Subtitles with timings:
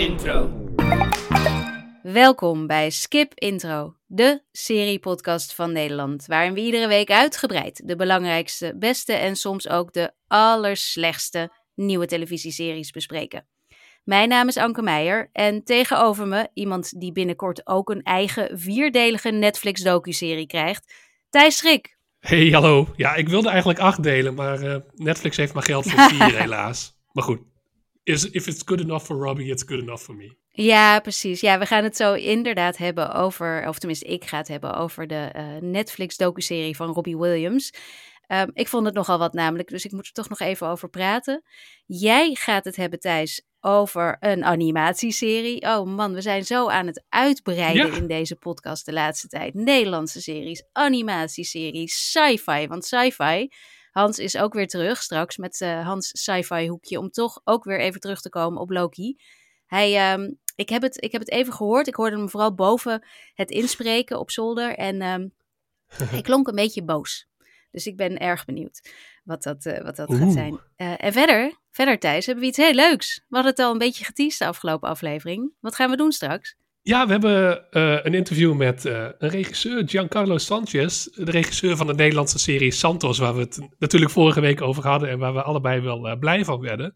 [0.00, 0.50] Intro.
[2.02, 8.74] Welkom bij Skip Intro, de seriepodcast van Nederland, waarin we iedere week uitgebreid de belangrijkste,
[8.76, 13.46] beste en soms ook de allerslechtste nieuwe televisieseries bespreken.
[14.04, 19.30] Mijn naam is Anke Meijer en tegenover me iemand die binnenkort ook een eigen vierdelige
[19.30, 20.94] Netflix docuserie krijgt,
[21.30, 21.96] Thijs Schrik.
[22.18, 22.88] Hey, hallo.
[22.96, 26.98] Ja, ik wilde eigenlijk acht delen, maar eh, Netflix heeft maar geld voor vier helaas.
[27.12, 27.40] Maar goed,
[28.02, 30.36] is, if it's good enough for Robbie, it's good enough for me.
[30.48, 31.40] Ja, precies.
[31.40, 35.06] Ja, we gaan het zo inderdaad hebben over, of tenminste ik ga het hebben over
[35.06, 37.72] de uh, Netflix docuserie van Robbie Williams.
[38.32, 40.88] Um, ik vond het nogal wat namelijk, dus ik moet er toch nog even over
[40.88, 41.42] praten.
[41.86, 45.62] Jij gaat het hebben, Thijs, over een animatieserie.
[45.62, 47.96] Oh man, we zijn zo aan het uitbreiden ja.
[47.96, 49.54] in deze podcast de laatste tijd.
[49.54, 52.66] Nederlandse series, animatieseries, sci-fi.
[52.66, 53.48] Want sci-fi,
[53.90, 56.98] Hans is ook weer terug straks met uh, Hans sci-fi hoekje.
[56.98, 59.16] Om toch ook weer even terug te komen op Loki.
[59.66, 61.86] Hij, um, ik, heb het, ik heb het even gehoord.
[61.86, 64.76] Ik hoorde hem vooral boven het inspreken op zolder.
[64.76, 65.32] En um,
[66.10, 67.28] hij klonk een beetje boos.
[67.70, 68.80] Dus ik ben erg benieuwd
[69.24, 70.60] wat dat, uh, wat dat gaat zijn.
[70.76, 73.16] Uh, en verder, verder Thijs, hebben we iets heel leuks.
[73.28, 75.52] We hadden het al een beetje geteased de afgelopen aflevering.
[75.60, 76.56] Wat gaan we doen straks?
[76.82, 81.04] Ja, we hebben uh, een interview met een regisseur, Giancarlo Sanchez.
[81.04, 85.08] De regisseur van de Nederlandse serie Santos, waar we het natuurlijk vorige week over hadden.
[85.08, 86.94] En waar we allebei wel blij van werden.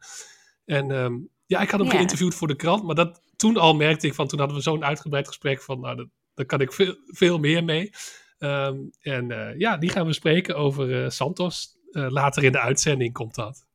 [0.64, 2.84] En um, ja, ik had hem geïnterviewd voor de krant.
[2.84, 5.96] Maar dat, toen al merkte ik van, toen hadden we zo'n uitgebreid gesprek van, nou,
[5.96, 7.90] dat, daar kan ik veel, veel meer mee.
[8.38, 11.76] Um, en ja, die gaan we spreken over Santos.
[11.90, 13.66] Later in de uitzending komt dat.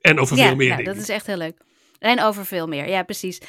[0.00, 0.92] En over ja, veel meer ja, dingen.
[0.92, 1.64] dat is echt heel leuk.
[2.06, 3.40] En over veel meer, ja precies.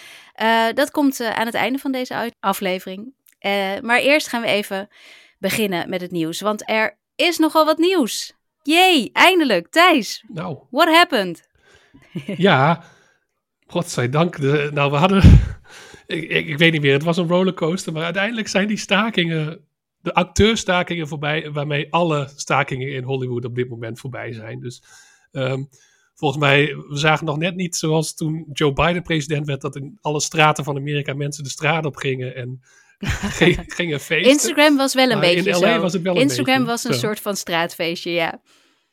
[0.73, 3.13] dat komt aan het einde van deze aflevering.
[3.81, 4.89] maar eerst gaan we even
[5.39, 6.41] beginnen met het nieuws.
[6.41, 8.33] Want er is nogal wat nieuws.
[8.61, 9.67] Jee, eindelijk.
[9.67, 10.57] Thijs, nou.
[10.69, 11.49] what happened?
[12.47, 12.83] ja,
[13.67, 14.39] godzijdank.
[14.39, 15.23] De, nou, we hadden...
[16.05, 17.93] ik, ik, ik weet niet meer, het was een rollercoaster.
[17.93, 19.67] Maar uiteindelijk zijn die stakingen
[20.01, 24.59] de acteurstakingen voorbij, waarmee alle stakingen in Hollywood op dit moment voorbij zijn.
[24.59, 24.83] Dus
[25.31, 25.69] um,
[26.17, 29.97] volgens mij, we zagen nog net niet zoals toen Joe Biden president werd, dat in
[30.01, 32.61] alle straten van Amerika mensen de straat op gingen en
[33.77, 34.31] gingen feesten.
[34.31, 35.81] Instagram was wel een maar beetje in LA zo.
[35.81, 36.99] Was het wel een Instagram beetje, was een zo.
[36.99, 38.41] soort van straatfeestje, ja.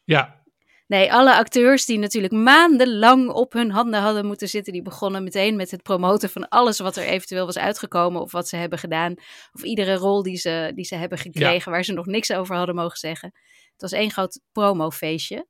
[0.04, 0.42] Ja.
[0.86, 5.56] Nee, alle acteurs die natuurlijk maandenlang op hun handen hadden moeten zitten, die begonnen meteen
[5.56, 9.14] met het promoten van alles wat er eventueel was uitgekomen of wat ze hebben gedaan.
[9.52, 11.70] Of iedere rol die ze, die ze hebben gekregen, ja.
[11.70, 13.32] waar ze nog niks over hadden mogen zeggen.
[13.72, 15.46] Het was één groot promofeestje.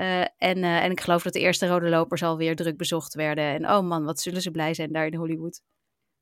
[0.00, 3.44] Uh, en, uh, en ik geloof dat de eerste rode lopers alweer druk bezocht werden.
[3.44, 5.60] En oh man, wat zullen ze blij zijn daar in Hollywood.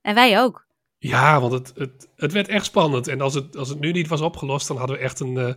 [0.00, 0.66] En wij ook.
[0.98, 3.08] Ja, want het, het, het werd echt spannend.
[3.08, 5.34] En als het, als het nu niet was opgelost, dan hadden we echt een...
[5.34, 5.52] Uh,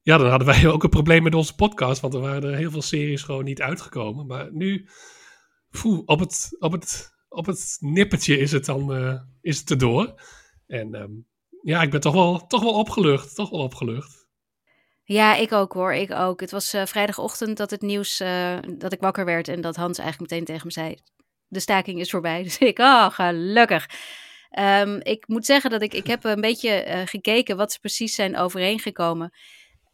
[0.00, 2.00] ja, dan hadden wij ook een probleem met onze podcast.
[2.00, 4.26] Want er waren er heel veel series gewoon niet uitgekomen.
[4.26, 4.88] Maar nu,
[6.04, 8.92] op, het, op, het, op het nippertje is het dan
[9.40, 10.20] is het erdoor.
[10.66, 11.26] En um,
[11.62, 13.34] ja, ik ben toch wel, toch wel opgelucht.
[13.34, 14.21] Toch wel opgelucht.
[15.12, 15.92] Ja, ik ook hoor.
[15.92, 16.40] Ik ook.
[16.40, 19.48] Het was uh, vrijdagochtend dat het nieuws, uh, dat ik wakker werd.
[19.48, 20.96] En dat Hans eigenlijk meteen tegen me zei,
[21.48, 22.42] de staking is voorbij.
[22.52, 23.88] Dus ik, oh, gelukkig.
[24.58, 28.36] Um, ik moet zeggen dat ik, ik heb een beetje gekeken wat ze precies zijn
[28.36, 29.32] overeengekomen.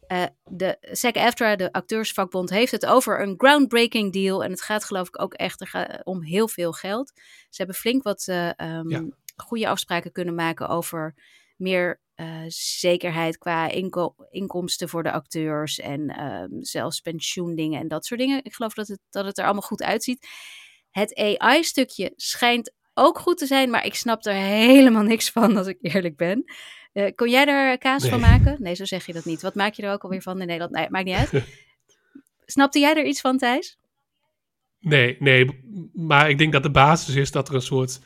[0.07, 4.43] Uh, de SAG-AFTRA, de acteursvakbond, heeft het over een groundbreaking deal.
[4.43, 5.65] En het gaat geloof ik ook echt
[6.03, 7.11] om heel veel geld.
[7.49, 9.05] Ze hebben flink wat uh, um, ja.
[9.35, 11.15] goede afspraken kunnen maken over
[11.59, 15.79] meer uh, zekerheid qua inko inkomsten voor de acteurs.
[15.79, 18.43] En um, zelfs pensioendingen en dat soort dingen.
[18.43, 20.27] Ik geloof dat het, dat het er allemaal goed uitziet.
[20.89, 25.67] Het AI-stukje schijnt ook goed te zijn, maar ik snap er helemaal niks van, als
[25.67, 26.43] ik eerlijk ben.
[26.93, 28.11] Uh, kon jij daar kaas nee.
[28.11, 28.55] van maken?
[28.59, 29.41] Nee, zo zeg je dat niet.
[29.41, 30.71] Wat maak je er ook alweer van in Nederland?
[30.71, 31.43] Nee, maakt niet uit.
[32.45, 33.77] Snapte jij er iets van, Thijs?
[34.79, 35.61] Nee, nee.
[35.93, 37.99] Maar ik denk dat de basis is dat er een soort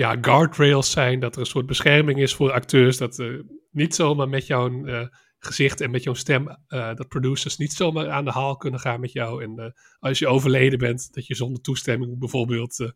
[0.00, 1.20] ja, guardrails zijn.
[1.20, 2.96] Dat er een soort bescherming is voor acteurs.
[2.96, 5.06] Dat uh, niet zomaar met jouw uh,
[5.38, 6.48] gezicht en met jouw stem...
[6.48, 9.42] Uh, dat producers niet zomaar aan de haal kunnen gaan met jou.
[9.42, 12.92] En als je overleden bent, dat je zonder toestemming bijvoorbeeld...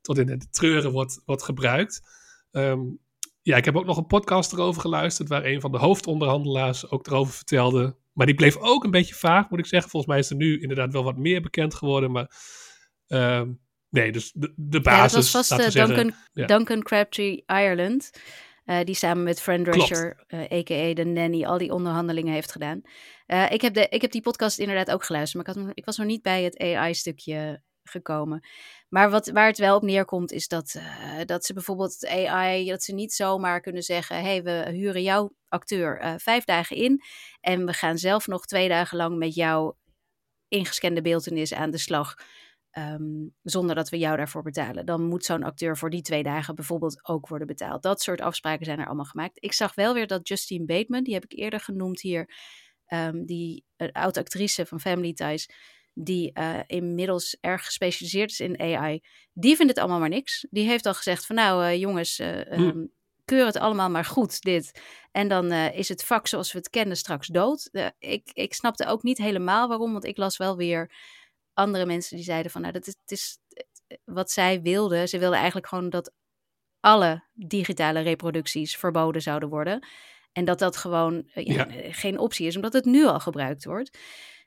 [0.00, 2.00] tot in het treuren wordt, wordt gebruikt.
[2.50, 2.98] Um,
[3.42, 7.06] ja, ik heb ook nog een podcast erover geluisterd, waar een van de hoofdonderhandelaars ook
[7.06, 7.96] erover vertelde.
[8.12, 9.90] Maar die bleef ook een beetje vaag, moet ik zeggen.
[9.90, 12.30] Volgens mij is er nu inderdaad wel wat meer bekend geworden, maar
[13.06, 14.98] um, nee, dus de, de basis.
[14.98, 16.46] Ja, dat was vast uh, Duncan, ja.
[16.46, 18.10] Duncan Crabtree Ireland,
[18.64, 20.94] uh, die samen met Fran Drescher, uh, a.k.a.
[20.94, 22.80] de nanny, al die onderhandelingen heeft gedaan.
[23.48, 25.96] Ik, heb de, ik heb die podcast inderdaad ook geluisterd, maar ik, had, ik was
[25.96, 28.46] nog niet bij het AI-stukje gekomen.
[28.88, 30.80] Maar wat, waar het wel op neerkomt is dat,
[31.24, 35.34] dat ze bijvoorbeeld AI, dat ze niet zomaar kunnen zeggen, hé, hey, we huren jouw
[35.48, 37.02] acteur vijf dagen in
[37.40, 39.76] en we gaan zelf nog twee dagen lang met jouw
[40.48, 42.14] ingescande beeldenis aan de slag.
[42.78, 44.86] Ehm, zonder dat we jou daarvoor betalen.
[44.86, 47.82] Dan moet zo'n acteur voor die twee dagen bijvoorbeeld ook worden betaald.
[47.82, 49.44] Dat soort afspraken zijn er allemaal gemaakt.
[49.44, 52.30] Ik zag wel weer dat Justine Bateman, die heb ik eerder genoemd hier,
[52.88, 55.50] um, die uh, oud-actrice van Family Ties,
[55.94, 59.00] die uh, inmiddels erg gespecialiseerd is in AI,
[59.32, 60.46] die vindt het allemaal maar niks.
[60.50, 62.92] Die heeft al gezegd van nou uh, jongens, um,
[63.24, 64.80] keur het allemaal maar goed, dit.
[65.12, 67.70] En dan is het vak zoals we het kennen straks dood.
[67.98, 70.90] Ik, ik snapte ook niet helemaal waarom, want ik las wel weer
[71.58, 73.38] andere mensen die zeiden van, nou, dat is, het is
[74.04, 75.08] wat zij wilden.
[75.08, 76.12] Ze wilden eigenlijk gewoon dat
[76.80, 79.86] alle digitale reproducties verboden zouden worden.
[80.32, 81.92] En dat dat gewoon ja, ja.
[81.92, 83.98] geen optie is, omdat het nu al gebruikt wordt.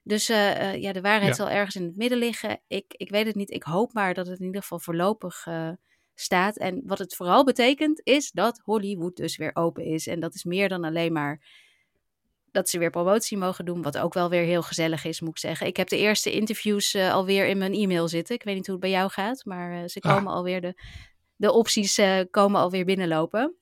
[0.03, 1.43] Dus ja, de waarheid ja.
[1.43, 2.61] zal ergens in het midden liggen.
[2.67, 3.51] Ik, ik weet het niet.
[3.51, 5.47] Ik hoop maar dat het in ieder geval voorlopig
[6.13, 6.57] staat.
[6.57, 10.07] En wat het vooral betekent, is dat Hollywood dus weer open is.
[10.07, 11.41] En dat is meer dan alleen maar
[12.51, 13.81] dat ze weer promotie mogen doen.
[13.81, 15.67] Wat ook wel weer heel gezellig is, moet ik zeggen.
[15.67, 18.35] Ik heb de eerste interviews uh, alweer in mijn e-mail zitten.
[18.35, 20.33] Ik weet niet hoe het bij jou gaat, maar uh, ze komen ah.
[20.33, 20.73] alweer, de,
[21.35, 23.55] de opties uh, komen alweer binnenlopen.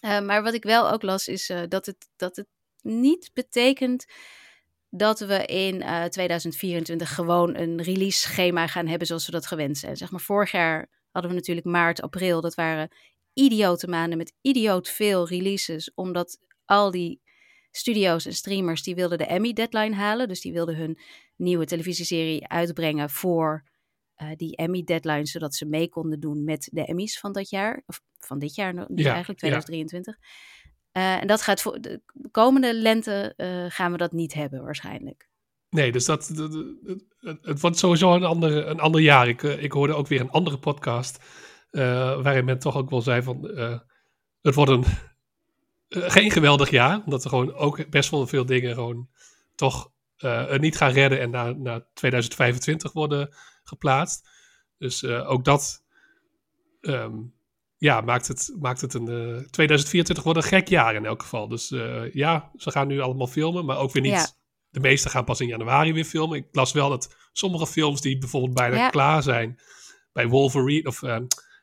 [0.00, 2.46] maar wat ik wel ook las, is dat, het, dat het
[2.82, 4.06] niet betekent
[4.90, 9.96] dat we in 2024 gewoon een release schema gaan hebben zoals we dat gewend zijn.
[9.96, 12.40] Zeg maar vorig jaar hadden we natuurlijk maart, april.
[12.40, 12.88] Dat waren
[13.32, 15.90] idiote maanden met idioot veel releases.
[15.94, 17.20] Omdat al die
[17.70, 20.28] studio's en streamers die wilden de Emmy deadline halen.
[20.28, 20.98] Dus die wilden hun
[21.36, 23.64] nieuwe televisieserie uitbrengen voor
[24.22, 25.26] uh, die Emmy deadline.
[25.26, 27.82] Zodat ze mee konden doen met de Emmys van dat jaar.
[27.86, 30.16] Of van dit jaar ja, eigenlijk, 2023.
[30.20, 30.28] Ja.
[30.92, 35.28] Uh, en dat gaat voor de komende lente uh, gaan we dat niet hebben waarschijnlijk.
[35.68, 36.52] Nee, dus dat, dat,
[37.20, 39.28] dat, het wordt sowieso een ander, een ander jaar.
[39.28, 41.24] Ik, eh, ik hoorde ook weer een andere podcast.
[41.70, 43.44] Waarin men toch ook wel zei van.
[44.40, 44.84] Het wordt een.
[45.90, 47.02] Geen geweldig jaar.
[47.04, 49.08] Omdat er gewoon ook best wel veel dingen gewoon.
[49.54, 49.90] toch
[50.58, 51.20] niet gaan redden.
[51.20, 53.34] en naar, naar 2025 worden
[53.64, 54.28] geplaatst.
[54.78, 55.84] Dus ook dat.
[56.80, 57.34] Um,
[57.76, 59.04] ja, maakt het, maakt het een.
[59.50, 61.48] 2024 wordt een gek jaar in elk geval.
[61.48, 61.68] Dus
[62.12, 63.64] ja, ze gaan nu allemaal filmen.
[63.64, 64.12] Maar ook weer niet.
[64.12, 64.38] Ja
[64.70, 66.38] de meeste gaan pas in januari weer filmen.
[66.38, 68.88] Ik las wel dat sommige films die bijvoorbeeld bijna ja.
[68.88, 69.60] klaar zijn.
[70.12, 71.18] Bij Wolverine of uh,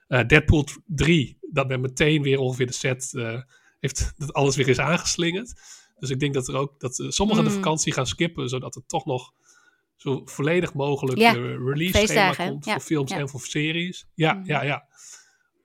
[0.08, 1.38] Deadpool 3.
[1.42, 3.14] Dat men meteen weer ongeveer de set
[3.88, 4.14] heeft.
[4.18, 5.54] Dat alles weer is aangeslingerd.
[6.00, 6.80] Dus ik denk dat er ook.
[6.80, 7.50] Dat sommigen mm.
[7.50, 8.50] de vakantie gaan skippen.
[8.50, 9.32] Zodat er toch nog
[9.96, 11.32] zo volledig mogelijk ja.
[11.34, 12.66] release schema komt.
[12.66, 12.72] Ja.
[12.72, 14.08] Voor films en voor series.
[14.14, 14.46] Ja, mm.
[14.46, 14.88] ja, ja.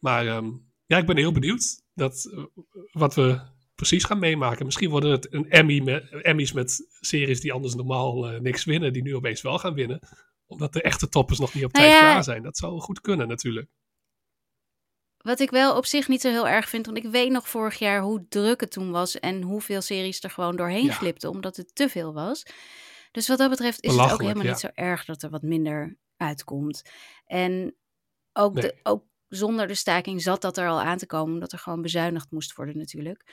[0.00, 1.82] Maar um, ja, ik ben heel benieuwd.
[1.94, 2.46] Dat,
[2.92, 3.40] wat we
[3.74, 4.64] precies gaan meemaken.
[4.64, 8.92] Misschien worden het een Emmy met, Emmys met series die anders normaal uh, niks winnen,
[8.92, 10.00] die nu opeens wel gaan winnen.
[10.46, 12.42] Omdat de echte toppers nog niet op tijd nou ja, klaar zijn.
[12.42, 13.68] Dat zou goed kunnen natuurlijk.
[15.22, 17.78] Wat ik wel op zich niet zo heel erg vind, want ik weet nog vorig
[17.78, 20.92] jaar hoe druk het toen was en hoeveel series er gewoon doorheen ja.
[20.92, 22.42] glipten, omdat het te veel was.
[23.10, 24.50] Dus wat dat betreft is het ook helemaal ja.
[24.50, 26.82] niet zo erg dat er wat minder uitkomt.
[27.26, 27.76] En
[28.32, 28.62] ook, nee.
[28.62, 31.82] de, ook zonder de staking zat dat er al aan te komen, omdat er gewoon
[31.82, 33.24] bezuinigd moest worden natuurlijk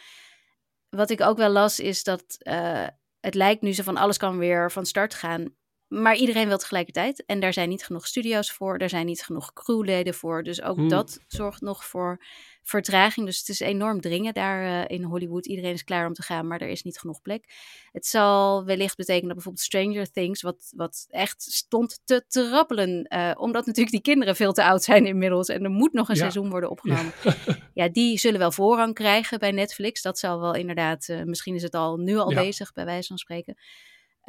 [0.90, 2.88] wat ik ook wel las is dat uh,
[3.20, 5.54] het lijkt nu zo van alles kan weer van start gaan.
[5.90, 7.26] Maar iedereen wil tegelijkertijd.
[7.26, 8.78] En daar zijn niet genoeg studio's voor.
[8.78, 10.44] Er zijn niet genoeg crewleden voor.
[10.44, 10.90] Dus ook hmm.
[10.90, 12.24] dat zorgt nog voor
[12.64, 13.26] vertraging.
[13.26, 15.46] Dus het is enorm dringen daar uh, in Hollywood.
[15.46, 17.54] Iedereen is klaar om te gaan, maar er is niet genoeg plek.
[17.92, 23.06] Het zal wellicht betekenen dat bijvoorbeeld Stranger Things, wat, wat echt stond te trappelen.
[23.14, 25.50] Uh, omdat natuurlijk die kinderen veel te oud zijn inmiddels.
[25.50, 26.22] En er moet nog een ja.
[26.22, 27.14] seizoen worden opgenomen.
[27.24, 27.36] Ja.
[27.74, 27.90] ja.
[27.90, 30.02] die zullen wel voorrang krijgen bij Netflix.
[30.02, 32.42] Dat zal wel inderdaad, uh, misschien is het al nu al ja.
[32.42, 33.58] bezig, bij wijze van spreken.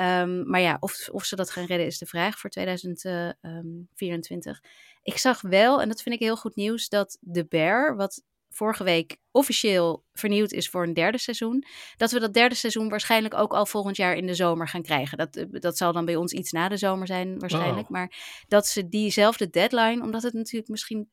[0.00, 4.56] Um, maar ja, of, of ze dat gaan redden is de vraag voor 2024.
[4.56, 4.62] Um,
[5.02, 8.84] ik zag wel, en dat vind ik heel goed nieuws, dat The Bear, wat vorige
[8.84, 11.64] week officieel vernieuwd is voor een derde seizoen,
[11.96, 15.18] dat we dat derde seizoen waarschijnlijk ook al volgend jaar in de zomer gaan krijgen.
[15.18, 17.90] Dat, eh, dat zal dan bij ons iets na de zomer zijn waarschijnlijk, oh.
[17.90, 18.12] maar
[18.48, 21.10] dat ze diezelfde deadline, omdat het natuurlijk misschien,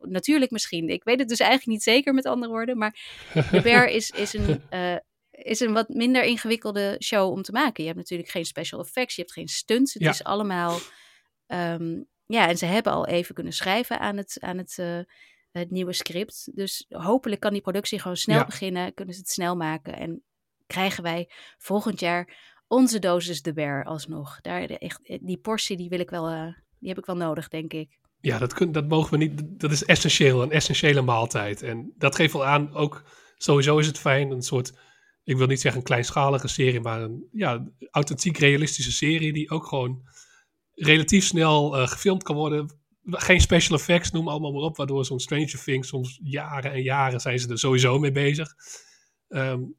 [0.00, 2.98] natuurlijk misschien, ik weet het dus eigenlijk niet zeker met andere woorden, maar
[3.32, 4.62] The Bear is, is een...
[4.70, 4.96] Uh,
[5.42, 7.82] is een wat minder ingewikkelde show om te maken.
[7.82, 9.94] Je hebt natuurlijk geen special effects, je hebt geen stunts.
[9.94, 10.10] Het ja.
[10.10, 10.78] is allemaal.
[11.46, 14.98] Um, ja, en ze hebben al even kunnen schrijven aan het, aan het, uh,
[15.50, 16.50] het nieuwe script.
[16.54, 18.44] Dus hopelijk kan die productie gewoon snel ja.
[18.44, 18.94] beginnen.
[18.94, 19.96] Kunnen ze het snel maken.
[19.96, 20.22] En
[20.66, 24.40] krijgen wij volgend jaar onze dosis de bear alsnog.
[24.40, 27.72] Daar, echt, die portie die wil ik wel, uh, die heb ik wel nodig, denk
[27.72, 27.98] ik.
[28.20, 29.60] Ja, dat, kun, dat mogen we niet.
[29.60, 31.62] Dat is essentieel, een essentiële maaltijd.
[31.62, 33.02] En dat geeft wel aan, ook
[33.36, 34.72] sowieso is het fijn, een soort
[35.28, 39.66] ik wil niet zeggen een kleinschalige serie, maar een ja, authentiek realistische serie die ook
[39.66, 40.08] gewoon
[40.74, 42.80] relatief snel uh, gefilmd kan worden.
[43.04, 47.20] Geen special effects, noem allemaal maar op, waardoor zo'n Stranger Things soms jaren en jaren
[47.20, 48.54] zijn ze er sowieso mee bezig.
[49.28, 49.76] Um,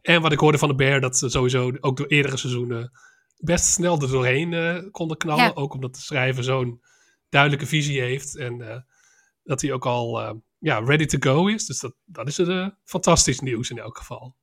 [0.00, 2.90] en wat ik hoorde van de Bear, dat ze sowieso ook door eerdere seizoenen
[3.36, 5.44] best snel er doorheen uh, konden knallen.
[5.44, 5.52] Ja.
[5.54, 6.80] Ook omdat de schrijver zo'n
[7.28, 8.36] duidelijke visie heeft.
[8.36, 8.84] En
[9.42, 10.20] dat hij ook al
[10.58, 11.66] ja, ready to go is.
[11.66, 14.36] Dus dat, dat is het fantastisch nieuws in elk geval.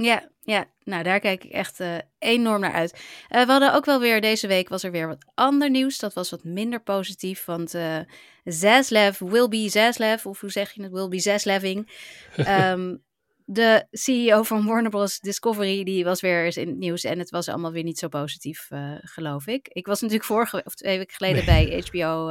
[0.00, 2.92] Ja, ja, nou daar kijk ik echt uh, enorm naar uit.
[2.92, 5.98] Uh, we hadden ook wel weer deze week was er weer wat ander nieuws.
[5.98, 7.98] Dat was wat minder positief, want uh,
[8.44, 11.90] Zaslav will be Zaslav, of hoe zeg je het, will be Zaslaving.
[12.36, 13.02] Um,
[13.44, 15.18] de CEO van Warner Bros.
[15.18, 18.08] Discovery, die was weer eens in het nieuws en het was allemaal weer niet zo
[18.08, 18.68] positief,
[19.00, 19.68] geloof ik.
[19.68, 22.30] Ik was natuurlijk vorige of twee weken geleden bij HBO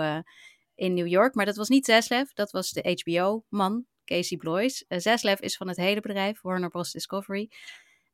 [0.75, 4.85] in New York, maar dat was niet Zaslav, dat was de HBO-man, Casey Bloys.
[4.87, 6.91] Uh, Zaslav is van het hele bedrijf, Warner Bros.
[6.91, 7.49] Discovery.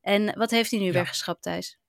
[0.01, 1.79] En wat heeft hij nu weer geschrapt, Thijs?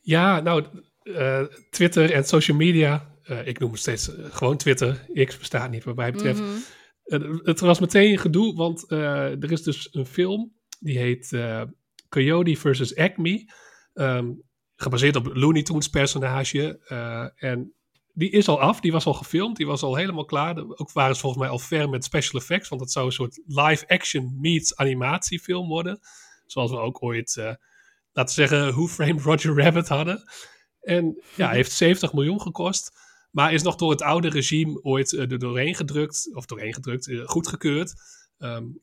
[0.00, 0.64] Ja, nou,
[1.04, 3.14] uh, Twitter en social media.
[3.24, 5.06] Uh, ik noem het steeds gewoon Twitter.
[5.24, 6.40] X bestaat niet, wat mij betreft.
[6.40, 6.62] Mm
[7.42, 10.52] het was meteen gedoe, want er is dus een film.
[10.80, 11.36] Die heet
[12.08, 13.52] Coyote versus Acme.
[13.94, 14.42] Um,
[14.76, 16.80] gebaseerd op Looney Tunes personage.
[17.36, 17.74] en
[18.14, 20.58] die is al af, die was al gefilmd, die was al helemaal klaar.
[20.58, 23.40] Ook waren ze volgens mij al ver met special effects, want het zou een soort
[23.46, 26.00] live-action meets animatiefilm worden.
[26.46, 27.44] Zoals we ook ooit, uh,
[28.12, 30.22] laten we zeggen, Who Framed Roger Rabbit hadden.
[30.80, 32.92] En ja, heeft 70 miljoen gekost,
[33.30, 37.08] maar is nog door het oude regime ooit uh, er doorheen gedrukt, of doorheen gedrukt,
[37.08, 37.94] uh, goedgekeurd.
[38.38, 38.82] Um,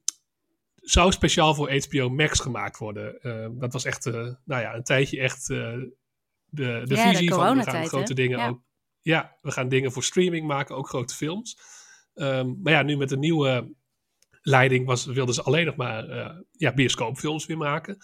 [0.75, 3.21] zou speciaal voor HBO Max gemaakt worden.
[3.21, 5.91] Ehm, dat was echt, nou ja, een tijdje echt de,
[6.49, 8.66] de visie van we gaan grote dingen ook
[9.07, 11.57] ja, we gaan dingen voor streaming maken, ook grote films.
[12.13, 13.75] Um, maar ja, nu met de nieuwe
[14.41, 17.97] leiding was, wilden ze alleen nog maar uh, ja, bioscoopfilms weer maken.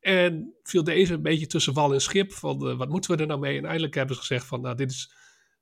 [0.00, 3.26] En viel deze een beetje tussen wal en schip van uh, wat moeten we er
[3.26, 3.58] nou mee?
[3.58, 5.14] En eindelijk hebben ze gezegd van nou dit is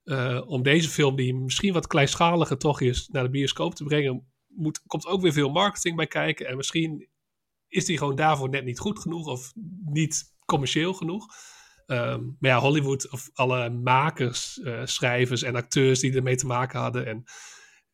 [0.04, 4.32] uh, om deze film die misschien wat kleinschaliger toch is naar de bioscoop te brengen,
[4.46, 6.46] moet, komt ook weer veel marketing bij kijken.
[6.46, 7.08] En misschien
[7.68, 9.52] is die gewoon daarvoor net niet goed genoeg of
[9.84, 11.26] niet commercieel genoeg.
[11.92, 16.80] Um, maar ja, Hollywood, of alle makers, uh, schrijvers en acteurs die ermee te maken
[16.80, 17.06] hadden.
[17.06, 17.24] En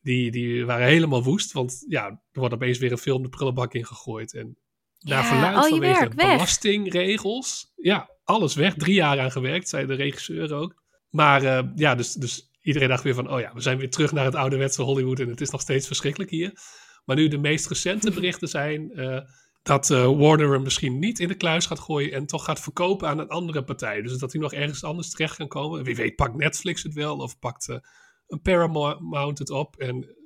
[0.01, 1.53] die, die waren helemaal woest.
[1.53, 4.35] Want ja, er wordt opeens weer een film de prullenbak ingegooid.
[4.35, 4.59] En
[4.99, 7.73] naar ja, verluid vanwege belastingregels.
[7.77, 8.75] Ja, alles weg.
[8.75, 10.83] Drie jaar aan gewerkt, zei de regisseur ook.
[11.11, 13.31] Maar uh, ja, dus, dus iedereen dacht weer van...
[13.31, 15.21] oh ja, we zijn weer terug naar het ouderwetse Hollywood...
[15.21, 16.53] en het is nog steeds verschrikkelijk hier.
[17.05, 18.91] Maar nu de meest recente berichten zijn...
[18.95, 19.21] Uh,
[19.69, 23.09] dat uh, Warner hem misschien niet in de kluis gaat gooien en toch gaat verkopen
[23.09, 24.03] aan een andere partij.
[24.03, 25.85] Dus dat hij nog ergens anders terecht kan komen.
[25.85, 27.77] Wie weet pakt Netflix het wel of pakt uh,
[28.27, 29.77] een Paramount het op.
[29.77, 30.17] En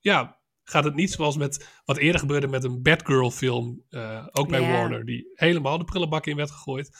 [0.00, 4.48] ja, gaat het niet zoals met wat eerder gebeurde met een Batgirl film, uh, ook
[4.48, 6.90] bij Warner, die helemaal de prullenbak in werd gegooid.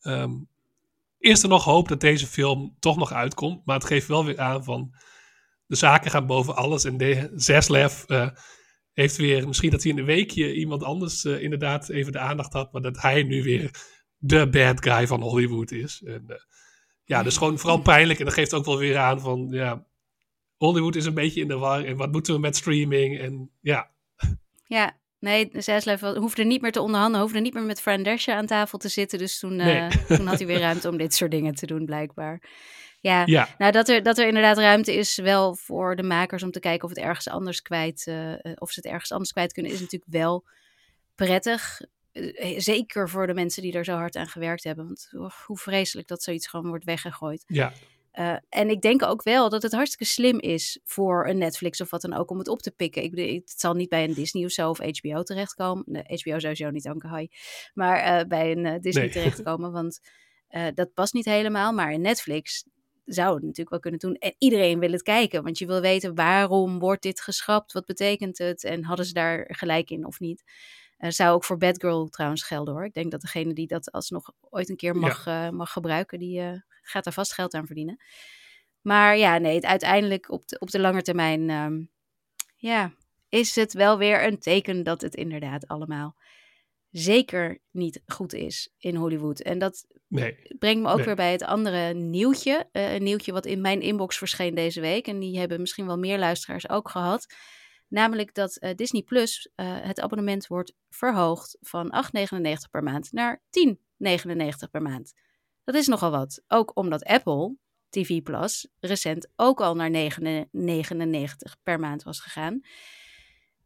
[0.00, 0.48] Um,
[1.18, 4.40] is er nog hoop dat deze film toch nog uitkomt, maar het geeft wel weer
[4.40, 4.94] aan van
[5.66, 8.04] de zaken gaan boven alles en de Zaslav
[8.98, 12.52] heeft weer, misschien dat hij in een weekje iemand anders uh, inderdaad even de aandacht
[12.52, 13.70] had, maar dat hij nu weer
[14.16, 16.02] de bad guy van Hollywood is.
[16.04, 16.36] En, uh,
[17.04, 18.18] ja, dus gewoon vooral pijnlijk.
[18.18, 19.86] En dat geeft ook wel weer aan van, ja,
[20.56, 21.84] Hollywood is een beetje in de war.
[21.84, 23.18] En wat moeten we met streaming?
[23.18, 23.90] En ja.
[24.64, 28.46] Ja, nee, Zaslav hoefde niet meer te onderhandelen, hoefde niet meer met Fran Drescher aan
[28.46, 29.18] tafel te zitten.
[29.18, 32.42] Dus toen, uh, toen had hij weer ruimte om dit soort dingen te doen, blijkbaar.
[33.00, 36.60] Ja, nou dat er, dat er inderdaad ruimte is wel voor de makers om te
[36.60, 39.80] kijken of het ergens anders kwijt, uh, of ze het ergens anders kwijt kunnen, is
[39.80, 40.44] natuurlijk wel
[41.14, 41.80] prettig.
[42.12, 44.84] Uh, zeker voor de mensen die er zo hard aan gewerkt hebben.
[44.84, 47.44] Want oh, hoe vreselijk dat zoiets gewoon wordt weggegooid.
[47.46, 47.72] Ja.
[48.14, 51.90] Uh, en ik denk ook wel dat het hartstikke slim is voor een Netflix of
[51.90, 53.02] wat dan ook om het op te pikken.
[53.02, 55.84] Ik bedoel, het zal niet bij een Disney of zo of HBO terechtkomen.
[55.86, 57.30] Nee, HBO sowieso niet, Anke.
[57.74, 59.12] Maar bij een Disney nee.
[59.22, 60.00] terechtkomen, want
[60.74, 61.72] dat past niet helemaal.
[61.72, 62.64] Maar een Netflix,
[63.08, 64.14] zou het natuurlijk wel kunnen doen.
[64.14, 68.38] En iedereen wil het kijken, want je wil weten waarom wordt dit geschrapt, wat betekent
[68.38, 70.42] het en hadden ze daar gelijk in of niet.
[70.98, 72.84] Uh, zou ook voor Bad Girl trouwens gelden hoor.
[72.84, 76.40] Ik denk dat degene die dat alsnog ooit een keer mag, uh, mag gebruiken, die
[76.40, 78.02] uh, gaat er vast geld aan verdienen.
[78.80, 81.90] Maar ja, nee, het, uiteindelijk op de, op de lange termijn um,
[82.56, 82.92] ja,
[83.28, 86.16] is het wel weer een teken dat het inderdaad allemaal
[86.90, 89.40] zeker niet goed is in Hollywood.
[89.40, 92.68] En dat nee, brengt me ook weer bij het andere nieuwtje.
[92.72, 95.06] Uh, een nieuwtje wat in mijn inbox verscheen deze week.
[95.06, 97.26] En die hebben misschien wel meer luisteraars ook gehad.
[97.88, 101.94] Namelijk dat uh, Disney Plus uh, het abonnement wordt verhoogd van
[102.36, 102.40] 8,99
[102.70, 103.76] per maand naar 10,99
[104.70, 105.12] per maand.
[105.64, 106.42] Dat is nogal wat.
[106.46, 107.56] Ook omdat Apple
[107.88, 112.60] TV Plus recent ook al naar 9,99 per maand was gegaan.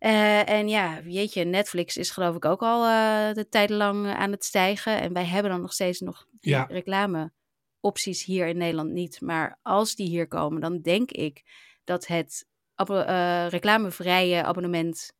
[0.04, 4.30] Uh, en ja, jeetje, Netflix is geloof ik ook al uh, de tijd lang aan
[4.30, 5.00] het stijgen.
[5.00, 6.66] En wij hebben dan nog steeds nog ja.
[6.70, 9.20] reclameopties hier in Nederland niet.
[9.20, 11.42] Maar als die hier komen, dan denk ik
[11.84, 12.46] dat het
[12.90, 15.12] uh, reclamevrije abonnement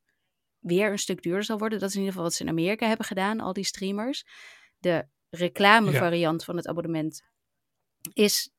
[0.59, 1.79] weer een stuk duurder zal worden.
[1.79, 4.25] Dat is in ieder geval wat ze in Amerika hebben gedaan, al die streamers.
[4.79, 6.47] De reclamevariant ja.
[6.47, 7.23] van het abonnement
[8.13, 8.51] is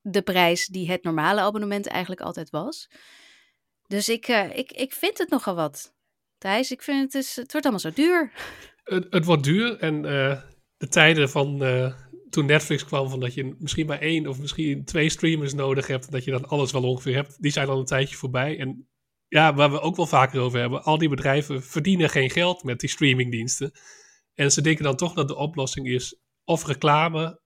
[0.00, 2.88] de prijs die het normale abonnement eigenlijk altijd was.
[3.86, 5.94] Dus ik, uh, ik, ik vind het nogal wat.
[6.38, 8.32] Thijs, ik vind het, is, het wordt allemaal zo duur.
[8.84, 10.40] Het, het wordt duur en uh,
[10.76, 11.94] de tijden van uh,
[12.30, 16.10] toen Netflix kwam, van dat je misschien maar één of misschien twee streamers nodig hebt,
[16.10, 18.58] dat je dan alles wel ongeveer hebt, die zijn al een tijdje voorbij.
[18.58, 18.88] En
[19.28, 22.80] ja, waar we ook wel vaker over hebben, al die bedrijven verdienen geen geld met
[22.80, 23.72] die streamingdiensten.
[24.34, 27.40] En ze denken dan toch dat de oplossing is of reclame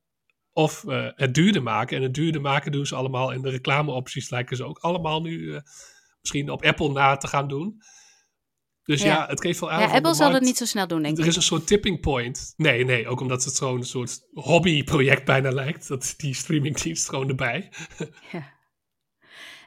[0.53, 1.97] of het duurder maken.
[1.97, 3.33] En het duurder maken doen ze allemaal.
[3.33, 5.61] En de reclameopties lijken ze ook allemaal nu
[6.21, 7.83] misschien op Apple na te gaan doen.
[8.91, 9.81] Dus ja, ja het geeft wel aan.
[9.81, 11.23] Ja, Apple zal het niet zo snel doen, denk ik.
[11.23, 12.53] Er is een soort tipping point.
[12.57, 15.89] Nee, nee, ook omdat het zo'n soort hobbyproject bijna lijkt.
[15.89, 17.73] Dat die streamingdienst gewoon erbij.
[18.33, 18.59] ja.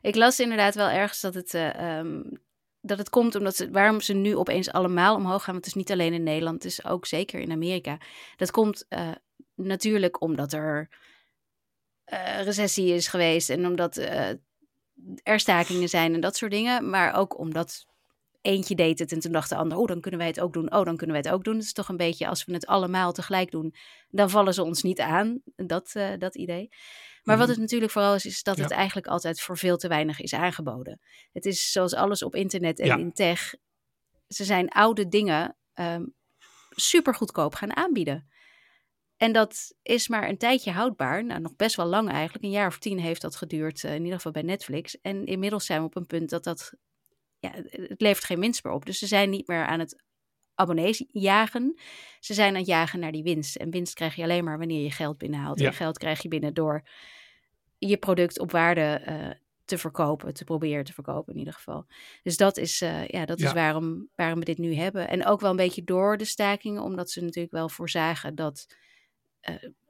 [0.02, 2.42] Ik las inderdaad wel ergens dat het, uh, um,
[2.82, 5.54] dat het komt omdat ze, waarom ze nu opeens allemaal omhoog gaan.
[5.54, 7.98] Want het is niet alleen in Nederland, het is ook zeker in Amerika.
[8.36, 9.12] Dat komt uh,
[9.56, 10.90] natuurlijk omdat er
[12.14, 13.98] uh, recessie is geweest en omdat
[15.24, 16.90] er stakingen zijn en dat soort dingen.
[16.90, 17.86] Maar ook omdat
[18.42, 20.74] eentje deed het en toen dacht de ander, oh dan kunnen wij het ook doen,
[20.74, 21.56] oh dan kunnen wij het ook doen.
[21.56, 23.76] Het is toch een beetje als we het allemaal tegelijk doen,
[24.10, 26.70] dan vallen ze ons niet aan, dat, uh, dat idee.
[27.24, 28.64] Maar wat het natuurlijk vooral is, is dat ja.
[28.64, 31.00] het eigenlijk altijd voor veel te weinig is aangeboden.
[31.32, 32.98] Het is zoals alles op internet en ja.
[32.98, 33.54] in tech,
[34.28, 36.14] ze zijn oude dingen um,
[36.70, 38.28] super goedkoop gaan aanbieden.
[39.18, 41.26] En dat is maar een tijdje houdbaar.
[41.26, 42.44] Nou, nog best wel lang eigenlijk.
[42.44, 45.02] Een jaar of tien heeft dat geduurd, uh, in ieder geval bij Netflix.
[45.02, 46.74] En inmiddels zijn we op een punt dat dat
[47.40, 48.86] ja, het levert geen winst meer op.
[48.86, 50.04] Dus ze zijn niet meer aan het
[50.56, 51.80] abonnees jagen.
[52.20, 53.56] Ze zijn aan het jagen naar die winst.
[53.56, 55.60] En winst krijg je alleen maar wanneer je geld binnenhaalt.
[55.60, 55.68] Ja.
[55.68, 56.88] En geld krijg je binnen door
[57.78, 59.30] je product op waarde uh,
[59.66, 61.86] te verkopen, te proberen te verkopen in ieder geval.
[62.24, 63.48] Dus dat is, uh, ja, dat ja.
[63.48, 65.10] is waarom, waarom we dit nu hebben.
[65.10, 68.76] En ook wel een beetje door de stakingen, omdat ze natuurlijk wel voorzagen dat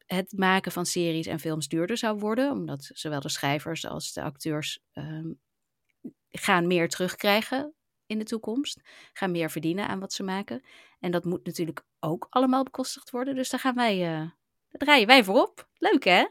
[0.05, 2.51] het maken van series en films duurder zou worden.
[2.51, 5.39] Omdat zowel de schrijvers als de acteurs um,
[6.29, 7.73] gaan meer terugkrijgen
[8.05, 8.81] in de toekomst.
[9.13, 10.63] Gaan meer verdienen aan wat ze maken.
[10.99, 13.35] En dat moet natuurlijk ook allemaal bekostigd worden.
[13.35, 14.31] Dus daar gaan wij, uh, daar
[14.69, 15.69] draaien wij voor op.
[15.77, 16.25] Leuk hè?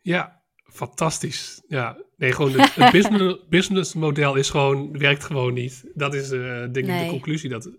[0.00, 1.62] Ja, fantastisch.
[1.68, 5.90] Ja, nee, gewoon het, het business, businessmodel is gewoon, werkt gewoon niet.
[5.94, 7.04] Dat is uh, denk ik nee.
[7.04, 7.50] de conclusie.
[7.50, 7.70] Dat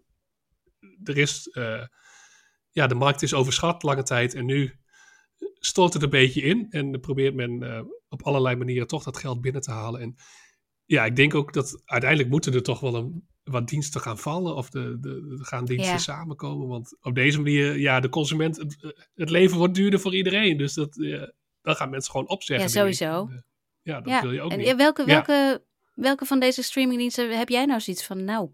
[1.04, 1.84] er is, uh,
[2.80, 4.80] ja, de markt is overschat lange tijd en nu
[5.60, 6.68] stort het een beetje in.
[6.70, 10.02] En probeert men uh, op allerlei manieren toch dat geld binnen te halen.
[10.02, 10.16] En
[10.86, 14.56] ja, ik denk ook dat uiteindelijk moeten er toch wel een, wat diensten gaan vallen.
[14.56, 15.98] Of de, de, de gaan diensten ja.
[15.98, 16.68] samenkomen.
[16.68, 20.58] Want op deze manier, ja, de consument, het, het leven wordt duurder voor iedereen.
[20.58, 22.68] Dus dat, ja, dan gaan mensen gewoon opzeggen.
[22.68, 23.28] Ja, sowieso.
[23.28, 23.46] En,
[23.82, 24.22] ja, dat ja.
[24.22, 24.76] wil je ook en niet.
[24.76, 28.50] Welke, welke, welke van deze streamingdiensten heb jij nou zoiets van, nou,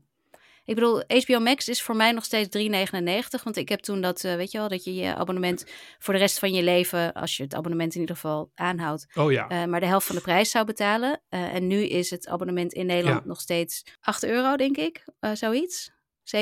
[0.65, 3.43] ik bedoel, HBO Max is voor mij nog steeds 3,99.
[3.43, 5.65] Want ik heb toen dat, uh, weet je wel, dat je je abonnement
[5.99, 9.31] voor de rest van je leven, als je het abonnement in ieder geval aanhoudt, oh,
[9.31, 9.51] ja.
[9.51, 11.21] uh, maar de helft van de prijs zou betalen.
[11.29, 13.27] Uh, en nu is het abonnement in Nederland ja.
[13.27, 15.93] nog steeds 8 euro, denk ik, zoiets.
[16.37, 16.41] 7,99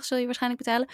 [0.00, 0.88] zul je waarschijnlijk betalen.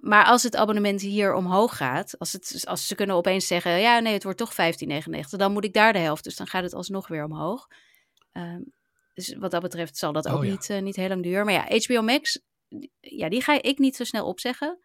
[0.00, 3.98] Maar als het abonnement hier omhoog gaat, als, het, als ze kunnen opeens zeggen, ja
[3.98, 4.58] nee, het wordt toch 15,99,
[5.28, 6.24] dan moet ik daar de helft.
[6.24, 7.68] Dus dan gaat het alsnog weer omhoog.
[8.32, 8.56] Uh,
[9.16, 10.50] dus wat dat betreft zal dat ook oh, ja.
[10.50, 11.44] niet, uh, niet heel lang duren.
[11.44, 12.40] Maar ja, HBO Max,
[13.00, 14.78] ja, die ga ik niet zo snel opzeggen.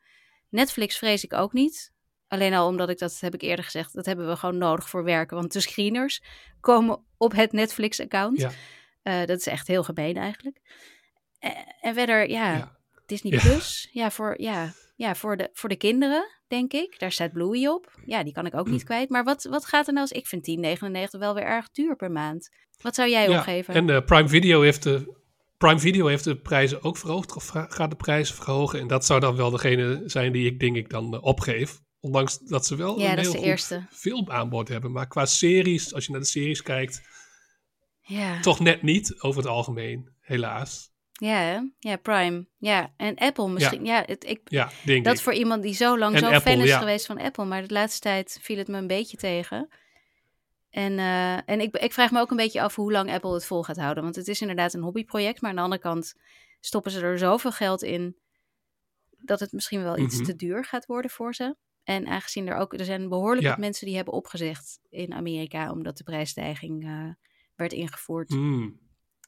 [0.50, 1.94] Netflix vrees ik ook niet.
[2.28, 5.04] Alleen al omdat ik dat, heb ik eerder gezegd, dat hebben we gewoon nodig voor
[5.04, 5.38] werken.
[5.38, 6.24] Want de screeners
[6.60, 8.40] komen op het Netflix-account.
[8.40, 8.52] Ja.
[9.04, 10.60] Uh, dat is echt heel gemeen eigenlijk.
[11.40, 12.78] Uh, en verder, ja, ja.
[13.06, 13.90] Disney Plus.
[13.92, 17.00] Ja, voor, ja, ja voor, de, voor de kinderen, denk ik.
[17.00, 18.00] Daar staat Bluey op.
[18.06, 19.10] Ja, die kan ik ook niet kwijt.
[19.10, 20.18] Maar wat, wat gaat er nou als...
[20.18, 20.50] Ik vind
[21.14, 22.50] 10,99 wel weer erg duur per maand.
[22.82, 23.74] Wat zou jij ja, opgeven?
[23.74, 25.20] En uh, Prime Video heeft de...
[25.58, 28.80] Prime Video heeft de prijzen ook verhoogd, of gaat de prijzen verhogen.
[28.80, 31.80] En dat zou dan wel degene zijn die ik denk ik dan uh, opgeef.
[32.00, 34.92] Ondanks dat ze wel ja, een heel goed filmaanbod hebben.
[34.92, 37.02] Maar qua series, als je naar de series kijkt,
[38.02, 38.40] ja.
[38.40, 40.91] toch net niet over het algemeen, helaas.
[41.22, 42.46] Ja, ja, Prime.
[42.58, 43.86] Ja, en Apple misschien.
[43.86, 45.22] Ja, ja het, ik, ja denk dat ik.
[45.22, 46.80] voor iemand die zo lang en zo Apple, fan is ja.
[46.80, 47.46] geweest van Apple.
[47.46, 49.70] Maar de laatste tijd viel het me een beetje tegen.
[50.70, 53.46] En, uh, en ik, ik vraag me ook een beetje af hoe lang Apple het
[53.46, 54.04] vol gaat houden.
[54.04, 55.42] Want het is inderdaad een hobbyproject.
[55.42, 56.14] Maar aan de andere kant
[56.60, 58.18] stoppen ze er zoveel geld in...
[59.10, 60.24] dat het misschien wel iets Mhm.
[60.24, 61.56] te duur gaat worden voor ze.
[61.84, 62.74] En aangezien er ook...
[62.74, 65.72] Er zijn behoorlijk wat mensen die hebben opgezegd in Amerika...
[65.72, 67.10] omdat de prijsstijging eh,
[67.56, 68.30] werd ingevoerd.
[68.30, 68.80] Hmm.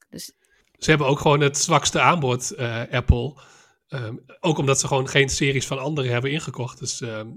[0.10, 0.34] Dus
[0.84, 3.42] Ze hebben ook gewoon het zwakste aanbod, eh, Apple.
[3.88, 6.80] Ehm, ook omdat ze gewoon geen series van anderen hebben ingekocht.
[6.80, 7.28] Dus ehm,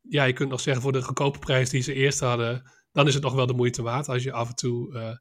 [0.00, 3.14] ja, je kunt nog zeggen voor de goedkope prijs die ze eerst hadden, dan is
[3.14, 5.16] het nog wel de moeite waard als je af en toe, eh,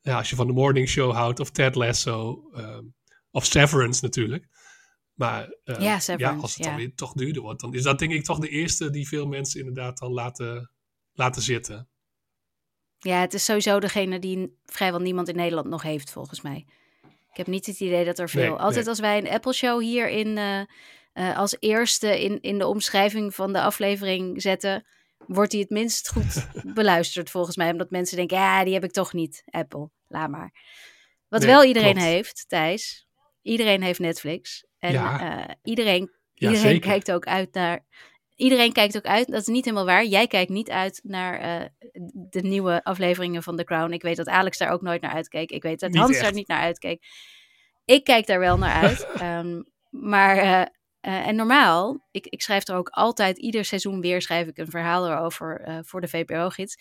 [0.00, 2.84] ja, als je van de morning show houdt of Ted Lasso ehm,
[3.30, 4.48] of Severance natuurlijk.
[5.14, 6.70] Maar eh, Ja, Severance, als het ja.
[6.70, 9.26] dan weer toch duurder wordt, dan is dat denk ik toch de eerste die veel
[9.26, 10.72] mensen inderdaad dan laten,
[11.12, 11.88] laten zitten.
[12.98, 16.66] Ja, het is sowieso degene die vrijwel niemand in Nederland nog heeft, volgens mij.
[17.38, 18.40] Ik heb niet het idee dat er veel.
[18.40, 18.88] Nee, Altijd nee.
[18.88, 20.60] als wij een Apple Show hier in, eh,
[21.12, 24.86] eh, als eerste in, in de omschrijving van de aflevering zetten,
[25.26, 27.70] wordt die het minst goed beluisterd, volgens mij.
[27.70, 29.90] Omdat mensen denken, ja, die heb ik toch niet, Apple.
[30.08, 30.52] Laat maar.
[31.28, 32.06] Wat Nee, wel iedereen klopt.
[32.08, 33.06] heeft, Thijs,
[33.42, 34.64] iedereen heeft Netflix.
[34.78, 35.20] En Ja.
[35.48, 36.88] eh, iedereen, Ja, iedereen zeker.
[36.88, 37.84] kijkt ook uit naar.
[38.38, 40.04] Iedereen kijkt ook uit, dat is niet helemaal waar.
[40.04, 41.66] Jij kijkt niet uit naar eh,
[42.12, 43.92] de nieuwe afleveringen van The Crown.
[43.92, 45.50] Ik weet dat Alex daar ook nooit naar uitkeek.
[45.50, 46.22] Ik weet dat Niet Hans echt.
[46.22, 47.04] daar niet naar uitkeek.
[47.84, 49.06] Ik kijk daar wel naar uit.
[49.20, 50.60] Ehm, maar, eh,
[51.00, 54.70] eh, en normaal, ik, ik schrijf er ook altijd, ieder seizoen weer schrijf ik een
[54.70, 56.76] verhaal erover voor de VPRO-gids.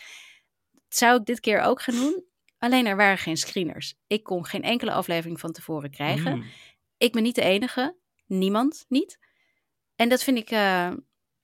[0.71, 2.23] Dat zou ik dit keer ook gaan doen.
[2.57, 3.95] Alleen er waren geen screeners.
[4.07, 6.35] Ik kon geen enkele aflevering van tevoren krijgen.
[6.35, 6.45] Mm.
[6.97, 7.97] Ik ben niet de enige.
[8.25, 9.19] Niemand niet.
[9.95, 10.49] En dat vind ik,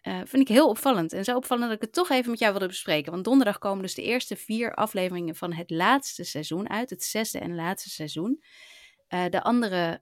[0.03, 1.13] eh, vind ik heel opvallend.
[1.13, 3.11] En zo opvallend dat ik het toch even met jou wilde bespreken.
[3.11, 6.89] Want donderdag komen dus de eerste vier afleveringen van het laatste seizoen uit.
[6.89, 8.43] Het zesde en laatste seizoen.
[9.07, 10.01] Eh, de andere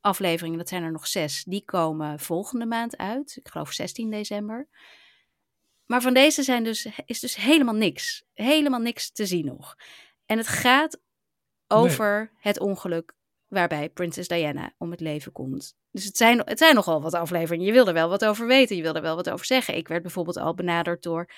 [0.00, 3.36] afleveringen, dat zijn er nog zes, die komen volgende maand uit.
[3.36, 4.68] Ik geloof 16 december.
[5.86, 8.24] Maar van deze zijn dus, is dus helemaal niks.
[8.34, 9.76] Helemaal niks te zien nog.
[10.26, 11.00] En het gaat
[11.68, 13.14] over het ongeluk
[13.52, 15.76] waarbij Prinses Diana om het leven komt.
[15.90, 17.66] Dus het zijn, het zijn nogal wat afleveringen.
[17.66, 19.76] Je wil er wel wat over weten, je wil er wel wat over zeggen.
[19.76, 21.30] Ik werd bijvoorbeeld al benaderd door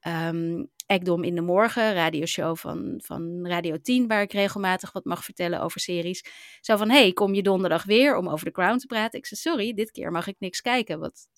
[0.00, 5.24] ehm Ekdom in de Morgen, radioshow van, van Radio 10, waar ik regelmatig wat mag
[5.24, 6.24] vertellen over series.
[6.60, 9.18] Zo van, hey, kom je donderdag weer om over The Crown te praten?
[9.18, 10.98] Ik zei, sorry, dit keer mag ik niks kijken.
[10.98, 11.28] Wat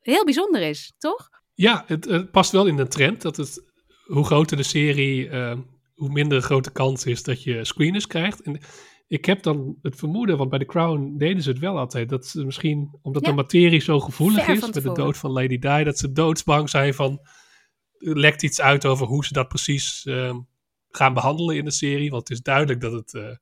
[0.00, 1.28] heel bijzonder is, toch?
[1.54, 3.64] Ja, het, het past wel in de trend dat het,
[4.04, 5.58] hoe groter de serie, eh,
[5.94, 8.42] hoe minder grote kans is dat je screeners krijgt.
[8.42, 8.60] En
[9.08, 12.26] ik heb dan het vermoeden, want bij The Crown deden ze het wel altijd, dat
[12.26, 13.30] ze misschien, omdat Ja.
[13.30, 16.94] de materie zo gevoelig is met de dood van Lady Di, dat ze doodsbang zijn
[16.94, 17.20] van,
[17.98, 20.36] lekt iets uit over hoe ze dat precies eh,
[20.90, 22.10] gaan behandelen in de serie.
[22.10, 23.36] Want het is duidelijk dat het eh,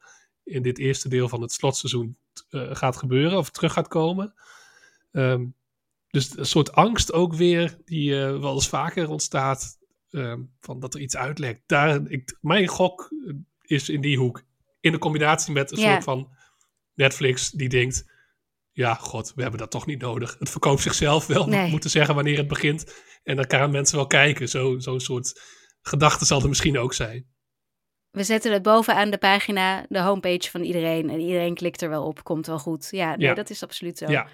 [0.44, 2.16] in dit eerste deel van het slotseizoen
[2.48, 4.34] eh, gaat gebeuren of terug gaat komen.
[5.12, 5.44] Ehm,
[6.10, 9.78] dus een soort angst ook weer, die eh, wel eens vaker ontstaat,
[10.10, 11.62] ehm, van dat er iets uitlekt.
[11.66, 13.10] Daar, ik, mijn gok
[13.62, 14.42] is in die hoek.
[14.84, 16.28] In de combinatie met een soort van
[16.94, 18.04] Netflix die denkt,
[18.70, 20.36] ja, god, we hebben dat toch niet nodig.
[20.38, 21.64] Het verkoopt zichzelf wel, Nee.
[21.64, 22.94] we moeten zeggen wanneer het begint.
[23.22, 24.48] En dan gaan mensen wel kijken.
[24.48, 25.40] Zo- Zo'n soort
[25.80, 27.26] gedachte zal er misschien ook zijn.
[28.10, 31.10] We zetten het bovenaan de pagina, de homepage van iedereen.
[31.10, 32.88] En iedereen klikt er wel op, komt wel goed.
[32.90, 33.34] Ja, nee, Ja.
[33.34, 34.10] dat is absoluut zo.
[34.10, 34.28] Ja,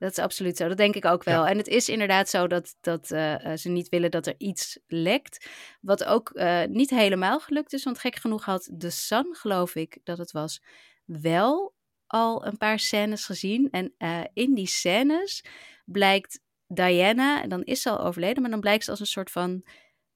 [0.00, 0.68] Dat is absoluut zo.
[0.68, 1.46] Dat denk ik ook wel.
[1.46, 4.78] En het is inderdaad zo dat, dat eh, eh, ze niet willen dat er iets
[4.86, 5.48] lekt.
[5.80, 7.84] Wat ook eh, niet helemaal gelukt is.
[7.84, 10.62] Want gek genoeg had The Sun, geloof ik dat het was,
[11.04, 11.74] wel
[12.06, 13.68] al een paar scènes gezien.
[13.70, 13.94] En
[14.32, 15.44] in die scènes
[15.84, 19.30] blijkt Diana, en dan is ze al overleden, maar dan blijkt ze als een soort
[19.30, 19.64] van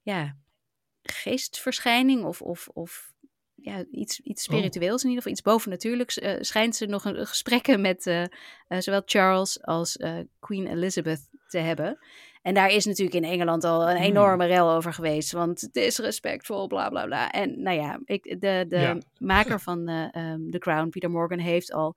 [0.03, 0.37] ja,
[1.03, 3.14] geestverschijning of, of, of
[3.65, 4.55] ja, iets, iets Oh.
[4.55, 8.29] spiritueels in ieder geval, iets bovennatuurlijks, eh, schijnt ze nog een, gesprekken met eh, eh,
[8.79, 9.99] zowel Charles als
[10.39, 11.99] Queen Elizabeth te hebben.
[12.43, 14.05] En daar is natuurlijk in Engeland al een Hmm.
[14.05, 17.31] enorme rel over geweest, want het is respectvol, bla bla bla.
[17.31, 18.99] En nou ja, ik, de, de Ja.
[19.19, 21.97] maker van ehm, The Crown, Peter Morgan, heeft al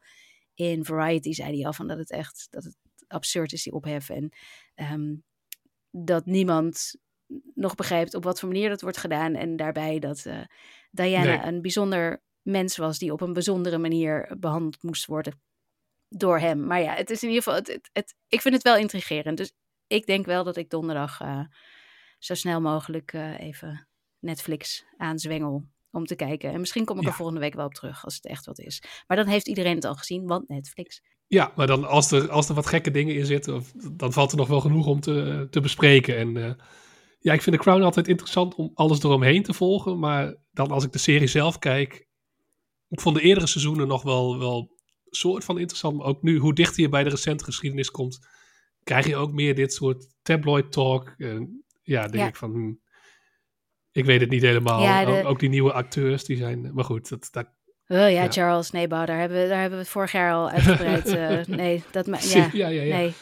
[0.53, 2.75] in Variety, zei hij al, van dat het echt dat het
[3.07, 4.09] absurd is, die ophef.
[4.09, 4.29] En
[4.75, 5.15] ehm,
[5.91, 6.95] dat niemand
[7.53, 9.35] nog begrijpt op wat voor manier dat wordt gedaan.
[9.35, 10.25] En daarbij dat
[10.91, 11.45] Diana Nee.
[11.53, 15.41] een bijzonder mens was die op een bijzondere manier behandeld moest worden
[16.09, 16.65] door hem.
[16.65, 19.37] Maar ja, het is in ieder geval, het, het, het- ik vind het wel intrigerend.
[19.37, 19.51] Dus
[19.87, 21.39] ik denk wel dat ik donderdag eh,
[22.19, 23.87] zo snel mogelijk eh, even
[24.19, 26.51] Netflix aanzwengel om te kijken.
[26.51, 27.09] En misschien kom ik Ja.
[27.09, 28.81] er volgende week wel op terug als het echt wat is.
[29.07, 31.01] Maar dan heeft iedereen het al gezien, want Netflix.
[31.27, 34.31] ja maar dan als er, als er wat gekke dingen in zitten, of, dan valt
[34.31, 36.17] er nog wel genoeg om te, te bespreken.
[36.17, 36.51] En eh,
[37.19, 39.99] ja, ik vind The Crown altijd interessant om alles eromheen te volgen.
[39.99, 42.07] Maar dan als ik de serie zelf kijk,
[42.89, 44.75] ik vond de eerdere seizoenen nog wel, wel
[45.09, 45.97] soort van interessant.
[45.97, 48.19] Maar ook nu, hoe dichter je bij de recente geschiedenis komt,
[48.83, 51.13] krijg je ook meer dit soort tabloid talk.
[51.17, 52.27] En ja, denk Ja.
[52.27, 52.73] ik van, hm,
[53.91, 54.81] ik weet het niet helemaal.
[54.81, 57.45] Ja, de- ook, die nieuwe acteurs, die zijn, maar goed, dat, dat,
[57.89, 58.31] Oh ja, Ja.
[58.31, 61.05] Charles, nee, Bouw, daar hebben, we, daar hebben we het vorig jaar al uitgebreid.
[61.07, 62.95] eh, nee, dat ja, ja, ja, ja.
[62.97, 63.13] Nee.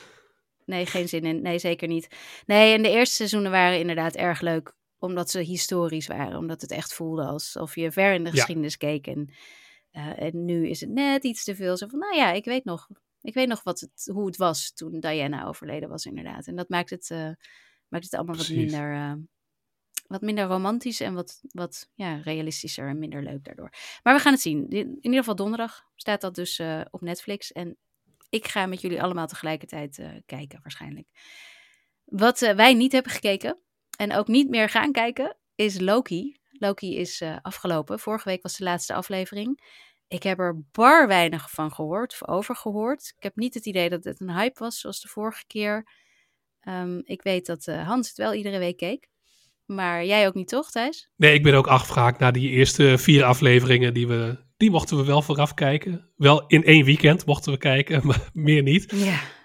[0.66, 1.42] Nee, geen zin in.
[1.42, 2.08] Nee, zeker niet.
[2.46, 4.74] Nee, en de eerste seizoenen waren inderdaad erg leuk.
[4.98, 6.38] Omdat ze historisch waren.
[6.38, 8.36] Omdat het echt voelde alsof je ver in de Ja.
[8.36, 9.08] geschiedenis keek.
[9.08, 9.30] En,
[9.92, 11.78] eh, en nu is het net iets te veel.
[11.78, 12.88] Zo van, nou ja, ik weet nog,
[13.22, 16.48] ik weet nog wat het, hoe het was toen Diana overleden was inderdaad.
[16.48, 17.30] En dat maakt het, eh,
[17.88, 18.94] maakt het allemaal wat minder...
[18.94, 19.14] eh,
[20.08, 23.70] wat minder romantisch en wat, wat ja, realistischer en minder leuk daardoor.
[24.04, 24.70] Maar we gaan het zien.
[24.70, 27.52] In ieder geval donderdag staat dat dus op Netflix.
[27.52, 27.78] En
[28.30, 31.08] ik ga met jullie allemaal tegelijkertijd eh, kijken, waarschijnlijk.
[32.06, 33.60] Wat eh, wij niet hebben gekeken
[33.98, 36.38] en ook niet meer gaan kijken, is Loki.
[36.50, 38.00] Loki is uh, afgelopen.
[38.00, 39.62] Vorige week was de laatste aflevering.
[40.08, 43.14] Ik heb er bar weinig van gehoord of over gehoord.
[43.18, 45.88] Ik heb niet het idee dat het een hype was zoals de vorige keer.
[46.62, 49.10] Um, ik weet dat Hans het wel iedere week keek.
[49.66, 51.10] Maar jij ook niet, toch, Thijs?
[51.16, 53.94] Nee, ik ben ook afgevraagd naar die eerste vier afleveringen.
[53.94, 56.10] Die, we, die mochten we wel vooraf kijken.
[56.16, 58.94] Wel in één weekend mochten we kijken, maar meer niet.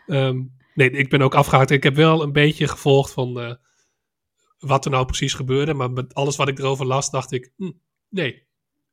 [0.06, 1.70] Um, nee, ik ben ook afgehaakt.
[1.70, 3.54] Ik heb wel een beetje gevolgd van uh,
[4.58, 5.74] wat er nou precies gebeurde.
[5.74, 7.70] Maar met alles wat ik erover las, dacht ik, hm,
[8.08, 8.46] nee,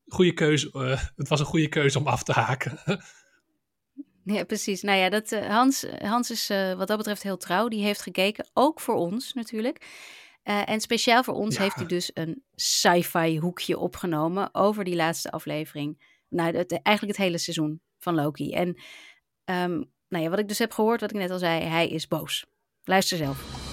[0.08, 0.69] goede keuze.
[0.73, 2.80] Uh, het was een goede keuze om af te haken.
[4.36, 4.82] ja, precies.
[4.82, 7.67] Nou ja, dat, uh, Hans, Hans is wat dat betreft heel trouw.
[7.67, 9.86] Die heeft gekeken, ook voor ons natuurlijk.
[10.47, 11.62] En speciaal voor ons ja.
[11.62, 16.15] heeft hij dus een sci-fi hoekje opgenomen over die laatste aflevering.
[16.29, 18.51] Nou, het, eigenlijk het hele seizoen van Loki.
[18.53, 18.67] En
[19.45, 22.07] um, nou ja, wat ik dus heb gehoord, wat ik net al zei, hij is
[22.07, 22.45] boos.
[22.83, 23.66] Luister zelf.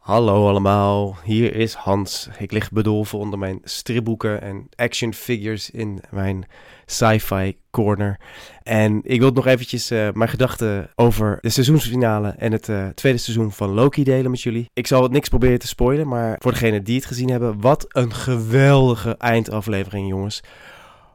[0.00, 2.28] Hallo allemaal, hier is Hans.
[2.38, 6.44] Ik lig bedolven onder mijn stripboeken en action figures in mijn
[6.86, 8.20] sci-fi corner.
[8.62, 13.18] En ik wil nog eventjes uh, mijn gedachten over de seizoensfinale en het uh, tweede
[13.18, 14.70] seizoen van Loki delen met jullie.
[14.72, 17.84] Ik zal het niks proberen te spoilen, maar voor degenen die het gezien hebben, wat
[17.88, 20.42] een geweldige eindaflevering jongens.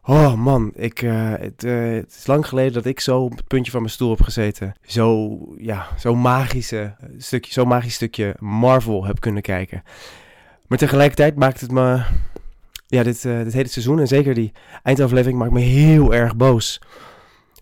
[0.08, 3.48] Oh man, ik, uh, het, uh, het, is lang geleden dat ik zo op het
[3.48, 4.76] puntje van mijn stoel heb gezeten.
[4.82, 9.84] Zo, ja, zo magische stukje, zo magisch stukje Marvel heb kunnen kijken.
[10.68, 12.04] Maar tegelijkertijd maakt het me,
[12.88, 14.52] ja, dit, uh, dit hele seizoen en zeker die
[14.84, 16.82] eindaflevering maakt me heel erg boos.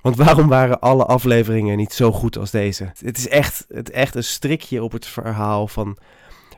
[0.01, 2.91] Want waarom waren alle afleveringen niet zo goed als deze?
[2.99, 5.97] Het is echt, het echt een strikje op het verhaal van,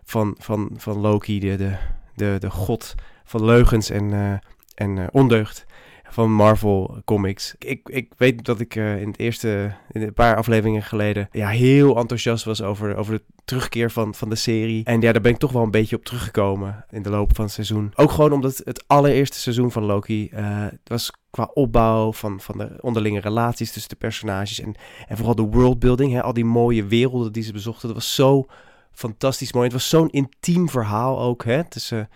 [0.04, 1.76] van, van, van Loki, de, de,
[2.16, 4.40] de, de god van leugens en,
[4.76, 5.66] en ondeugd
[6.10, 7.56] van Marvel Comics.
[7.60, 11.48] Ik, ik weet dat ik uh, in het eerste, in een paar afleveringen geleden, ja,
[11.48, 14.84] heel enthousiast was over, over de terugkeer van, van de serie.
[14.84, 17.46] En ja, daar ben ik toch wel een beetje op teruggekomen in de loop van
[17.46, 17.92] het seizoen.
[17.96, 22.78] Ook gewoon omdat het allereerste seizoen van Loki uh, was qua opbouw van, van de
[22.80, 24.60] onderlinge relaties tussen de personages.
[24.60, 24.76] En,
[25.08, 27.88] en vooral de worldbuilding, hè, al die mooie werelden die ze bezochten.
[27.88, 28.46] Dat was zo
[28.92, 29.66] fantastisch mooi.
[29.66, 32.10] Het was zo'n intiem verhaal ook, hè, tussen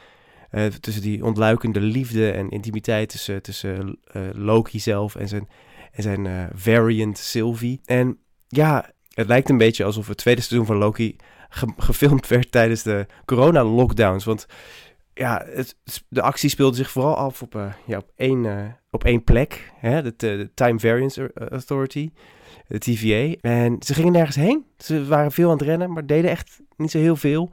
[0.51, 5.47] uh, tussen die ontluikende liefde en intimiteit tussen, tussen uh, Loki zelf en zijn,
[5.91, 7.81] en zijn uh, variant Sylvie.
[7.85, 11.15] En ja, het lijkt een beetje alsof het tweede seizoen van Loki
[11.49, 14.25] ge gefilmd werd tijdens de corona-lockdowns.
[14.25, 14.45] Want
[15.13, 15.75] ja, het,
[16.07, 20.51] de actie speelde zich vooral af op, ja, op, één, op één plek, hè, de,
[20.53, 22.09] Time Variance Authority
[22.69, 23.49] de TVA.
[23.49, 24.65] En ze gingen nergens heen.
[24.77, 27.49] Ze waren veel aan het rennen, maar deden echt niet zo heel veel.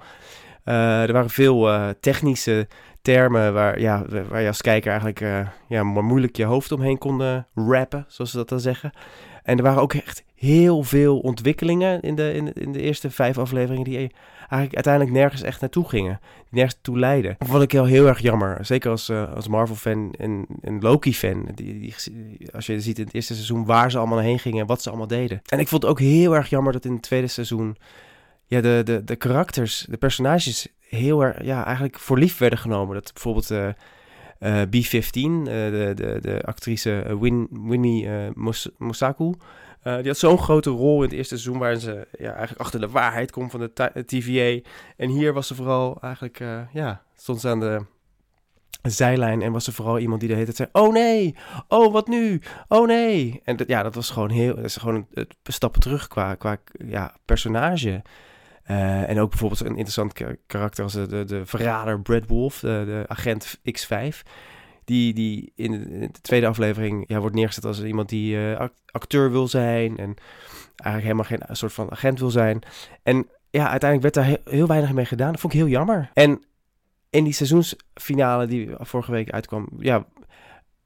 [0.64, 2.68] Er waren veel technische
[3.06, 6.98] termen waar, ja, waar je als kijker eigenlijk uh, ja, maar moeilijk je hoofd omheen
[6.98, 8.92] kon rappen, zoals ze dat dan zeggen.
[9.42, 13.38] En er waren ook echt heel veel ontwikkelingen in de, in, in de eerste vijf
[13.38, 16.20] afleveringen die eigenlijk uiteindelijk nergens echt naartoe gingen.
[16.50, 17.36] nergens toe leiden.
[17.38, 18.58] Vond ik heel, heel erg jammer.
[18.64, 21.48] Zeker als, uh, als Marvel-fan en, en Loki-fan.
[21.54, 21.94] Die, die,
[22.52, 24.88] als je ziet in het eerste seizoen waar ze allemaal heen gingen en wat ze
[24.88, 25.40] allemaal deden.
[25.46, 27.76] En ik vond het ook heel erg jammer dat in het tweede seizoen
[28.46, 32.94] ja, de, de, de karakters, de personages heel erg, ja, eigenlijk voor lief werden genomen.
[32.94, 33.68] Dat bijvoorbeeld uh,
[34.40, 39.34] uh, B-15, uh, de, de, de actrice Win, Winnie Mos Mosaku,
[39.82, 42.88] die had zo'n grote rol in het eerste seizoen waarin ze ja, eigenlijk achter de
[42.88, 44.68] waarheid komt van de TVA.
[44.96, 46.38] En hier was ze vooral eigenlijk,
[46.72, 47.84] ja, stond ze aan de
[48.90, 51.36] zijlijn en was ze vooral iemand die de hele tijd zei: Oh nee,
[51.68, 53.40] oh wat nu, oh nee.
[53.44, 56.56] En dat, ja, dat was gewoon heel, dat is gewoon een stappen terug qua, qua
[56.86, 58.02] ja, personage.
[58.70, 60.12] Uh, en ook bijvoorbeeld een interessant
[60.46, 64.16] karakter als de, de, de verrader Brad Wolf, de, de agent X5.
[64.84, 69.48] Die, die in de, tweede aflevering ja, wordt neergezet als iemand die uh, acteur wil
[69.48, 69.96] zijn.
[69.96, 70.14] En
[70.76, 72.62] eigenlijk helemaal geen soort van agent wil zijn.
[73.02, 75.30] En ja, uiteindelijk werd daar heel, weinig mee gedaan.
[75.32, 76.10] Dat vond ik heel jammer.
[76.12, 76.44] En
[77.10, 80.06] in die seizoensfinale die vorige week uitkwam, ja,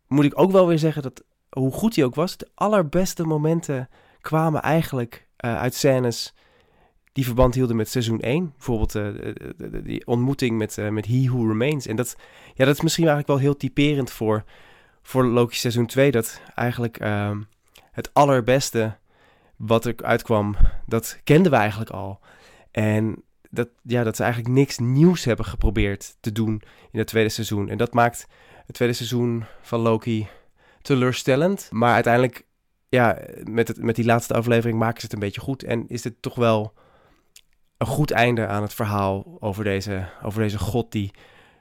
[0.07, 3.89] moet ik ook wel weer zeggen dat hoe goed die ook was, de allerbeste momenten
[4.21, 6.35] kwamen eigenlijk uh, uit scènes
[7.13, 8.53] die verband hielden met seizoen 1.
[8.57, 9.35] Bijvoorbeeld uh,
[9.85, 11.87] die ontmoeting met, met He Who Remains.
[11.87, 12.17] En dat,
[12.55, 14.45] ja, dat is misschien eigenlijk wel heel typerend voor,
[15.03, 16.11] voor Loki seizoen 2.
[16.11, 17.37] Dat eigenlijk uh,
[17.91, 18.99] het allerbeste
[19.57, 22.21] wat er uitkwam, dat kenden we eigenlijk al.
[22.71, 27.29] En dat, ja, dat ze eigenlijk niks nieuws hebben geprobeerd te doen in het tweede
[27.29, 27.69] seizoen.
[27.69, 28.27] En dat maakt
[28.67, 30.29] het tweede seizoen van Loki
[30.83, 31.69] teleurstellend.
[31.71, 32.47] Maar uiteindelijk,
[32.89, 35.63] ja, met, het, met die laatste aflevering maken ze het een beetje goed.
[35.63, 36.73] En is het toch wel
[37.81, 41.11] een goed einde aan het verhaal over deze, over deze god die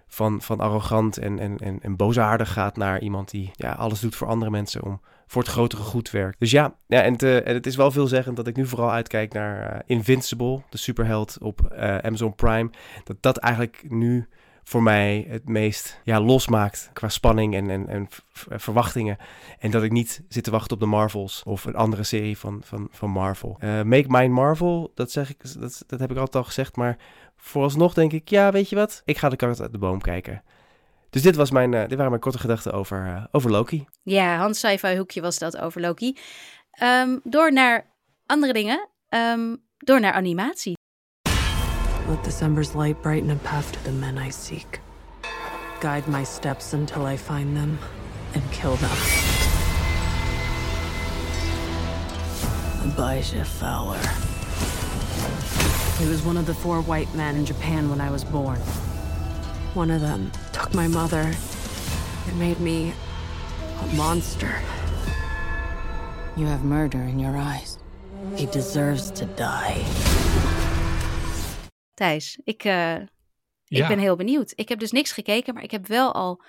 [0.07, 4.15] van, van arrogant en, en, en, en boosaardig gaat naar iemand die ja, alles doet
[4.15, 6.39] voor andere mensen om voor het grotere goed werkt.
[6.39, 9.33] Dus ja, ja en, te, en het is wel veelzeggend dat ik nu vooral uitkijk
[9.33, 12.69] naar uh, Invincible, de superheld op uh, Amazon Prime.
[13.03, 14.27] Dat dat eigenlijk nu
[14.69, 19.17] voor mij het meest ja, losmaakt qua spanning en, en, en verwachtingen.
[19.59, 22.61] En dat ik niet zit te wachten op de Marvels of een andere serie van,
[22.63, 23.57] van, van Marvel.
[23.59, 26.75] Uh, Make Mine Marvel, dat, zeg ik, dat, dat heb ik altijd al gezegd.
[26.75, 26.97] Maar
[27.37, 29.01] vooralsnog denk ik, ja, weet je wat?
[29.05, 30.43] Ik ga de kat uit de boom kijken.
[31.09, 33.85] Dus dit, was mijn, uh, dit waren mijn korte gedachten over, over Loki.
[34.03, 36.17] Ja, Hans sci-fi hoekje was dat over Loki.
[36.83, 37.93] Um, door naar
[38.25, 38.89] andere dingen.
[39.09, 40.77] Um, door naar animatie.
[42.09, 44.79] Let December's light brighten a path to the men I seek.
[45.79, 47.77] Guide my steps until I find them
[48.33, 48.97] and kill them.
[52.83, 54.01] Abijah Fowler.
[56.03, 58.57] He was one of the four white men in Japan when I was born.
[59.75, 61.31] One of them took my mother
[62.27, 62.91] and made me
[63.81, 64.59] a monster.
[66.35, 67.77] You have murder in your eyes.
[68.35, 69.85] He deserves to die.
[71.99, 73.07] Thijs, ik, uh, ja.
[73.65, 74.53] ik ben heel benieuwd.
[74.55, 76.43] Ik heb dus niks gekeken, maar ik heb wel al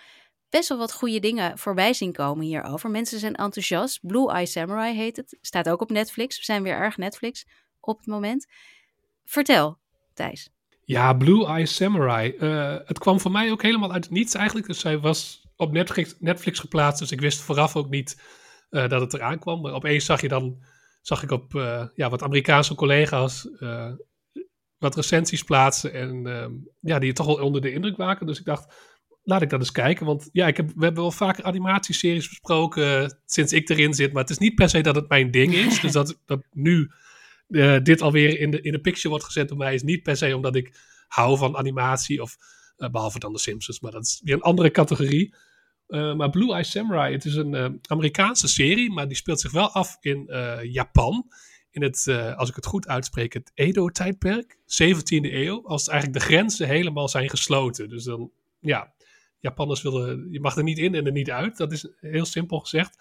[0.51, 2.91] best wel wat goede dingen voorbij zien komen hierover.
[2.91, 4.07] Mensen zijn enthousiast.
[4.07, 5.39] Blue Eye Samurai heet het.
[5.41, 6.37] Staat ook op Netflix.
[6.37, 7.47] We zijn weer erg Netflix
[7.81, 8.47] op het moment.
[9.25, 9.79] Vertel,
[10.15, 10.51] Thijs.
[10.85, 12.35] Ja, Blue Eye Samurai.
[12.39, 14.67] Uh, het kwam voor mij ook helemaal uit het niets eigenlijk.
[14.67, 16.99] Dus zij was op Netflix, Netflix geplaatst.
[17.01, 18.23] Dus ik wist vooraf ook niet
[18.71, 19.61] uh, dat het eraan kwam.
[19.61, 20.65] Maar opeens zag je dan,
[21.03, 23.49] zag ik op uh, ja, wat Amerikaanse collega's
[24.81, 25.93] wat recensies plaatsen.
[25.93, 28.27] En ehm, ja, die je toch wel onder de indruk maken.
[28.27, 28.75] Dus ik dacht,
[29.23, 30.07] laat ik dat eens kijken.
[30.07, 34.13] Want ja, ik heb, we hebben wel vaker animatieseries besproken sinds ik erin zit.
[34.13, 35.81] Maar het is niet per se dat het mijn ding is.
[35.81, 36.91] dus dat, dat nu
[37.49, 40.17] uh, dit alweer in de, in de picture wordt gezet door mij is niet per
[40.17, 40.75] se omdat ik
[41.09, 42.23] hou van animatie.
[42.23, 42.37] Of
[42.77, 43.81] uh, behalve dan de Simpsons.
[43.81, 45.35] Maar dat is weer een andere categorie.
[45.89, 48.93] Uh, maar Blue Eye Samurai, het is een Amerikaanse serie.
[48.93, 50.29] Maar die speelt zich wel af in
[50.63, 51.29] Japan
[51.71, 56.25] in het, uh, als ik het goed uitspreek, het Edo-tijdperk, 17e eeuw, als eigenlijk de
[56.25, 57.89] grenzen helemaal zijn gesloten.
[57.89, 58.31] Dus dan,
[58.61, 58.93] ja,
[59.39, 61.57] Japanners willen, je mag er niet in en er niet uit.
[61.57, 62.97] Dat is heel simpel gezegd.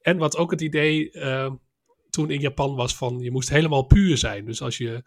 [0.00, 1.52] En wat ook het idee uh,
[2.10, 4.44] toen in Japan was van, je moest helemaal puur zijn.
[4.44, 5.02] Dus als je,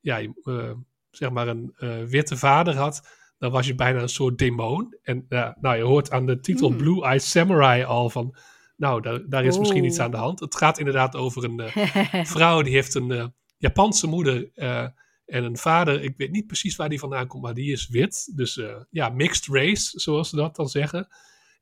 [0.00, 0.72] ja, je, uh,
[1.10, 1.74] zeg maar een
[2.08, 4.96] witte vader had, dan was je bijna een soort demon.
[5.02, 5.26] En
[5.60, 6.76] nou, je hoort aan de titel mm.
[6.76, 8.36] Blue Eye Samurai al van
[8.76, 10.40] nou, daar, daar is misschien iets aan de hand.
[10.40, 14.86] Het gaat inderdaad over een uh, vrouw die heeft een uh, Japanse moeder uh,
[15.24, 16.02] en een vader.
[16.02, 18.32] Ik weet niet precies waar die vandaan komt, maar die is wit.
[18.36, 18.60] Dus
[18.90, 21.08] ja, mixed race, zoals ze dat dan zeggen.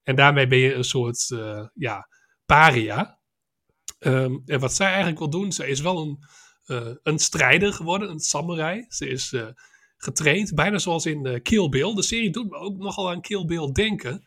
[0.03, 1.29] En daarmee ben je een soort
[1.75, 2.09] ja,
[2.46, 3.20] paria.
[3.98, 6.25] Um, en wat zij eigenlijk wil doen, ze is wel een,
[7.03, 8.85] een strijder geworden, een samurai.
[8.88, 9.35] Ze is
[9.96, 11.94] getraind, bijna zoals in Kill Bill.
[11.94, 14.22] De serie doet me ook nogal aan Kill Bill denken.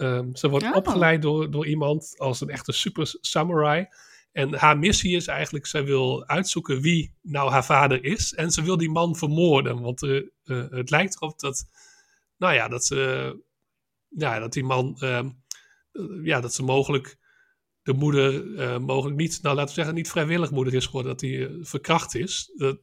[0.00, 0.76] Um, ze wordt oh.
[0.76, 3.86] opgeleid door, door iemand als een echte super samurai.
[4.32, 8.34] En haar missie is eigenlijk, zij wil uitzoeken wie nou haar vader is.
[8.34, 9.80] En ze wil die man vermoorden.
[9.80, 11.64] Want uh, uh, het lijkt erop dat,
[12.36, 13.36] nou ja, dat ze,
[14.08, 15.26] ja, dat die man, uh,
[16.22, 17.18] ja, dat ze mogelijk
[17.82, 21.12] de moeder, eh, mogelijk niet, nou laten we zeggen, niet vrijwillig moeder is geworden.
[21.12, 22.52] Dat hij verkracht is.
[22.56, 22.78] Dat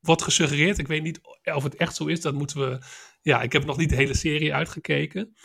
[0.00, 0.78] wordt gesuggereerd.
[0.78, 2.20] Ik weet niet of het echt zo is.
[2.20, 2.78] Dat moeten we,
[3.22, 5.36] ja, ik heb nog niet de hele serie uitgekeken.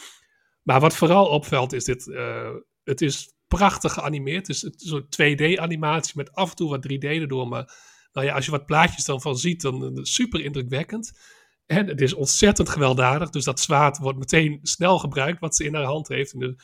[0.61, 2.49] Maar wat vooral opvalt is dit, uh,
[2.83, 4.47] het is prachtig geanimeerd.
[4.47, 7.47] Het is een soort 2D-animatie met af en toe wat 3D erdoor.
[7.47, 7.73] Maar
[8.11, 11.19] nou ja, als je wat plaatjes dan van ziet, dan uh, super indrukwekkend.
[11.65, 13.29] En het is ontzettend gewelddadig.
[13.29, 16.33] Dus dat zwaard wordt meteen snel gebruikt, wat ze in haar hand heeft.
[16.33, 16.55] En er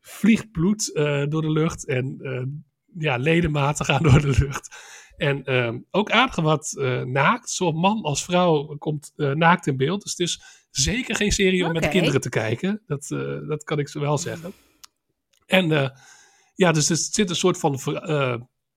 [0.00, 1.86] vliegt bloed uh, door de lucht.
[1.86, 2.18] En
[2.98, 4.76] ja, ledematen gaan door de lucht.
[5.20, 7.50] En ehm, ook aardig wat naakt.
[7.50, 10.02] Zowel man als vrouw komt naakt in beeld.
[10.02, 12.82] Dus het is zeker geen serie om met kinderen te kijken.
[12.86, 14.52] Dat, uh, dat kan ik ze wel zeggen.
[15.46, 15.92] En
[16.54, 17.80] ja, dus er zit een soort van,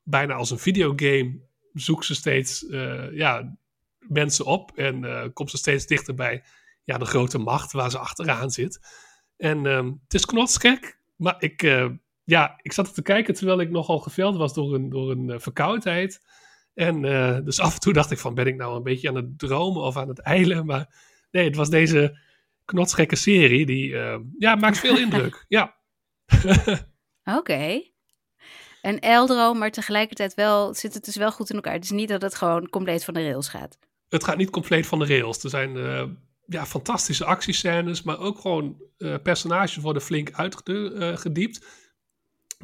[0.04, 1.40] bijna als een videogame,
[1.74, 2.66] zoekt ze steeds
[3.12, 3.58] ja,
[4.00, 6.44] mensen op en komt ze steeds dichter bij
[6.84, 8.80] ja, de grote macht waar ze achteraan zit.
[9.38, 11.62] En um, het is knotsgek, maar ik,
[12.24, 16.22] ja, ik zat te kijken terwijl ik nogal geveld was door een, door een verkoudheid.
[16.74, 17.02] En
[17.46, 19.82] dus af en toe dacht ik van, ben ik nou een beetje aan het dromen
[19.82, 20.66] of aan het eilen?
[20.66, 22.20] Maar Nee, het was deze
[22.66, 23.66] knotsgekke serie.
[23.66, 25.46] Die uh, ja, maakt veel indruk.
[25.48, 25.76] Ja.
[27.24, 27.38] Oké.
[27.38, 27.94] Okay.
[28.82, 31.74] En Eldro, maar tegelijkertijd wel, zit het dus wel goed in elkaar.
[31.74, 33.78] Het is niet dat het gewoon compleet van de rails gaat.
[34.10, 35.44] Het gaat niet compleet van de rails.
[35.44, 36.04] Er zijn uh,
[36.46, 38.82] ja, fantastische actiescènes, maar ook gewoon
[39.24, 41.66] personages worden flink uitgediept.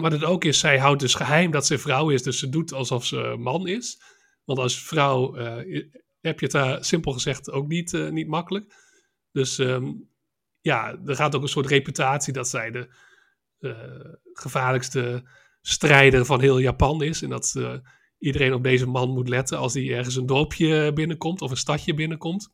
[0.02, 2.74] Wat het ook is, zij houdt dus geheim dat ze vrouw is, dus ze doet
[2.74, 4.02] alsof ze man is.
[4.46, 5.34] Want als vrouw
[6.22, 8.74] heb je het daar simpel gezegd ook niet, uh, niet makkelijk.
[9.32, 10.10] Dus um,
[10.62, 12.90] ja, er gaat ook een soort reputatie dat zij de
[13.60, 15.30] uh, gevaarlijkste
[15.62, 17.22] strijder van heel Japan is.
[17.22, 17.56] En dat
[18.20, 21.94] iedereen op deze man moet letten als hij ergens een dorpje binnenkomt of een stadje
[21.94, 22.54] binnenkomt.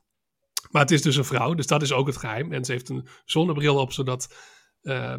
[0.71, 2.53] Maar het is dus een vrouw, dus dat is ook het geheim.
[2.53, 4.35] En ze heeft een zonnebril op, zodat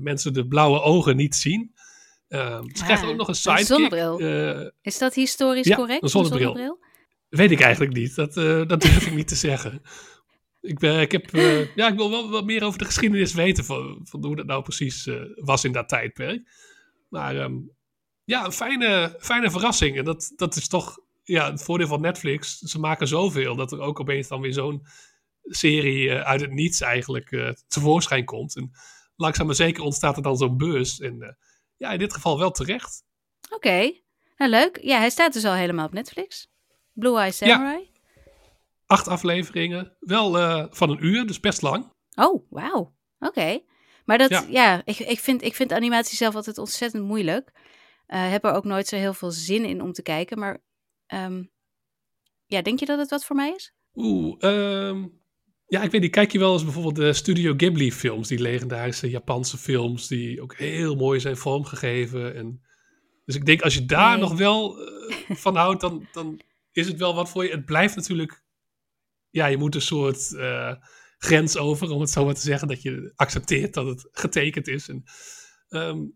[0.01, 1.74] mensen de blauwe ogen niet zien.
[2.29, 3.61] Uh, ze krijgt ook nog een sidekick.
[3.61, 4.20] Een zonnebril.
[4.20, 6.03] Uh, is dat historisch correct?
[6.03, 6.49] Een zonnebril.
[6.49, 6.85] een zonnebril.
[7.29, 8.14] Weet ik eigenlijk niet.
[8.14, 9.83] Dat, uh, dat durf ik niet te zeggen.
[10.61, 11.31] Ik, ben, ik, heb,
[11.74, 14.62] ja, ik wil wel wat meer over de geschiedenis weten van, van hoe dat nou
[14.62, 16.49] precies was in dat tijdperk.
[17.09, 17.70] Maar um,
[18.24, 19.99] ja, een fijne, fijne verrassing.
[19.99, 22.59] En dat, dat is toch ja, het voordeel van Netflix.
[22.59, 24.87] Ze maken zoveel dat er ook opeens dan weer zo'n
[25.43, 28.57] serie uit het niets eigenlijk tevoorschijn komt.
[28.57, 28.70] En
[29.16, 31.01] langzaam maar zeker ontstaat er dan zo'n beurs.
[31.01, 31.37] En
[31.77, 33.05] ja, in dit geval wel terecht.
[33.51, 34.01] Oké,
[34.37, 34.79] nou leuk.
[34.83, 36.49] Ja, hij staat dus al helemaal op Netflix.
[36.93, 37.91] Blue Eye Samurai.
[38.87, 41.93] Acht afleveringen, wel uh, van een uur, dus best lang.
[42.14, 42.95] Oh, wauw.
[43.18, 43.61] Oké.
[44.05, 47.51] Maar dat, ja, ik, ik, vind, ik vind animatie zelf altijd ontzettend moeilijk.
[48.09, 50.39] Uh, heb er ook nooit zo heel veel zin in om te kijken.
[50.39, 50.64] Maar
[51.07, 51.51] um,
[52.47, 53.74] ja, denk je dat het wat voor mij is?
[53.95, 55.20] Oeh, um,
[55.67, 56.11] ja, ik weet niet.
[56.11, 60.57] Kijk je wel eens bijvoorbeeld de Studio Ghibli films, die legendarische Japanse films, die ook
[60.57, 62.35] heel mooi zijn vormgegeven.
[62.35, 62.61] En,
[63.25, 66.41] dus ik denk, als je daar nog wel uh, van houdt, dan, dan
[66.73, 67.51] is het wel wat voor je.
[67.51, 68.45] Het blijft natuurlijk,
[69.31, 70.75] ja, je moet een soort uh,
[71.19, 74.89] grens over, om het zo maar te zeggen, dat je accepteert dat het getekend is.
[74.89, 75.05] En,
[75.69, 76.14] um,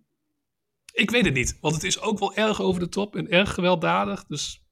[0.92, 3.54] ik weet het niet, want het is ook wel erg over de top en erg
[3.54, 4.26] gewelddadig.
[4.26, 4.64] Dus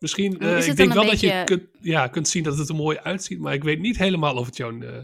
[0.00, 2.98] Misschien, uh, ik denk wel dat je kunt, ja, kunt zien dat het er mooi
[2.98, 4.98] uitziet, maar ik weet niet helemaal of het jouw, uh,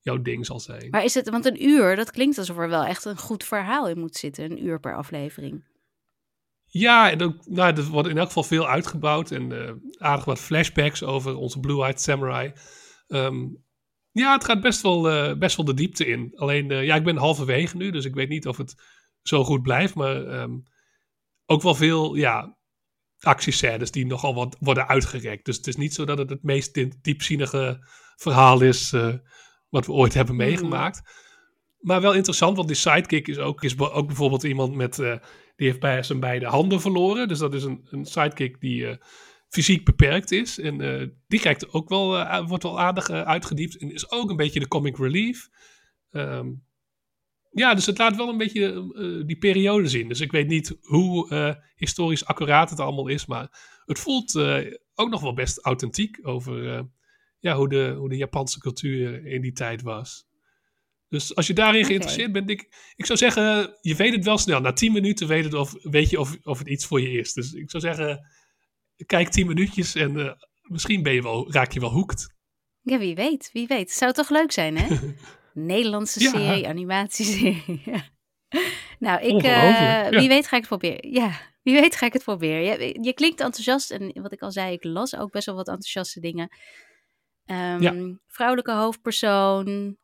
[0.00, 0.90] jouw ding zal zijn.
[0.90, 3.88] Maar is het, want een uur, dat klinkt alsof er wel echt een goed verhaal
[3.88, 5.64] in moet zitten, een uur per aflevering.
[6.64, 10.38] Ja, en ook, nou, er wordt in elk geval veel uitgebouwd en uh, aardig wat
[10.38, 12.52] flashbacks over onze Blue-Eyed Samurai.
[13.08, 13.64] Um,
[14.10, 15.02] ja, het gaat best wel,
[15.38, 16.32] best wel de diepte in.
[16.34, 18.74] Alleen, ja, ik ben halverwege nu, dus ik weet niet of het
[19.22, 20.62] zo goed blijft, maar um,
[21.46, 22.58] ook wel veel, ja,
[23.20, 25.44] actiescènes die nogal wat worden uitgerekt.
[25.44, 27.78] Dus het is niet zo dat het het meest diepzinnige
[28.16, 29.14] verhaal is uh,
[29.68, 30.44] wat we ooit hebben mhm.
[30.44, 31.02] meegemaakt.
[31.80, 35.16] Maar wel interessant, want die sidekick is ook, is ook bijvoorbeeld iemand met, uh,
[35.56, 37.28] die heeft bij zijn beide handen verloren.
[37.28, 38.94] Dus dat is een, een sidekick die uh,
[39.48, 40.58] fysiek beperkt is.
[40.58, 40.78] En
[41.28, 43.76] die krijgt ook wel, wordt wel aardig uitgediept.
[43.76, 45.48] En is ook een beetje de comic relief.
[46.10, 46.62] Um,
[47.50, 50.08] ja, dus het laat wel een beetje uh, die periode zien.
[50.08, 53.48] Dus ik weet niet hoe uh, historisch accuraat het allemaal is, maar
[53.84, 56.86] het voelt uh, ook nog wel best authentiek over
[57.38, 60.28] ja, hoe, de, hoe de Japanse cultuur in die tijd was.
[61.08, 64.60] Dus als je daarin geïnteresseerd bent, ik, ik zou zeggen, je weet het wel snel.
[64.60, 67.32] Na tien minuten weet, het of, weet je of, of het iets voor je is.
[67.32, 68.26] Dus ik zou zeggen,
[69.06, 72.34] kijk tien minuutjes en misschien ben je wel, raak je wel hoekt.
[72.82, 73.90] Ja, wie weet, wie weet.
[73.90, 74.86] Zou toch leuk zijn, hè?
[75.52, 77.82] Nederlandse serie, animatieserie.
[78.98, 81.12] nou, ik, uh, wie weet ga ik het proberen.
[81.12, 82.62] Ja, wie weet ga ik het proberen.
[82.62, 85.68] Je, je, klinkt enthousiast en wat ik al zei, ik las ook best wel wat
[85.68, 86.48] enthousiaste dingen.
[87.46, 89.96] Um, vrouwelijke hoofdpersoon,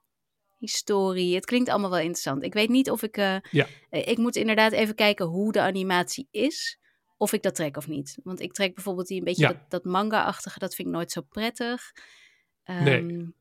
[0.58, 1.34] historie.
[1.34, 2.42] Het klinkt allemaal wel interessant.
[2.42, 3.16] Ik weet niet of ik.
[3.16, 3.66] Uh, ja.
[3.90, 6.78] Ik moet inderdaad even kijken hoe de animatie is.
[7.16, 8.18] Of ik dat trek of niet.
[8.22, 10.58] Want ik trek bijvoorbeeld die een beetje dat, dat manga-achtige.
[10.58, 11.92] Dat vind ik nooit zo prettig.
[12.64, 13.34] Um, nee.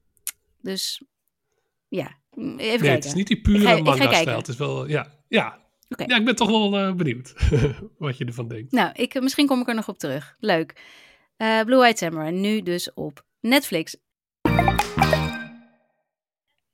[0.62, 1.02] Dus
[1.96, 2.92] ja, even nee, kijken.
[2.92, 4.38] het is niet die pure manga-stijl.
[4.38, 5.64] Het is wel, ja, ja.
[5.90, 6.08] Okay.
[6.08, 7.34] Ja, ik ben toch wel uh, benieuwd
[7.98, 8.72] wat je ervan denkt.
[8.72, 10.36] Nou, ik, misschien kom ik er nog op terug.
[10.40, 10.74] Leuk.
[11.38, 13.96] Uh, Blue Eyed Samurai, nu dus op Netflix.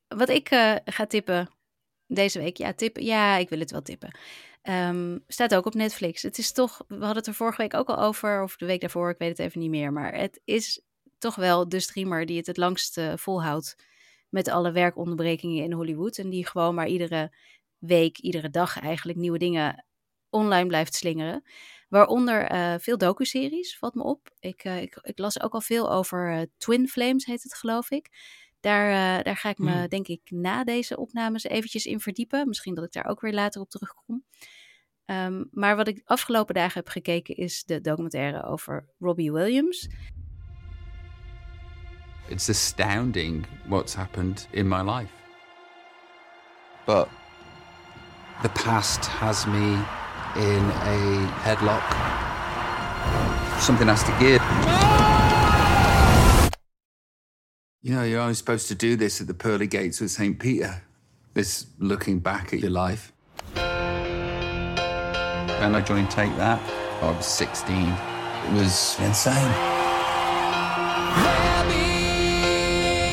[0.07, 1.49] Wat ik uh, ga tippen
[2.07, 4.17] deze week, ja, tippen, ja, ik wil het wel tippen.
[4.63, 6.22] Um, staat ook op Netflix.
[6.22, 8.82] Het is toch, we hadden het er vorige week ook al over, of de week
[8.82, 9.93] daarvoor, ik weet het even niet meer.
[9.93, 10.82] Maar het is
[11.17, 13.76] toch wel de streamer die het het langst volhoudt
[14.32, 16.17] met alle werkonderbrekingen in Hollywood.
[16.17, 17.36] En die gewoon maar iedere
[17.77, 19.86] week, iedere dag eigenlijk nieuwe dingen
[20.29, 21.43] online blijft slingeren.
[21.89, 24.29] Waaronder uh, veel docuseries, valt me op.
[24.39, 27.91] Ik, uh, ik, ik, las ook al veel over uh, Twin Flames, heet het geloof
[27.91, 28.09] ik.
[28.59, 29.88] Daar, daar ga ik me, hmm.
[29.88, 32.47] denk ik, na deze opnames eventjes in verdiepen.
[32.47, 34.25] Misschien dat ik daar ook weer later op terugkom.
[35.05, 39.88] Um, maar wat ik afgelopen dagen heb gekeken is de documentaire over Robbie Williams.
[42.32, 45.11] It's astounding what's happened in my life.
[46.86, 47.09] But
[48.41, 49.73] the past has me
[50.41, 51.84] in a headlock.
[53.59, 54.41] Something has to give.
[57.82, 60.39] You know, you're only supposed to do this at the pearly gates of St.
[60.39, 60.84] Peter.
[61.34, 63.11] This looking back at your life.
[65.57, 66.61] And I joined Take That.
[67.03, 67.75] I was 16.
[67.77, 69.82] It was insane.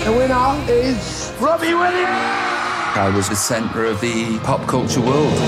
[0.09, 2.97] The winner is Robbie Williams.
[2.97, 5.39] I was the center of the pop culture world.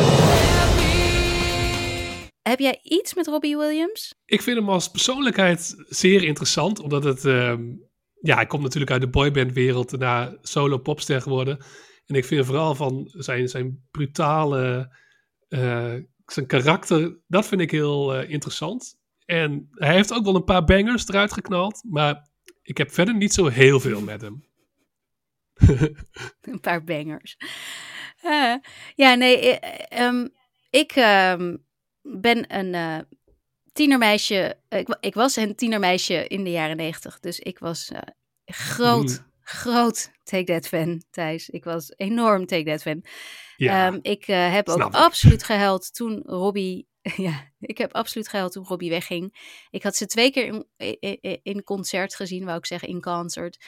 [2.43, 4.15] Heb jij iets met Robbie Williams?
[4.25, 7.25] Ik vind hem als persoonlijkheid zeer interessant, omdat het...
[7.25, 7.63] ehm,
[8.21, 11.59] ja, hij komt natuurlijk uit de boybandwereld, daarna solo popster geworden.
[12.07, 14.97] En ik vind vooral van zijn, zijn brutale...
[15.49, 15.95] eh,
[16.27, 18.99] zijn karakter, dat vind ik heel eh, interessant.
[19.25, 22.29] En hij heeft ook wel een paar bangers eruit geknald, maar
[22.63, 24.49] ik heb verder niet zo heel veel met hem.
[26.41, 27.37] Een paar bangers.
[28.23, 28.55] Eh,
[28.95, 30.27] ja, nee, eh, ehm,
[30.71, 31.57] ik ehm,
[32.03, 32.99] ben een eh,
[33.73, 34.57] tienermeisje.
[34.69, 37.21] Ik, ik was een tienermeisje in de jaren negentig.
[37.21, 38.01] Dus ik was eh,
[38.45, 39.33] groot, Mm.
[39.41, 41.49] groot Take That fan, Thijs.
[41.49, 43.05] Ik was enorm Take That fan.
[43.57, 44.95] Ja, Ehm, ik heb ook ik.
[44.95, 46.89] absoluut gehuild toen Robbie.
[47.17, 49.35] ja, ik heb absoluut gehuild toen Robbie wegging.
[49.71, 53.65] Ik had ze twee keer in, in, concert gezien, wou ik zeggen, in concert.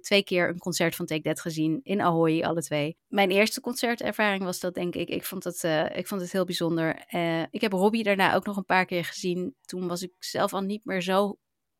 [0.00, 2.96] Twee keer een concert van Take That gezien in Ahoy, alle twee.
[3.06, 5.08] Mijn eerste concertervaring was dat, denk ik.
[5.08, 7.04] Ik vond het, eh, ik vond het heel bijzonder.
[7.06, 9.54] Eh, ik heb Robbie daarna ook nog een paar keer gezien.
[9.64, 11.38] Toen was ik zelf al niet meer zo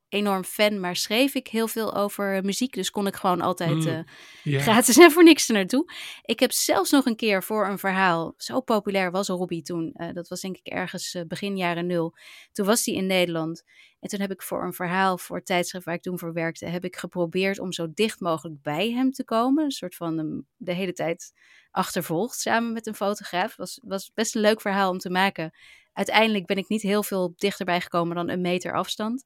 [0.08, 2.74] enorm fan, maar schreef ik heel veel over muziek.
[2.74, 3.74] Dus kon ik gewoon altijd.
[3.74, 4.04] Mm.
[4.44, 5.92] eh, gratis en voor niks er naartoe.
[6.22, 10.12] Ik heb zelfs nog een keer voor een verhaal, zo populair was Robbie toen, eh,
[10.12, 12.14] dat was denk ik ergens eh, begin jaren nul.
[12.52, 13.62] Toen was hij in Nederland
[14.00, 16.66] en toen heb ik voor een verhaal voor het tijdschrift waar ik toen voor werkte,
[16.66, 19.64] heb ik geprobeerd om zo dicht mogelijk bij hem te komen.
[19.64, 21.32] Een soort van de hele tijd
[21.70, 23.56] achtervolgd samen met een fotograaf.
[23.56, 25.52] Was, was best een leuk verhaal om te maken.
[25.92, 29.24] Uiteindelijk ben ik niet heel veel dichterbij gekomen dan een meter afstand.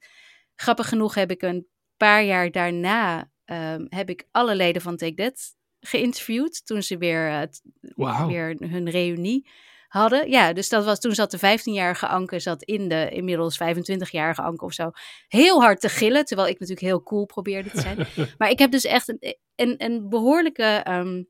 [0.61, 5.15] Grappig genoeg heb ik een paar jaar daarna ehm, heb ik alle leden van Take
[5.15, 6.67] That geïnterviewd.
[6.67, 9.49] Toen ze weer, eh, weer hun reunie
[9.89, 10.31] hadden.
[10.31, 14.65] Ja, dus dat was, toen zat de 15-jarige Anke zat in de inmiddels 25-jarige Anke
[14.65, 14.91] of zo
[15.29, 16.25] heel hard te gillen.
[16.25, 18.07] Terwijl ik natuurlijk heel cool probeerde te zijn.
[18.39, 21.23] maar ik heb dus echt een, een, een behoorlijke ehm,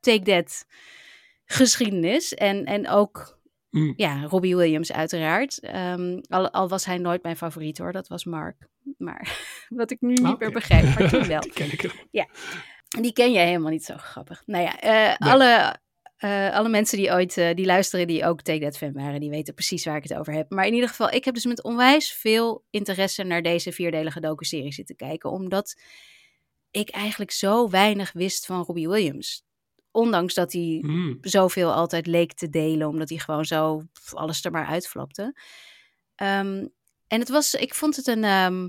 [0.00, 0.64] Take That
[1.44, 2.34] geschiedenis.
[2.34, 3.39] En, en ook
[3.70, 3.92] Mm.
[3.96, 5.60] ja, Robbie Williams uiteraard.
[5.60, 8.68] Ehm, al, al was hij nooit mijn favoriet hoor, dat was Mark.
[8.98, 11.40] Maar wat ik nu niet meer begrijp, maar toen wel.
[11.40, 11.94] Die ken ik er.
[12.90, 14.42] Die ken jij helemaal niet zo grappig.
[14.46, 15.76] Nou ja, eh, alle,
[16.16, 19.30] eh, alle mensen die ooit eh, die luisteren, die ook Take That fan waren, die
[19.30, 20.50] weten precies waar ik het over heb.
[20.50, 24.72] Maar in ieder geval, ik heb dus met onwijs veel interesse naar deze vierdelige docu-serie
[24.72, 25.30] zitten kijken.
[25.30, 25.80] Omdat
[26.70, 29.44] ik eigenlijk zo weinig wist van Robbie Williams.
[29.90, 31.18] Ondanks dat hij Mm.
[31.20, 33.82] zoveel altijd leek te delen, omdat hij gewoon zo
[34.12, 35.36] alles er maar uitflapte.
[36.14, 36.66] Ehm,
[37.06, 38.68] en het was, ik vond het een ehm,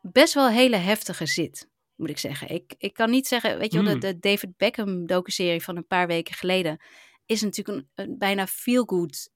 [0.00, 2.48] best wel hele heftige zit, moet ik zeggen.
[2.50, 4.00] Ik, ik kan niet zeggen, weet je wel, Mm.
[4.00, 6.80] de, de David Beckham docuserie van een paar weken geleden
[7.26, 9.30] is natuurlijk een, een bijna feel-good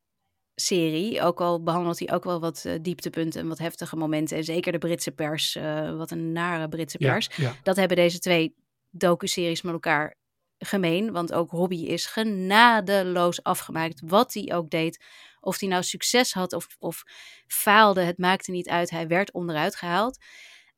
[0.55, 1.23] serie.
[1.23, 4.37] Ook al behandelt hij ook wel wat eh, dieptepunten en wat heftige momenten.
[4.37, 7.29] En zeker de Britse pers, eh, wat een nare Britse Ja, pers.
[7.37, 7.55] ja.
[7.63, 8.55] Dat hebben deze twee
[8.91, 10.17] docu-series met elkaar
[10.65, 11.13] gemeen.
[11.13, 14.03] Want ook Robbie is genadeloos afgemaakt.
[14.07, 15.05] Wat hij ook deed.
[15.41, 17.03] Of hij nou succes had of, of
[17.47, 18.01] faalde.
[18.01, 18.91] Het maakte niet uit.
[18.91, 20.19] Hij werd onderuit gehaald.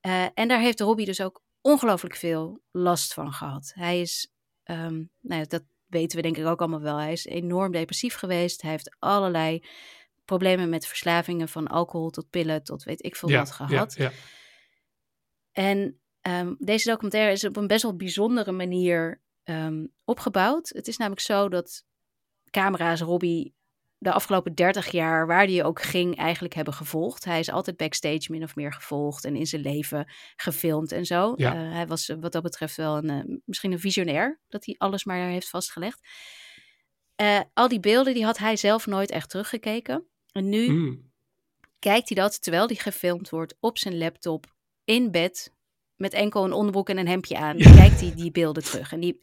[0.01, 3.73] Eh, en daar heeft Robbie dus ook ongelooflijk veel last van gehad.
[3.75, 4.33] Hij is,
[4.63, 6.97] ehm, nou ja, dat weten we denk ik ook allemaal wel.
[6.97, 8.63] Hij is enorm depressief geweest.
[8.63, 9.65] Hij heeft allerlei
[10.25, 11.49] problemen met verslavingen.
[11.49, 13.95] Van alcohol tot pillen tot weet ik veel Ja, wat gehad.
[13.97, 14.13] Ja, ja.
[15.53, 20.69] En ehm, deze documentaire is op een best wel bijzondere manier ehm, opgebouwd.
[20.69, 21.85] Het is namelijk zo dat
[22.51, 23.55] camera's Robbie
[23.99, 27.25] de afgelopen 30 jaar, waar die ook ging, eigenlijk hebben gevolgd.
[27.25, 31.33] Hij is altijd backstage min of meer gevolgd en in zijn leven gefilmd en zo.
[31.37, 31.55] Ja.
[31.55, 34.75] Eh, hij was eh, wat dat betreft wel een, eh, misschien een visionair, dat hij
[34.79, 36.01] alles maar heeft vastgelegd.
[37.55, 40.07] Al die beelden die had hij zelf nooit echt teruggekeken.
[40.33, 41.13] En nu Mm.
[41.79, 45.55] kijkt hij dat terwijl hij gefilmd wordt op zijn laptop in bed
[45.97, 47.59] met enkel een onderbroek en een hemdje aan.
[47.59, 47.75] Ja.
[47.75, 48.93] Kijkt hij die beelden terug.
[48.93, 49.21] En die,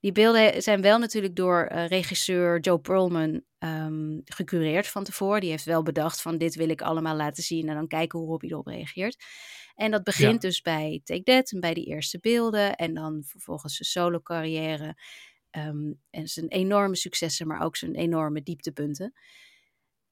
[0.00, 5.40] die beelden zijn wel natuurlijk door eh, regisseur Joe Perlman ehm, gecureerd van tevoren.
[5.40, 8.28] Die heeft wel bedacht van dit wil ik allemaal laten zien en dan kijken hoe
[8.28, 9.24] Robbie erop reageert.
[9.74, 10.48] En dat begint Ja.
[10.48, 14.94] dus bij Take That en bij die eerste beelden en dan vervolgens zijn solo carrière.
[15.50, 19.12] ehm, en zijn enorme successen, maar ook zijn enorme dieptepunten.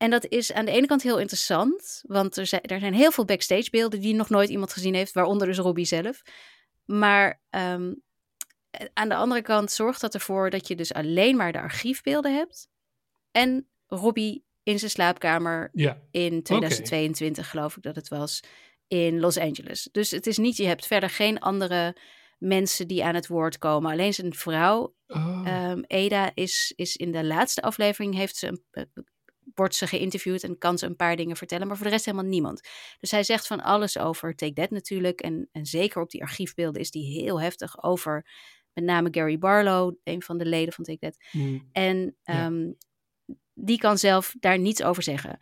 [0.04, 3.12] En dat is aan de ene kant heel interessant, want er zijn, er zijn heel
[3.12, 6.22] veel backstage beelden die nog nooit iemand gezien heeft, waaronder dus Robbie zelf.
[6.84, 7.94] Maar ehm,
[8.92, 12.68] aan de andere kant zorgt dat ervoor dat je dus alleen maar de archiefbeelden hebt
[13.30, 16.00] en Robbie in zijn slaapkamer ja.
[16.10, 18.40] in 2022, geloof ik dat het was,
[18.88, 19.88] in Los Angeles.
[19.92, 21.96] Dus het is niet, je hebt verder geen andere
[22.38, 23.92] mensen die aan het woord komen.
[23.92, 25.42] Alleen zijn vrouw Oh.
[25.44, 29.06] Ehm, Eda is, is in de laatste aflevering heeft ze een,
[29.54, 32.26] wordt ze geïnterviewd en kan ze een paar dingen vertellen, maar voor de rest helemaal
[32.26, 32.60] niemand.
[33.00, 35.20] Dus hij zegt van alles over Take That natuurlijk.
[35.20, 38.26] En, en zeker op die archiefbeelden is die heel heftig over
[38.72, 41.16] met name Gary Barlow, een van de leden van Take That.
[41.30, 41.68] Hmm.
[41.72, 42.44] En Ja.
[42.46, 42.72] ehm,
[43.54, 45.38] die kan zelf daar niets over zeggen.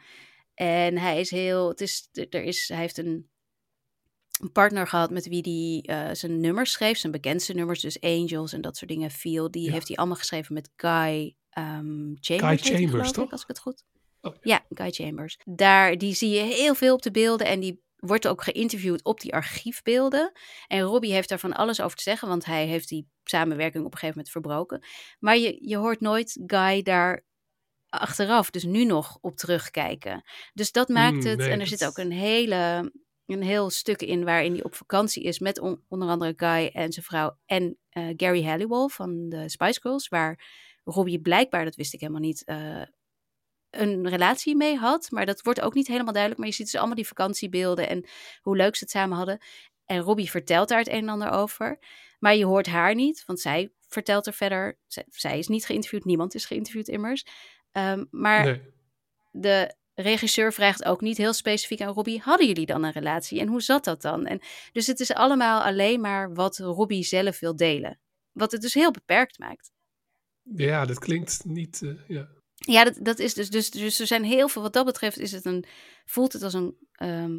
[0.54, 3.30] En hij is heel, het is, er is, hij heeft een,
[4.40, 8.52] een partner gehad met wie hij eh, zijn nummers schreef, zijn bekendste nummers, dus Angels
[8.52, 9.50] en dat soort dingen, Feel.
[9.50, 9.72] Die Ja.
[9.72, 12.40] heeft hij allemaal geschreven met Guy ehm, Chambers.
[12.40, 13.30] hij, Chambers, ik, toch?
[13.32, 13.84] als ik het goed.
[14.20, 15.38] Oh, Ja, Guy Chambers.
[15.44, 19.20] Daar, die zie je heel veel op de beelden en die wordt ook geïnterviewd op
[19.20, 20.32] die archiefbeelden.
[20.66, 23.92] En Robbie heeft daar van alles over te zeggen, want hij heeft die samenwerking op
[23.92, 24.86] een gegeven moment verbroken.
[25.18, 27.24] Maar je, je hoort nooit Guy daar
[27.88, 30.22] achteraf, dus nu nog op terugkijken.
[30.52, 31.38] Dus dat maakt Mm, het.
[31.38, 32.92] nee, en er zit ook een hele.
[33.26, 36.92] Een heel stuk in waarin hij op vakantie is met on- onder andere Guy en
[36.92, 40.44] zijn vrouw en eh, Gary Halliwell van de Spice Girls, waar
[40.84, 42.82] Robbie blijkbaar, dat wist ik helemaal niet, eh,
[43.70, 45.10] een relatie mee had.
[45.10, 46.40] Maar dat wordt ook niet helemaal duidelijk.
[46.40, 48.04] Maar je ziet dus allemaal die vakantiebeelden en
[48.40, 49.38] hoe leuk ze het samen hadden.
[49.84, 51.78] En Robbie vertelt daar het een en ander over.
[52.18, 54.78] Maar je hoort haar niet, want zij vertelt er verder.
[54.86, 57.24] Zij, zij is niet geïnterviewd, niemand is geïnterviewd immers.
[57.72, 58.62] Ehm, maar Nee.
[59.30, 63.48] de regisseur vraagt ook niet heel specifiek aan Robbie: hadden jullie dan een relatie en
[63.48, 64.26] hoe zat dat dan?
[64.26, 64.40] En
[64.72, 68.00] dus het is allemaal alleen maar wat Robbie zelf wil delen.
[68.32, 69.70] Wat het dus heel beperkt maakt.
[70.42, 71.82] Ja, dat klinkt niet.
[71.82, 72.28] eh, ja.
[72.54, 73.70] Ja, dat, dat is dus, dus.
[73.70, 74.62] Dus er zijn heel veel.
[74.62, 75.64] Wat dat betreft is het een.
[76.04, 76.76] Voelt het als een.
[76.92, 77.38] ehm,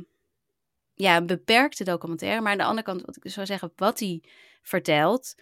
[0.94, 2.42] ja, een beperkte documentaire.
[2.42, 4.24] Maar aan de andere kant, wat ik zou zeggen, wat hij
[4.62, 5.36] vertelt,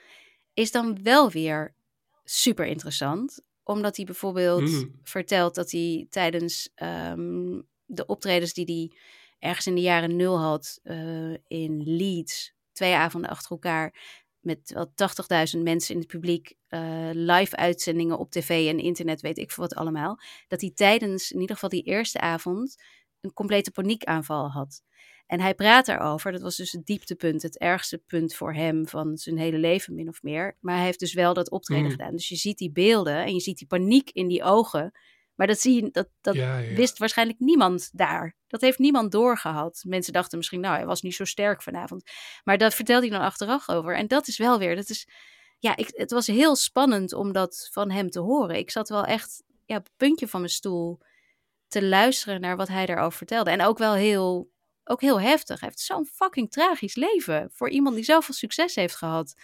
[0.54, 1.76] is dan wel weer
[2.24, 3.42] super interessant.
[3.64, 5.00] Omdat hij bijvoorbeeld Mm.
[5.04, 8.98] vertelt dat hij tijdens ehm, de optredens die hij
[9.40, 13.94] ergens in de jaren nul had eh, in Leeds, twee avonden achter elkaar,
[14.42, 14.92] met wel
[15.56, 19.64] 80.000 mensen in het publiek, eh, live uitzendingen op tv en internet, weet ik veel
[19.64, 22.84] wat allemaal, dat hij tijdens in ieder geval die eerste avond
[23.22, 24.82] een complete paniekaanval had.
[25.28, 26.32] En hij praat daarover.
[26.32, 30.08] Dat was dus het dieptepunt, het ergste punt voor hem van zijn hele leven, min
[30.08, 30.58] of meer.
[30.60, 31.92] Maar hij heeft dus wel dat optreden Mm.
[31.92, 32.12] gedaan.
[32.12, 34.92] Dus je ziet die beelden en je ziet die paniek in die ogen.
[35.36, 36.76] Maar dat, zie je, dat, dat ja, ja.
[36.76, 38.36] wist waarschijnlijk niemand daar.
[38.48, 39.84] Dat heeft niemand doorgehad.
[39.88, 42.12] Mensen dachten misschien, nou, hij was niet zo sterk vanavond.
[42.44, 43.96] Maar dat vertelde hij dan achteraf over.
[43.96, 45.08] En dat is wel weer, dat is,
[45.60, 48.58] ja, ik, het was heel spannend om dat van hem te horen.
[48.58, 51.00] Ik zat wel echt ja, op het puntje van mijn stoel
[51.68, 53.52] te luisteren naar wat hij daarover vertelde.
[53.52, 54.52] En ook wel heel,
[54.84, 55.60] ook heel heftig.
[55.60, 59.36] Hij heeft zo'n fucking tragisch leven voor iemand die zoveel succes heeft gehad.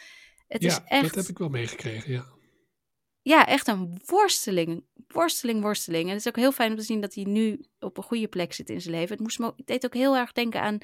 [0.48, 2.12] Het ja, is echt dat heb ik wel meegekregen.
[2.12, 2.36] Ja.
[3.28, 4.84] Ja, echt een worsteling.
[5.08, 6.04] Worsteling, worsteling.
[6.04, 8.28] En het is ook heel fijn om te zien dat hij nu op een goede
[8.28, 9.12] plek zit in zijn leven.
[9.12, 10.78] Het, moest me, deed ook heel erg denken aan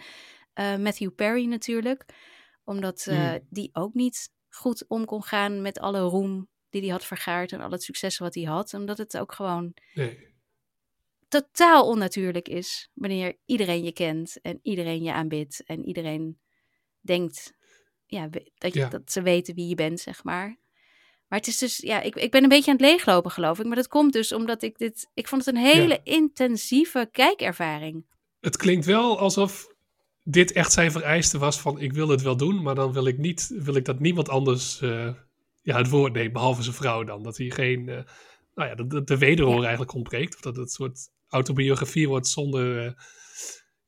[0.53, 2.05] eh, Matthew Perry natuurlijk.
[2.63, 3.39] Omdat eh, Hmm.
[3.49, 7.51] die ook niet goed om kon gaan met alle roem die hij had vergaard.
[7.51, 8.73] En al het succes wat hij had.
[8.73, 10.33] Omdat het ook gewoon Nee.
[11.27, 12.89] totaal onnatuurlijk is.
[12.93, 15.63] Wanneer iedereen je kent en iedereen je aanbidt.
[15.65, 16.39] En iedereen
[17.01, 17.53] denkt
[18.05, 18.27] ja,
[18.57, 18.89] dat, je, Ja.
[18.89, 20.57] dat ze weten wie je bent, zeg maar.
[21.33, 23.65] Maar het is dus, ja, ik, ik ben een beetje aan het leeglopen, geloof ik.
[23.65, 28.05] Maar dat komt dus omdat ik dit, ik vond het een hele intensieve kijkervaring.
[28.39, 29.67] Het klinkt wel alsof
[30.23, 33.17] dit echt zijn vereiste was van ik wil het wel doen, maar dan wil ik
[33.17, 35.09] niet, wil ik dat niemand anders eh,
[35.61, 37.23] ja, het woord neemt, behalve zijn vrouw dan.
[37.23, 38.03] Dat hij geen, eh,
[38.55, 40.35] nou ja, dat, dat de wederhoor eigenlijk ontbreekt.
[40.35, 42.91] Of dat het een soort autobiografie wordt zonder, eh,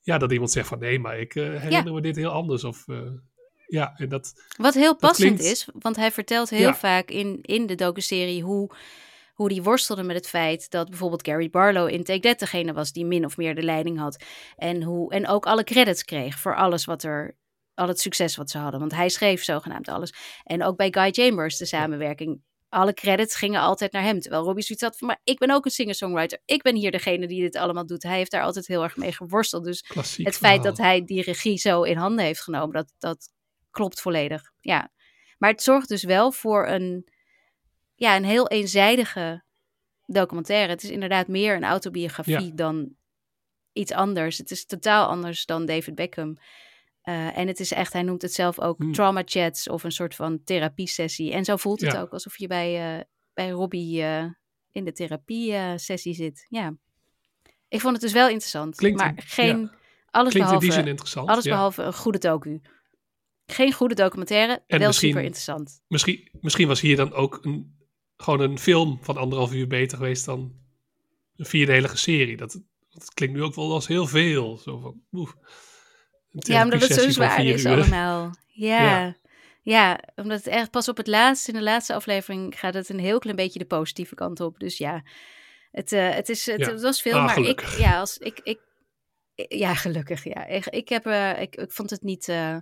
[0.01, 2.63] ja, dat iemand zegt van nee, maar ik herinner me dit heel anders.
[2.63, 2.85] Of
[3.67, 6.75] ja, en dat, Wat heel passend klinkt- is, want hij vertelt heel Ja.
[6.75, 8.69] vaak in, in de docuserie hoe,
[9.33, 12.91] hoe hij worstelde met het feit dat bijvoorbeeld Gary Barlow in Take That degene was
[12.91, 14.23] die min of meer de leiding had.
[14.55, 17.37] En, hoe, en ook alle credits kreeg voor alles wat er,
[17.73, 18.79] al het succes wat ze hadden.
[18.79, 20.13] Want hij schreef zogenaamd alles.
[20.43, 22.41] En ook bij Guy Chambers, de samenwerking.
[22.69, 24.19] Alle credits gingen altijd naar hem.
[24.19, 26.39] Terwijl Robbie zoiets had van, maar ik ben ook een singer-songwriter.
[26.45, 28.03] Ik ben hier degene die dit allemaal doet.
[28.03, 29.63] Hij heeft daar altijd heel erg mee geworsteld.
[29.63, 30.75] Dus klassiek het feit verhaal.
[30.75, 33.29] dat hij die regie zo in handen heeft genomen, dat, dat
[33.75, 34.51] klopt volledig.
[34.59, 34.91] Ja.
[35.37, 37.09] Maar het zorgt dus wel voor een,
[37.95, 39.43] ja, een heel eenzijdige
[40.05, 40.71] documentaire.
[40.71, 42.51] Het is inderdaad meer een autobiografie Ja.
[42.55, 42.95] dan
[43.73, 44.37] iets anders.
[44.37, 46.37] Het is totaal anders dan David Beckham.
[47.01, 48.93] Eh, en het is echt, hij noemt het zelf ook Hmm.
[48.93, 51.31] trauma chats of een soort van therapiesessie.
[51.31, 52.01] En zo voelt het Ja.
[52.01, 53.03] ook alsof je bij, eh,
[53.33, 54.25] bij Robbie eh,
[54.71, 56.45] in de therapiesessie zit.
[56.49, 56.73] Ja.
[57.67, 58.75] Ik vond het dus wel interessant.
[58.75, 59.75] Klinkt- maar geen, ja.
[60.09, 61.29] alles Klinkt in die behalve zin interessant.
[61.29, 61.51] alles ja.
[61.51, 62.61] behalve een goede docu.
[63.45, 65.81] Geen goede documentaire, En wel super interessant.
[65.87, 67.77] Misschien, misschien was hier dan ook een,
[68.17, 70.53] gewoon een film van anderhalf uur beter geweest dan
[71.35, 72.37] een vierdelige serie.
[72.37, 74.57] Dat, dat klinkt nu ook wel als heel veel.
[74.57, 75.27] Zo van, een
[76.31, 77.71] Ja, omdat het zo zwaar is uur.
[77.71, 78.35] allemaal.
[78.47, 78.83] Ja.
[78.83, 79.15] Ja.
[79.61, 79.99] ja.
[80.15, 83.19] omdat het echt pas op het laatst, in de laatste aflevering, gaat het een heel
[83.19, 84.59] klein beetje de positieve kant op.
[84.59, 85.03] Dus ja,
[85.71, 86.71] Het, uh, het, is, het, Ja.
[86.71, 88.59] het was veel, Ah, maar ik, ja, als, ik, ik,
[89.47, 90.45] ja, gelukkig, ja.
[90.45, 92.57] Ik, ik, heb, eh, ik, ik vond het niet, eh,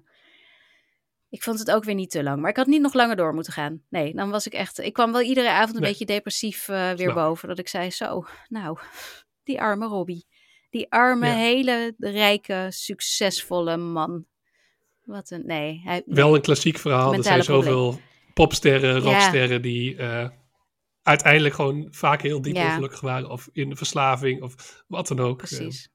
[1.33, 2.41] ik vond het ook weer niet te lang.
[2.41, 3.81] Maar ik had niet nog langer door moeten gaan.
[3.89, 5.89] Nee, dan was ik echt, ik kwam wel iedere avond een Nee.
[5.89, 7.47] beetje depressief eh, weer boven.
[7.47, 8.77] Dat ik zei, zo, nou,
[9.43, 10.25] die arme Robbie.
[10.69, 11.33] Die arme, Ja.
[11.33, 14.25] hele rijke, succesvolle man.
[15.03, 15.81] Wat een, nee.
[15.83, 17.13] Hij, Wel een klassiek verhaal.
[17.13, 17.99] Er zijn zoveel
[18.33, 18.99] popsterren, Ja.
[18.99, 20.29] rocksterren die eh,
[21.01, 22.65] uiteindelijk gewoon vaak heel diep Ja.
[22.67, 23.29] ongelukkig waren.
[23.29, 25.37] Of in de verslaving of wat dan ook.
[25.37, 25.89] Precies.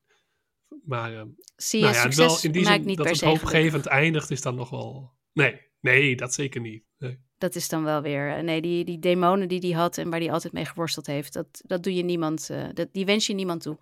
[0.68, 1.22] Eh, maar eh,
[1.56, 4.54] Zie je, nou ja, succes wel in die zin dat het hoopgevend eindigt is dan
[4.54, 5.16] nog wel...
[5.38, 6.84] Nee, nee, dat zeker niet.
[6.98, 7.18] Nee.
[7.38, 8.36] dat is dan wel weer.
[8.36, 11.32] eh, Nee, die, die demonen die hij had en waar hij altijd mee geworsteld heeft,
[11.32, 12.50] dat, dat doe je niemand.
[12.50, 13.78] eh, dat, die wens je niemand toe.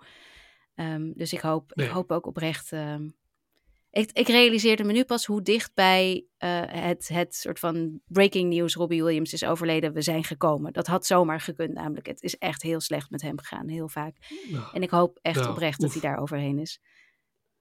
[0.74, 1.86] Ehm, dus ik hoop, Nee.
[1.86, 2.72] ik hoop ook oprecht.
[2.72, 3.09] ehm,
[3.90, 8.74] ik, ik realiseerde me nu pas hoe dichtbij eh, het, het soort van breaking news
[8.74, 10.72] Robbie Williams is overleden we zijn gekomen.
[10.72, 12.07] Dat had zomaar gekund, namelijk.
[12.07, 14.16] Het is echt heel slecht met hem gegaan, heel vaak.
[14.50, 16.80] Nou, En ik hoop echt Nou, oprecht dat hij daar overheen is.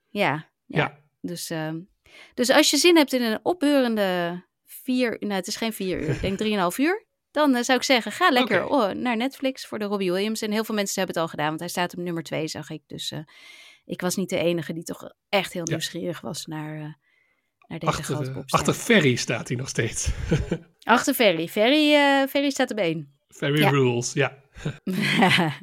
[0.09, 0.77] Ja, ja.
[0.77, 0.99] ja.
[1.21, 1.79] Dus, ehm,
[2.33, 6.09] dus als je zin hebt in een opbeurende vier, nou het is geen vier uur,
[6.09, 7.05] ik denk drieënhalf uur.
[7.31, 10.41] Dan eh, zou ik zeggen, ga lekker oh, naar Netflix voor de Robbie Williams.
[10.41, 12.69] En heel veel mensen hebben het al gedaan, want hij staat op nummer twee, zag
[12.69, 12.81] ik.
[12.87, 13.19] Dus eh,
[13.85, 15.71] ik was niet de enige die toch echt heel Ja.
[15.71, 16.93] nieuwsgierig was naar, eh,
[17.67, 18.59] naar deze grote Achter, popster.
[18.59, 20.09] achter Ferry staat hij nog steeds.
[20.83, 21.47] Achter Ferry.
[21.47, 21.91] Ferry,
[22.27, 23.17] Ferry staat op één.
[23.27, 23.69] Ferry Ja.
[23.69, 24.43] Rules, ja.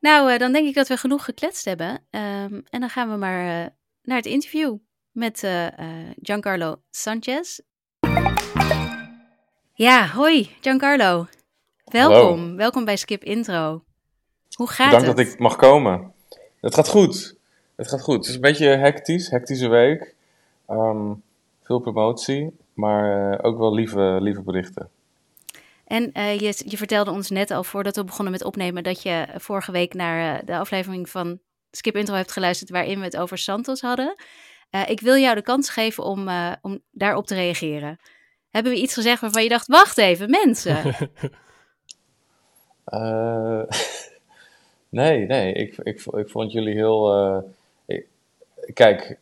[0.00, 2.06] nou, dan denk ik dat we genoeg gekletst hebben.
[2.10, 4.76] Ehm, en dan gaan we maar naar het interview
[5.16, 7.60] met eh, eh, Giancarlo Sanchez.
[9.74, 11.26] Ja, hoi Giancarlo.
[11.84, 13.82] Welkom, welkom bij Skip Intro.
[14.54, 15.16] Hoe gaat Bedankt het?
[15.16, 16.12] dat ik mag komen.
[16.60, 17.36] Het gaat goed.
[17.76, 18.16] Het gaat goed.
[18.16, 20.14] Het is een beetje hectisch, hectische week.
[20.66, 21.12] Ehm,
[21.62, 24.90] veel promotie, maar eh, ook wel lieve, lieve berichten.
[25.84, 29.72] En je, je vertelde ons net al voordat we begonnen met opnemen dat je vorige
[29.72, 31.38] week naar de aflevering van
[31.70, 34.14] Skip Intro hebt geluisterd waarin we het over Santos hadden.
[34.70, 37.98] Eh, ik wil jou de kans geven om, eh, om daarop te reageren.
[38.50, 40.76] Hebben we iets gezegd waarvan je dacht, wacht even, mensen.
[42.86, 43.62] Eh,
[44.88, 45.52] nee, nee.
[45.52, 47.44] Ik, ik, ik vond jullie heel.
[48.74, 49.18] kijk,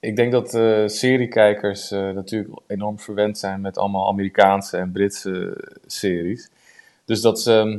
[0.00, 0.50] ik denk dat
[0.90, 6.50] seriekijkers natuurlijk enorm verwend zijn met allemaal Amerikaanse en Britse series.
[7.04, 7.52] Dus dat ze.
[7.52, 7.78] ehm,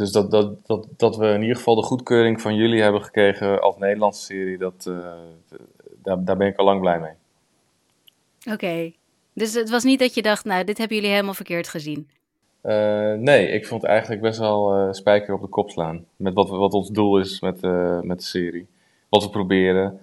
[0.00, 3.60] Dus dat, dat, dat, dat we in ieder geval de goedkeuring van jullie hebben gekregen
[3.60, 5.12] als Nederlandse serie, dat, eh,
[6.02, 7.12] daar, daar ben ik al lang blij mee.
[8.54, 8.92] Oké.
[9.32, 12.08] Dus het was niet dat je dacht, nou, dit hebben jullie helemaal verkeerd gezien.
[12.60, 16.04] Eh, nee, ik vond eigenlijk best wel eh, spijker op de kop slaan.
[16.16, 17.60] Met wat, wat ons doel is met,
[18.02, 18.66] met de serie.
[19.08, 20.00] Wat we proberen.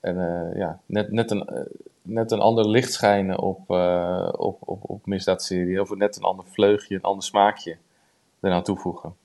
[0.00, 0.16] En
[0.56, 1.68] ja, net, net, een,
[2.02, 3.70] net een ander licht schijnen op,
[4.38, 5.80] op, op, op misdaadserie.
[5.80, 7.76] Of net een ander vleugje, een ander smaakje
[8.40, 9.22] eraan toevoegen.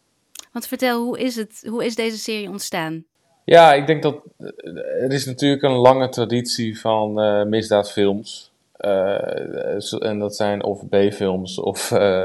[0.52, 3.06] Want vertel, hoe is, het, hoe is deze serie ontstaan?
[3.46, 8.52] Ja, ik denk dat eh, er is natuurlijk een lange traditie van eh, misdaadfilms.
[8.78, 12.24] Eh, en dat zijn of B-films of eh,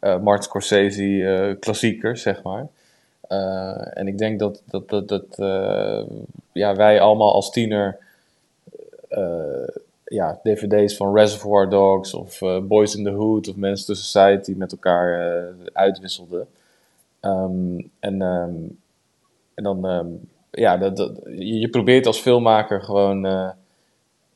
[0.00, 2.66] Martin Scorsese klassiekers, zeg maar.
[3.94, 5.24] En ik denk dat, dat, dat, dat
[6.52, 7.98] ja, wij allemaal als tiener
[10.04, 13.54] ja, dvd's van Reservoir Dogs of Boys in the Hood of
[13.84, 16.48] to Society met elkaar uitwisselden.
[17.26, 18.54] Ehm, en, ehm,
[19.54, 20.06] en dan, ehm,
[20.50, 23.50] ja, dat, je probeert als filmmaker gewoon, eh,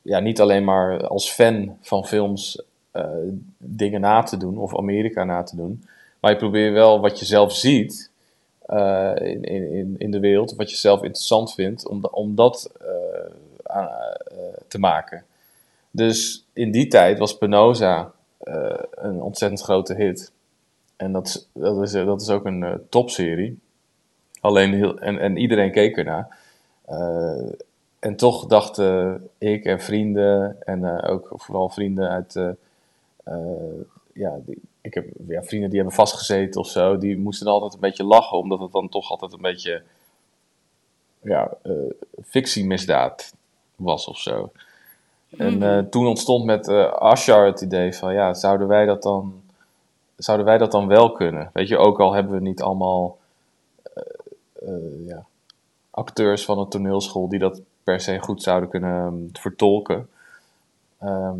[0.03, 3.11] ja, niet alleen maar als fan van films eh,
[3.59, 5.84] dingen na te doen of Amerika na te doen,
[6.20, 8.11] maar je probeert wel wat je zelf ziet
[8.66, 12.70] eh, in, in, in- de wereld, wat je zelf interessant vindt, om, om dat
[14.68, 15.24] te maken.
[15.91, 18.12] Dus in die tijd was Penosa
[18.91, 20.32] een ontzettend grote hit.
[21.01, 23.59] En dat is, dat is, dat is ook een eh, topserie.
[24.40, 26.38] Alleen heel, en, en iedereen keek ernaar.
[26.84, 27.53] Eh,
[27.98, 32.34] en toch dachten ik en vrienden, en eh, ook vooral vrienden uit.
[34.12, 37.80] ja, die, ik heb ja, vrienden die hebben vastgezeten of zo, die moesten altijd een
[37.80, 39.82] beetje lachen, omdat het dan toch altijd een beetje.
[41.22, 41.53] Ja,
[42.22, 43.34] fictiemisdaad
[43.76, 44.53] was of zo.
[45.36, 49.42] En eh, toen ontstond met Ashar het idee van, ja, zouden wij dat dan,
[50.23, 51.51] zouden wij dat dan wel kunnen?
[51.53, 53.18] Weet je, ook al hebben we niet allemaal
[53.83, 54.03] eh,
[54.55, 55.25] eh, ja,
[55.91, 60.09] acteurs van een toneelschool die dat per se goed zouden kunnen ehm, vertolken.
[60.99, 61.39] Ehm,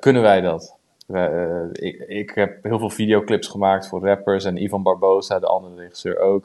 [0.00, 0.76] kunnen wij dat?
[1.06, 5.74] Eh, ik, ik heb heel veel videoclips gemaakt voor rappers en Ivan Barbosa, de andere
[5.74, 6.44] regisseur ook.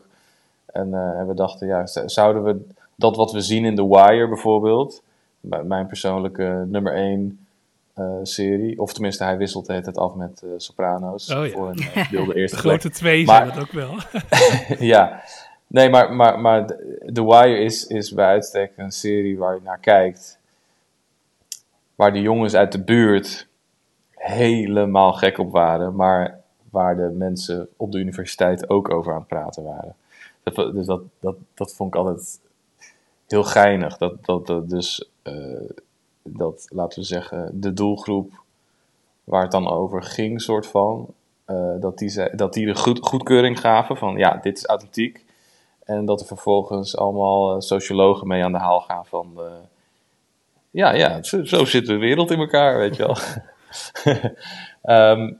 [0.66, 0.90] En,
[1.28, 5.02] we dachten, ja, zouden we dat wat we zien in The Wire bijvoorbeeld,
[5.40, 7.43] mijn persoonlijke nummer één
[8.24, 8.80] serie.
[8.80, 11.34] Of tenminste, hij wisselt het af met Sopranos.
[11.34, 11.52] Oh, ja.
[11.52, 13.96] Voor een wilde eerste De grote twee Maar- zijn dat ook wel.
[14.94, 15.22] ja,
[15.68, 16.66] nee, maar, maar, maar
[17.14, 20.40] The- Wire is, is bij uitstek een serie waar je naar kijkt.
[21.96, 23.48] Waar de jongens uit de buurt
[24.12, 29.28] helemaal gek op waren, maar waar de mensen op de universiteit ook over aan het
[29.28, 29.96] praten waren.
[30.44, 32.40] Dat, dus dat, dat, dat vond ik altijd
[33.28, 33.98] heel geinig.
[33.98, 35.34] Dat, dat, dat dus, eh,
[36.24, 38.44] dat, laten we zeggen, de doelgroep
[39.24, 41.14] waar het dan over ging, soort van,
[41.46, 45.26] eh, dat, die zei, dat die de goed, goedkeuring gaven van ja, dit is authentiek.
[45.84, 49.52] En dat er vervolgens allemaal eh, sociologen mee aan de haal gaan van eh,
[50.72, 53.18] ja, ja, zo, zit de wereld in elkaar, weet je wel.
[54.84, 55.34] Ehm,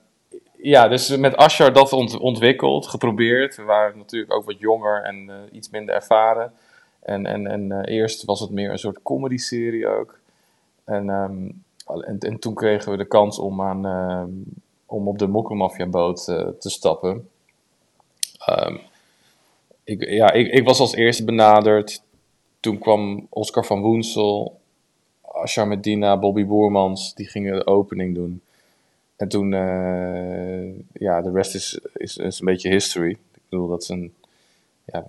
[0.58, 3.56] ja, dus met Ashar dat ont- ontwikkeld, geprobeerd.
[3.56, 6.54] We waren natuurlijk ook wat jonger en iets minder ervaren.
[7.00, 10.20] En, en, en eerst was het meer een soort comedy-serie ook.
[10.84, 11.50] En, ehm,
[12.06, 14.30] en, en toen kregen we de kans om, aan, ehm,
[14.86, 17.30] om op de Mokkelmafia-boot eh, te stappen.
[18.46, 18.78] Ehm,
[19.84, 22.04] ik, ja, ik, ik was als eerste benaderd.
[22.60, 24.60] Toen kwam Oscar van Woensel,
[25.22, 27.14] Ashar Medina, Bobby Boermans.
[27.14, 28.42] Die gingen de opening doen.
[29.16, 33.12] En toen, eh, ja, de rest is, is, is een beetje history.
[33.12, 34.14] Ik bedoel, dat is een...
[34.86, 35.06] Ja,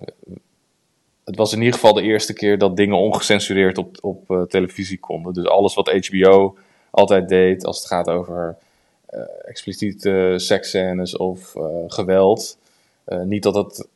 [1.25, 4.99] het was in ieder geval de eerste keer dat dingen ongecensureerd op, op eh, televisie
[4.99, 5.33] konden.
[5.35, 6.57] Dus alles wat HBO
[6.91, 8.57] altijd deed als het gaat over
[9.07, 12.59] eh, expliciete seksscènes of eh, geweld.
[13.25, 13.89] Niet dat het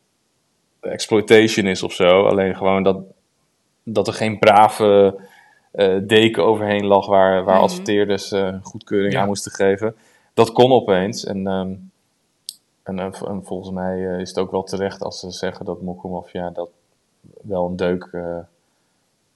[0.81, 2.99] exploitation is of zo, alleen gewoon dat,
[3.83, 5.18] dat er geen brave
[6.03, 7.64] deken overheen lag waar, waar Mhm.
[7.64, 9.20] adverteerders goedkeuring Ja.
[9.20, 9.97] aan moesten geven.
[10.35, 11.24] Dat kon opeens.
[11.24, 11.74] En, ehm,
[12.83, 16.51] en, en, en volgens mij is het ook wel terecht als ze zeggen dat Mokkelmafia
[16.51, 16.68] dat
[17.42, 18.38] wel een deuk eh,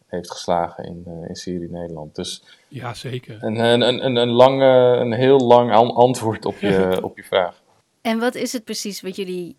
[0.06, 2.14] heeft geslagen in, eh, in Syrië Nederland.
[2.14, 3.42] Dus Ja, zeker.
[3.44, 7.16] een, een, een, een, een, lang, eh, een heel lang an- antwoord op je, op
[7.16, 7.62] je vraag.
[8.00, 9.56] En wat is het precies wat jullie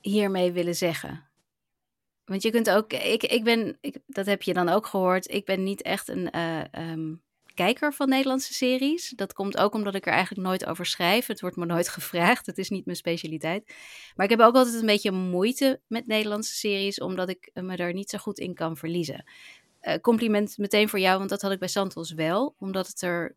[0.00, 1.24] hiermee willen zeggen?
[2.24, 5.44] Want je kunt ook, ik, ik ben, ik, dat heb je dan ook gehoord, ik
[5.44, 7.14] ben niet echt een eh, ehm,
[7.56, 9.12] kijker van Nederlandse series.
[9.16, 11.26] Dat komt ook omdat ik er eigenlijk nooit over schrijf.
[11.26, 13.74] Het wordt me nooit gevraagd, het is niet mijn specialiteit.
[14.14, 17.92] Maar ik heb ook altijd een beetje moeite met Nederlandse series, omdat ik me daar
[17.92, 19.24] niet zo goed in kan verliezen.
[19.80, 22.54] Eh, compliment meteen voor jou, want dat had ik bij Santos wel.
[22.58, 23.36] Omdat het er,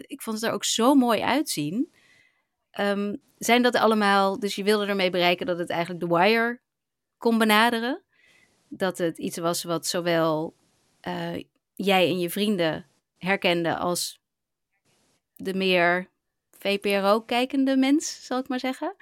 [0.00, 1.92] ik vond het er ook zo mooi uitzien.
[2.70, 6.60] Ehm, zijn dat allemaal, dus je wilde ermee bereiken dat het eigenlijk The Wire
[7.18, 8.02] kon benaderen?
[8.68, 10.54] Dat het iets was wat zowel
[11.00, 11.42] eh,
[11.74, 12.86] jij en je vrienden
[13.24, 14.20] herkenden als
[15.36, 16.08] de meer
[16.58, 18.94] VPRO-kijkende mens, zal ik maar zeggen.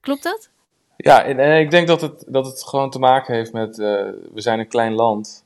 [0.00, 0.50] Klopt dat?
[0.96, 3.86] Ja, en, ik denk dat het, dat het gewoon te maken heeft met, eh,
[4.32, 5.44] we zijn een klein land.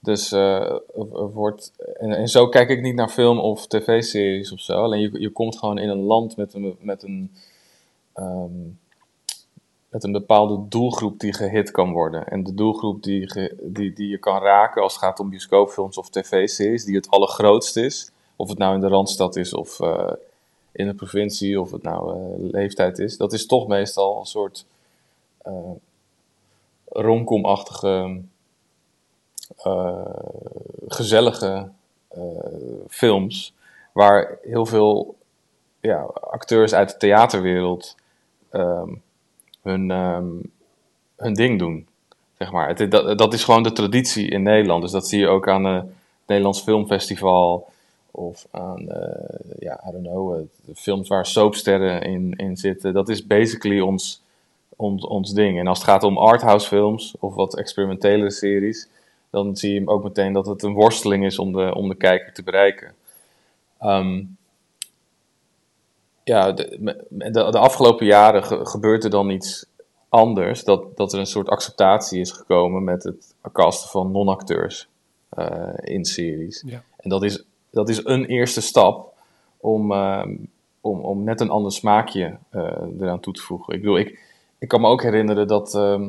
[0.00, 0.76] Dus eh,
[1.32, 4.82] wordt, en, en zo kijk ik niet naar film of tv-series of zo.
[4.82, 7.30] Alleen je, je komt gewoon in een land met een, met een,
[8.12, 8.50] ehm,
[9.94, 12.26] met een bepaalde doelgroep die gehit kan worden.
[12.28, 16.10] En de doelgroep die, die, die je kan raken als het gaat om bioscoopfilms of
[16.10, 18.10] tv-series, die het allergrootst is.
[18.36, 20.12] Of het nou in de Randstad is of eh,
[20.72, 23.16] in de provincie, of het nou eh, leeftijd is.
[23.16, 24.66] Dat is toch meestal een soort
[25.42, 25.70] eh
[26.88, 28.20] romcom-achtige,
[29.56, 30.06] eh,
[30.88, 31.68] gezellige
[32.88, 33.54] films.
[33.92, 35.16] Waar heel veel
[35.80, 37.96] ja, acteurs uit de theaterwereld
[38.50, 38.92] ehm,
[39.64, 40.26] hun, ehm,
[41.16, 41.86] hun ding doen.
[42.38, 42.68] Zeg maar.
[42.68, 44.82] Het, dat, dat is gewoon de traditie in Nederland.
[44.82, 45.86] Dus dat zie je ook aan eh, het
[46.26, 47.72] Nederlands Filmfestival.
[48.10, 52.92] Of aan, eh, ja, I don't know, de films waar soapsterren in, in zitten.
[52.92, 54.22] Dat is basically ons,
[54.76, 55.58] ons, ons ding.
[55.58, 58.88] En als het gaat om arthouse films of wat experimentele series,
[59.30, 62.32] dan zie je ook meteen dat het een worsteling is om de, om de kijker
[62.32, 62.94] te bereiken.
[63.78, 64.22] Ehm,
[66.24, 69.66] ja, de, de, de afgelopen jaren ge- gebeurt er dan iets
[70.08, 70.64] anders.
[70.64, 74.88] Dat, dat er een soort acceptatie is gekomen met het casten van non-acteurs
[75.28, 76.62] eh, in series.
[76.66, 76.82] Ja.
[76.96, 79.12] En dat is, dat is een eerste stap
[79.56, 80.34] om, ehm,
[80.80, 83.74] om, om net een ander smaakje eh, eraan toe te voegen.
[83.74, 84.18] Ik bedoel, ik,
[84.58, 86.08] ik kan me ook herinneren dat ehm,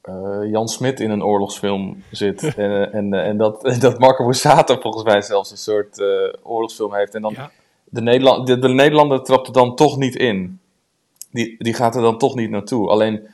[0.00, 2.42] eh, Jan Smit in een oorlogsfilm zit.
[2.56, 6.02] en en, en dat, dat Marco Borsato volgens mij zelfs een soort
[6.42, 7.14] oorlogsfilm heeft.
[7.14, 7.50] En dan Ja,
[7.88, 10.60] de, Nederland, de, de Nederlander trapt er dan toch niet in.
[11.30, 12.88] Die, die gaat er dan toch niet naartoe.
[12.88, 13.28] Alleen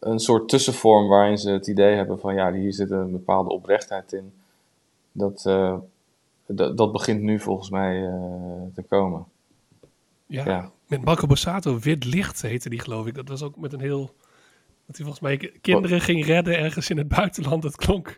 [0.00, 4.12] een soort tussenvorm waarin ze het idee hebben van ja, hier zit een bepaalde oprechtheid
[4.12, 4.32] in.
[5.12, 5.76] Dat, eh,
[6.46, 8.12] dat, dat begint nu volgens mij eh,
[8.74, 9.24] te komen.
[10.26, 10.44] ja.
[10.44, 10.70] Ja.
[10.86, 13.14] met Marco Borsato, Wit Licht heette die geloof ik.
[13.14, 14.14] Dat was ook met een heel
[14.86, 17.62] Dat hij volgens mij kinderen ging redden ergens in het buitenland.
[17.62, 18.16] Dat klonk.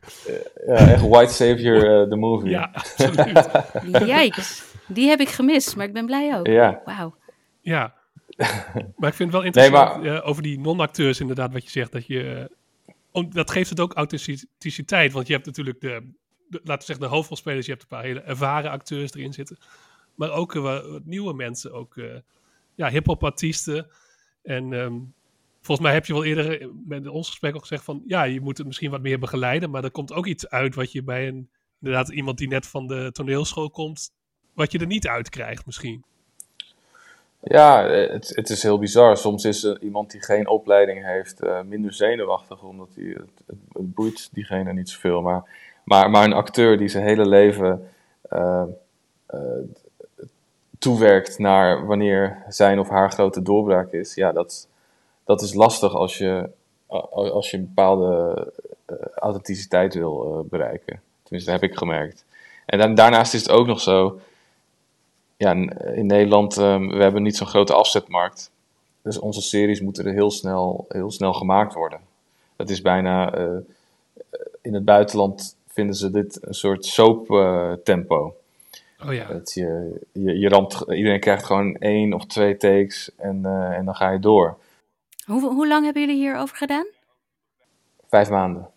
[0.66, 2.50] Ja, echt White Savior, uh, the movie.
[2.50, 3.48] Ja, absoluut.
[4.12, 4.75] Yikes.
[4.86, 6.46] Die heb ik gemist, maar ik ben blij ook.
[6.46, 6.82] Ja.
[6.84, 7.16] Wauw.
[7.60, 7.94] Ja.
[8.96, 11.92] Maar ik vind het wel interessant Nee, eh, over die non-acteurs inderdaad wat je zegt.
[11.92, 15.12] Dat, je, eh, om, dat geeft het ook authenticiteit.
[15.12, 16.12] Want je hebt natuurlijk de,
[16.48, 17.66] de, laten we zeggen, de hoofdrolspelers.
[17.66, 19.58] Je hebt een paar hele ervaren acteurs erin zitten.
[20.14, 21.72] Maar ook uh, wat nieuwe mensen.
[21.72, 22.14] Ook uh,
[22.74, 23.86] ja, hip-hop artiesten.
[24.42, 25.14] En um,
[25.60, 28.02] volgens mij heb je wel eerder met ons gesprek al gezegd van...
[28.06, 29.70] Ja, je moet het misschien wat meer begeleiden.
[29.70, 31.50] Maar er komt ook iets uit wat je bij een...
[31.80, 34.10] Inderdaad, iemand die net van de toneelschool komt...
[34.56, 36.04] Wat je er niet uit krijgt misschien.
[37.40, 39.16] Ja, het, het is heel bizar.
[39.16, 43.94] Soms is iemand die geen opleiding heeft uh, minder zenuwachtig, omdat hij, het, het, het,
[43.94, 45.22] boeit diegene niet zoveel.
[45.22, 45.42] Maar,
[45.84, 47.90] maar, maar een acteur die zijn hele leven
[48.32, 48.62] uh,
[50.78, 54.68] toewerkt naar wanneer zijn of haar grote doorbraak is, ja, dat,
[55.24, 56.50] dat is lastig als je,
[56.86, 58.52] als je een bepaalde
[59.14, 61.00] authenticiteit wil bereiken.
[61.22, 62.24] Tenminste, dat heb ik gemerkt.
[62.66, 64.20] En dan, daarnaast is het ook nog zo
[65.36, 65.50] ja,
[65.94, 68.50] in Nederland, um, we hebben niet zo'n grote afzetmarkt.
[69.02, 72.00] Dus onze series moeten er heel snel, heel snel gemaakt worden.
[72.56, 73.58] Dat is bijna, uh,
[74.62, 78.36] in het buitenland vinden ze dit een soort soap uh, tempo.
[79.06, 79.26] Oh ja.
[79.26, 83.84] Dat je, je, je ramt, iedereen krijgt gewoon één of twee takes en, uh, en
[83.84, 84.58] dan ga je door.
[85.24, 86.86] Hoe, hoe lang hebben jullie hierover gedaan?
[88.08, 88.68] Vijf maanden.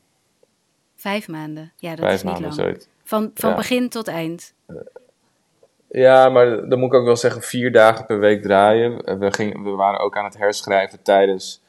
[0.95, 2.61] Vijf maanden, ja dat Vijf is niet maanden, lang.
[2.61, 2.87] zoiets.
[3.03, 3.55] Van, van Ja.
[3.55, 4.53] begin tot eind.
[5.89, 9.19] Ja, maar dan moet ik ook wel zeggen, vier dagen per week draaien.
[9.19, 11.61] We, gingen, we waren ook aan het herschrijven tijdens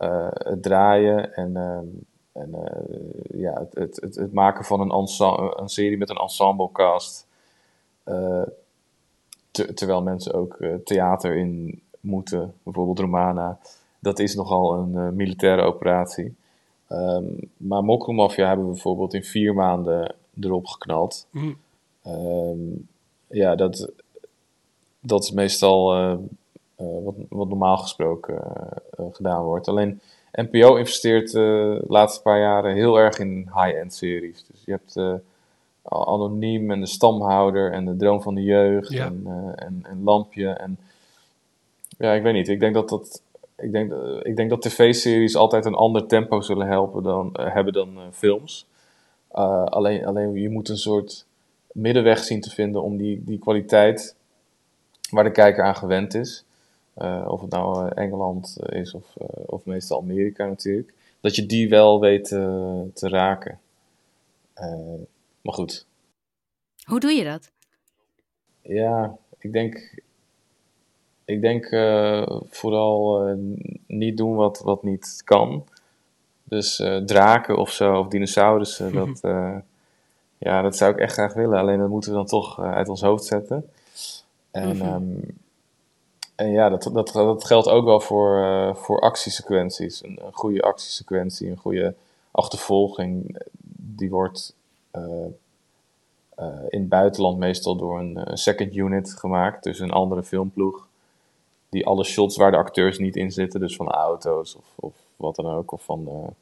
[0.00, 4.90] uh, het draaien en, uh, en uh, ja, het, het, het, het, maken van een,
[4.90, 7.26] ensemble, een serie met een ensemblecast.
[9.50, 13.58] Te, terwijl mensen ook theater in moeten, bijvoorbeeld Romana.
[14.00, 16.36] Dat is nogal een militaire operatie.
[16.88, 21.26] Um, maar Mokromafia hebben we bijvoorbeeld in vier maanden erop geknald.
[21.30, 21.56] Mm.
[22.06, 22.88] Um,
[23.30, 23.90] ja, dat,
[25.00, 26.18] dat is meestal uh,
[26.80, 28.34] uh, wat, wat normaal gesproken
[29.00, 29.68] uh, gedaan wordt.
[29.68, 30.00] Alleen
[30.32, 34.44] NPO investeert de laatste paar jaren heel erg in high-end series.
[34.50, 35.20] Dus je hebt
[35.82, 39.06] Anoniem en de Stamhouder en de Droom van de Jeugd Ja.
[39.06, 40.48] en, en, en Lampje.
[40.48, 40.78] En
[41.98, 42.48] ja, ik weet niet.
[42.48, 43.22] Ik denk dat dat.
[43.56, 47.98] Ik denk, ik denk dat tv-series altijd een ander tempo zullen helpen dan, hebben dan
[48.12, 48.66] films.
[49.28, 51.26] alleen, alleen je moet een soort
[51.78, 54.16] middenweg zien te vinden om die, die kwaliteit
[55.10, 56.44] waar de kijker aan gewend is.
[56.96, 59.16] Uh, of het nou uh, Engeland is of,
[59.46, 60.94] of meestal Amerika natuurlijk.
[61.20, 62.24] Dat je die wel weet
[62.94, 63.58] te raken.
[65.40, 65.86] maar goed.
[66.84, 67.50] Hoe doe je dat?
[68.62, 70.02] Ja, ik denk.
[71.24, 71.68] Ik denk
[72.48, 73.22] vooral
[73.86, 75.64] niet doen wat, wat niet kan.
[76.44, 76.76] Dus
[77.06, 79.20] draken of zo, of dinosaurussen, dat,
[80.38, 81.58] ja, dat zou ik echt graag willen.
[81.58, 83.70] Alleen dat moeten we dan toch uh, uit ons hoofd zetten.
[84.50, 84.94] En, mm -hmm.
[84.94, 85.38] um,
[86.34, 90.04] en ja, dat, dat, dat geldt ook wel voor, uh, voor actiesequenties.
[90.04, 91.94] Een, een, goede actiesequentie, een goede
[92.30, 93.42] achtervolging,
[93.76, 94.54] die wordt
[94.92, 95.26] uh,
[96.68, 99.62] in het buitenland meestal door een, een, second unit gemaakt.
[99.62, 100.86] Dus een andere filmploeg.
[101.68, 105.36] Die alle shots waar de acteurs niet in zitten, dus van auto's of, of wat
[105.36, 106.34] dan ook, of van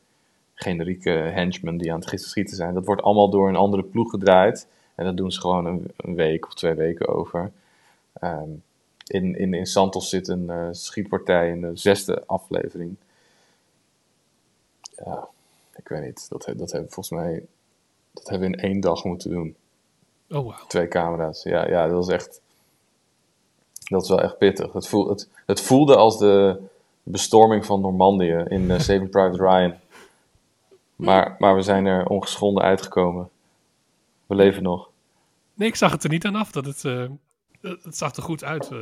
[0.57, 2.75] generieke henchmen die aan het schieten zijn.
[2.75, 4.69] Dat wordt allemaal door een andere ploeg gedraaid.
[4.95, 7.53] En dat doen ze gewoon een, een week of twee weken over.
[8.23, 8.63] Um,
[9.07, 12.97] in, in, in Santos zit een uh, schietpartij in de zesde aflevering.
[15.05, 15.29] Ja,
[15.77, 16.27] ik weet niet.
[16.29, 17.47] Dat, dat hebben we volgens mij
[18.13, 19.57] dat hebben we in één dag moeten doen.
[20.31, 20.55] Oh, wow.
[20.69, 21.43] Twee camera's.
[21.43, 22.41] Ja, ja, dat was echt...
[23.85, 24.73] Dat is wel echt pittig.
[24.73, 26.61] Het, voel, het, het voelde als de
[27.03, 29.75] bestorming van Normandië in uh, Saving Private Ryan.
[30.97, 33.29] Maar, maar we zijn er ongeschonden uitgekomen.
[34.27, 34.89] We leven nog.
[35.55, 36.51] Nee, ik zag het er niet aan af.
[36.51, 37.05] Dat het, uh,
[37.61, 38.79] het zag er goed uit, uh,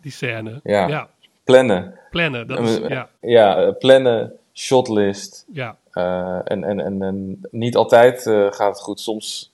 [0.00, 0.60] die scène.
[0.62, 0.88] Ja.
[0.88, 1.10] ja.
[1.44, 1.98] Plannen.
[2.10, 3.08] Plannen, dat is, ja.
[3.20, 5.44] Ja, plannen, shotlist.
[5.52, 5.76] Ja.
[5.92, 8.22] Uh, en, en, en, en niet altijd
[8.54, 9.00] gaat het goed.
[9.00, 9.52] Soms,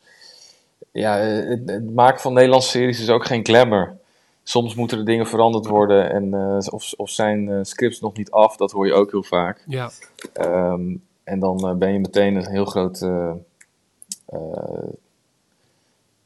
[0.92, 3.96] ja, het, het, maken van Nederlandse series is ook geen glamour.
[4.42, 6.34] Soms moeten er dingen veranderd worden en
[6.72, 8.56] of, of zijn scripts nog niet af.
[8.56, 9.64] Dat hoor je ook heel vaak.
[9.66, 9.90] Ja.
[10.40, 13.00] Um, en dan uh, ben je meteen een heel groot.
[13.00, 13.32] Uh,
[14.32, 14.88] uh,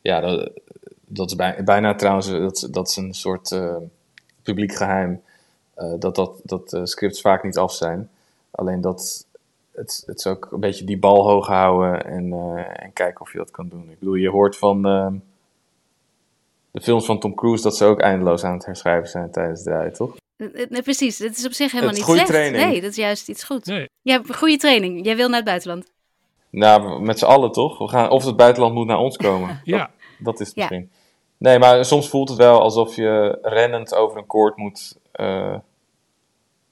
[0.00, 0.50] ja, dat,
[1.06, 2.28] dat is bij, bijna trouwens.
[2.28, 3.60] Dat, dat is een soort
[4.42, 5.22] publiek geheim.
[5.98, 8.10] dat dat, dat scripts vaak niet af zijn.
[8.50, 9.26] Alleen dat.
[9.72, 12.32] Het, het is ook een beetje die bal hoog houden en,
[12.76, 13.90] en kijken of je dat kan doen.
[13.90, 14.82] Ik bedoel, je hoort van
[16.70, 19.70] de films van Tom Cruise dat ze ook eindeloos aan het herschrijven zijn tijdens de
[19.70, 20.16] draai, toch?
[20.68, 22.50] Nee, precies, dit is op zich helemaal Het is niet goede slecht.
[22.50, 22.72] training.
[22.72, 23.66] Nee, dat is juist iets goed.
[23.66, 23.88] Nee.
[24.08, 25.04] Je hebt een goede training.
[25.04, 25.92] Jij wil naar het buitenland.
[26.50, 27.78] Nou, met z'n allen toch?
[27.78, 29.60] We gaan, of het buitenland moet naar ons komen.
[29.64, 30.62] Ja, Dat is het Ja.
[30.62, 30.90] misschien.
[31.38, 35.56] Nee, maar soms voelt het wel alsof je rennend over een koord moet eh,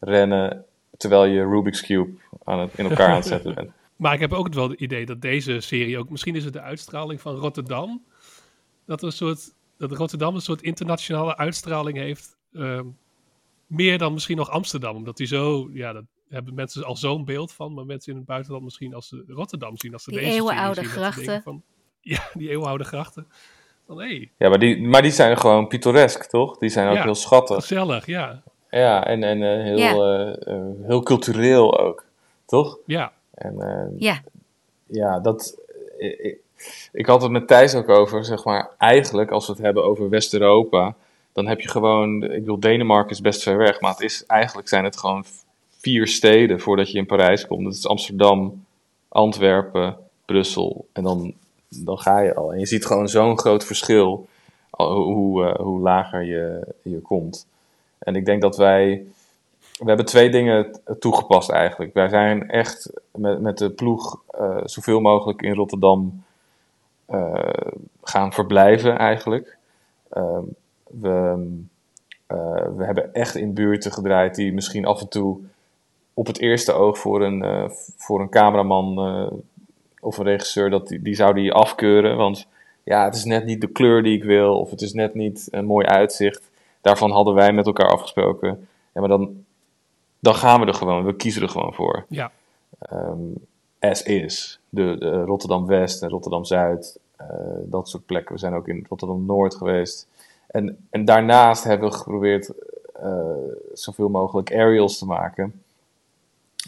[0.01, 0.65] rennen.
[0.97, 2.11] Terwijl je Rubik's Cube
[2.45, 3.71] aan het, in elkaar aan het zetten bent.
[3.97, 6.61] maar ik heb ook wel het idee dat deze serie ook, misschien is het de
[6.61, 8.05] uitstraling van Rotterdam,
[8.87, 12.85] dat, er een soort, dat Rotterdam een soort internationale uitstraling heeft, ehm,
[13.67, 17.53] meer dan misschien nog Amsterdam, omdat die zo, ja, dat hebben mensen al zo'n beeld
[17.53, 20.33] van, maar mensen in het buitenland misschien als ze Rotterdam zien, als ze Die deze
[20.33, 21.43] eeuwenoude zien, grachten.
[21.43, 21.63] Van,
[22.01, 23.27] ja, die eeuwenoude grachten.
[23.87, 26.59] Van, hé, Ja, maar die, maar die zijn gewoon pittoresk, toch?
[26.59, 27.03] Die zijn ook Ja.
[27.03, 27.57] heel schattig.
[27.57, 28.43] gezellig, ja.
[28.71, 29.93] Ja, en, en eh, heel, Ja.
[30.35, 32.05] eh, eh, heel cultureel ook,
[32.47, 32.79] toch?
[32.87, 34.23] Ja, En Ja,
[34.87, 35.59] ja, dat.
[35.99, 36.39] Ik, ik-
[36.93, 38.71] ik had het met Thijs ook over, zeg maar.
[38.79, 40.95] Eigenlijk, als we het hebben over West-Europa,
[41.33, 42.23] dan heb je gewoon.
[42.23, 45.25] Ik bedoel, Denemarken is best ver weg, maar het is, eigenlijk zijn het gewoon
[45.87, 47.65] vier steden voordat je in Parijs komt.
[47.65, 48.65] Dat is Amsterdam,
[49.09, 50.87] Antwerpen, Brussel.
[50.93, 51.35] En dan,
[51.69, 52.53] dan ga je al.
[52.53, 54.29] En je ziet gewoon zo'n groot verschil
[54.71, 57.47] hoe, eh, hoe lager je, je komt.
[57.99, 59.05] En ik denk dat wij.
[59.79, 61.95] We hebben twee dingen toegepast eigenlijk.
[61.95, 66.25] Wij zijn echt met, met de ploeg eh, zoveel mogelijk in Rotterdam
[67.07, 67.51] eh,
[68.03, 69.57] gaan verblijven eigenlijk.
[70.11, 70.45] Ehm,
[70.87, 71.47] we,
[72.77, 75.39] we hebben echt in buurten gedraaid die misschien af en toe
[76.17, 79.39] op het eerste oog voor een, eh, voor een cameraman eh,
[80.01, 82.17] of een regisseur, dat die, die zou die afkeuren.
[82.17, 82.47] Want
[82.83, 85.49] ja, het is net niet de kleur die ik wil, of het is net niet
[85.51, 86.51] een mooi uitzicht.
[86.81, 88.69] Daarvan hadden wij met elkaar afgesproken.
[88.95, 89.45] Ja, maar dan,
[90.19, 92.05] dan gaan we er gewoon, we kiezen er gewoon voor.
[92.09, 92.31] ja.
[92.79, 93.21] Ehm,
[93.79, 94.61] as is.
[94.69, 97.29] De, de Rotterdam West en Rotterdam Zuid, eh,
[97.65, 98.35] dat soort plekken.
[98.35, 100.09] We zijn ook in Rotterdam Noord geweest.
[100.47, 102.53] En, en daarnaast hebben we geprobeerd
[102.93, 103.31] eh,
[103.73, 105.63] zoveel mogelijk aerials te maken.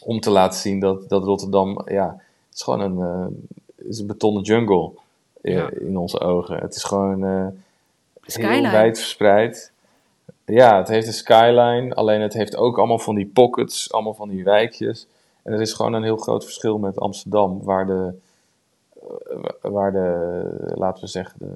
[0.09, 2.09] Om te laten zien dat, dat Rotterdam, ja,
[2.47, 4.91] het is gewoon een, eh, is een betonnen jungle
[5.41, 5.71] eh, Ja.
[5.71, 6.57] in onze ogen.
[6.57, 7.47] Het is gewoon eh,
[8.23, 9.73] heel wijd verspreid.
[10.45, 14.29] Ja, het heeft een skyline, alleen het heeft ook allemaal van die pockets, allemaal van
[14.29, 15.07] die wijkjes.
[15.43, 18.13] En er is gewoon een heel groot verschil met Amsterdam, waar de,
[19.61, 21.55] waar de laten we zeggen, de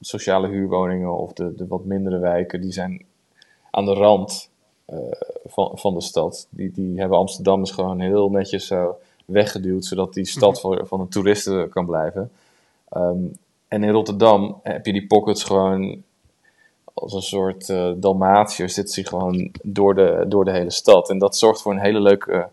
[0.00, 3.04] sociale huurwoningen of de, de wat mindere wijken, die zijn
[3.70, 4.49] aan de rand
[5.46, 6.46] van, van de stad.
[6.50, 11.00] Die, die hebben Amsterdam dus gewoon heel netjes zo weggeduwd, zodat die stad voor, van
[11.00, 12.30] de toeristen kan blijven.
[12.88, 13.24] Ehm,
[13.68, 16.02] en in Rotterdam heb je die pockets gewoon
[16.94, 21.10] als een soort eh Dalmatiër zit ze gewoon door de, door de hele stad.
[21.10, 22.48] En dat zorgt voor een hele leuke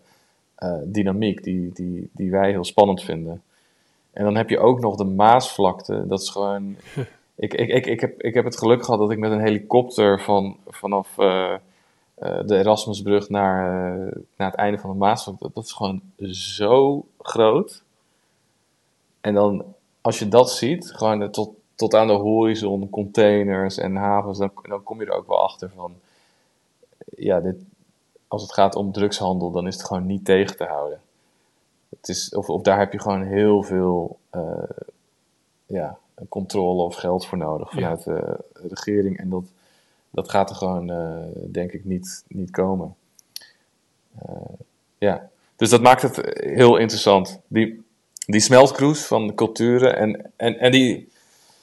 [0.56, 3.42] eh, dynamiek die, die, die wij heel spannend vinden.
[4.12, 6.08] En dan heb je ook nog de Maasvlakte.
[6.08, 6.76] Dat is gewoon...
[7.40, 10.22] Ik, ik, ik, ik, heb, ik heb het geluk gehad dat ik met een helikopter
[10.22, 11.54] van, vanaf eh,
[12.18, 15.50] eh, de Erasmusbrug naar, eh, naar het einde van de Maasvlakte...
[15.54, 16.02] Dat is gewoon
[16.32, 17.84] zo groot.
[19.22, 19.66] En dan,
[20.02, 24.52] als je dat ziet, gewoon eh, tot, tot aan de horizon, containers en havens, dan,
[24.62, 25.94] dan kom je er ook wel achter van,
[27.16, 27.56] ja, dit,
[28.28, 31.02] als het gaat om drugshandel, dan is het gewoon niet tegen te houden.
[31.90, 34.18] Het is, of, of daar heb je gewoon heel veel
[35.66, 35.98] ja,
[36.30, 39.18] controle of geld voor nodig vanuit de regering.
[39.18, 39.44] En dat,
[40.10, 42.96] dat gaat er gewoon, eh, denk ik, niet, niet komen.
[44.18, 44.54] Eh,
[44.98, 47.40] ja, dus dat maakt het heel interessant.
[47.48, 47.86] Die,
[48.26, 51.12] die smeltkroes van de culturen en, en, en die,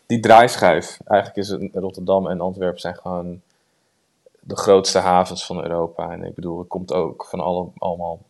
[0.07, 0.99] die draaischijf.
[1.05, 3.41] Eigenlijk is het, Rotterdam en Antwerpen zijn gewoon
[4.41, 6.11] de grootste havens van Europa.
[6.11, 8.21] En ik bedoel, er komt ook van alle, allemaal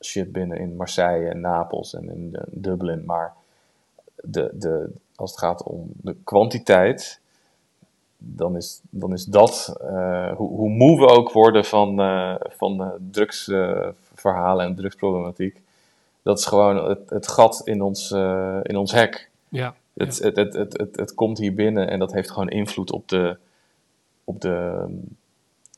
[0.00, 3.04] shit binnen in Marseille en Napels en in eh, Dublin.
[3.04, 3.32] Maar
[4.16, 7.20] de, de, als het gaat om de kwantiteit,
[8.26, 12.82] dan is, dan is dat, eh, hoe, hoe moe we ook worden van, eh, van
[12.82, 15.60] eh, drugsverhalen en drugsproblematiek,
[16.22, 18.10] dat is gewoon het, het gat in ons,
[18.62, 19.30] in ons hek.
[19.48, 22.92] Ja, Het, het, het, het, het, het komt hier binnen en dat heeft gewoon invloed
[22.92, 23.36] op de,
[24.24, 24.84] op de,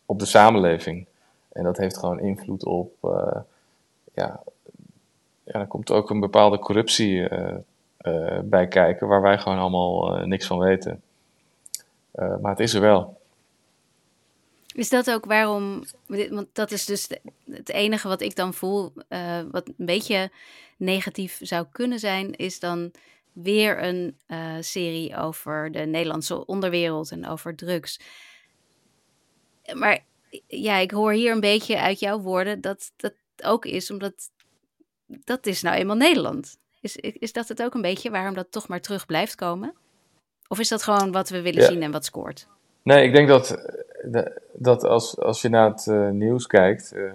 [0.07, 1.07] op de samenleving.
[1.53, 3.41] En dat heeft gewoon invloed op, eh,
[4.15, 4.43] ja,
[5.45, 7.29] ja, er komt ook een bepaalde corruptie
[8.45, 11.03] bij kijken, waar wij gewoon allemaal niks van weten.
[12.17, 13.21] Eh, maar het is er wel.
[14.75, 17.09] Is dat ook waarom, want dat is dus
[17.51, 20.31] het enige wat ik dan voel, eh, wat een beetje
[20.77, 22.93] negatief zou kunnen zijn, is dan
[23.33, 28.01] weer een eh, serie over de Nederlandse onderwereld en over drugs.
[29.73, 30.05] Maar
[30.47, 34.31] ja, ik hoor hier een beetje uit jouw woorden dat dat ook is omdat
[35.07, 36.59] dat is nou eenmaal Nederland.
[36.81, 39.75] Is, is dat het ook een beetje waarom dat toch maar terug blijft komen?
[40.49, 41.69] Of is dat gewoon wat we willen Ja.
[41.69, 42.47] zien en wat scoort?
[42.83, 43.59] Nee, ik denk dat
[44.53, 46.93] dat als, als je naar het uh, nieuws kijkt.
[46.95, 47.13] Uh,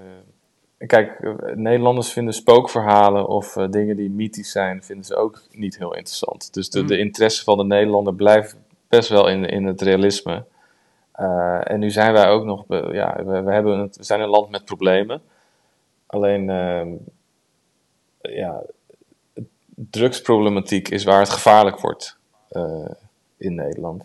[0.78, 1.20] kijk,
[1.56, 6.54] Nederlanders vinden spookverhalen of dingen die mythisch zijn, vinden ze ook niet heel interessant.
[6.54, 7.00] Dus de, de mm.
[7.00, 8.56] interesse van de Nederlander blijft
[8.88, 10.46] best wel in, in het realisme.
[11.64, 14.50] en nu zijn wij ook nog, ja, we, we, hebben het, we zijn een land
[14.50, 15.22] met problemen.
[16.06, 16.90] Alleen, ehm,
[18.22, 18.62] ja,
[19.74, 22.18] drugsproblematiek is waar het gevaarlijk wordt
[23.42, 24.04] in Nederland.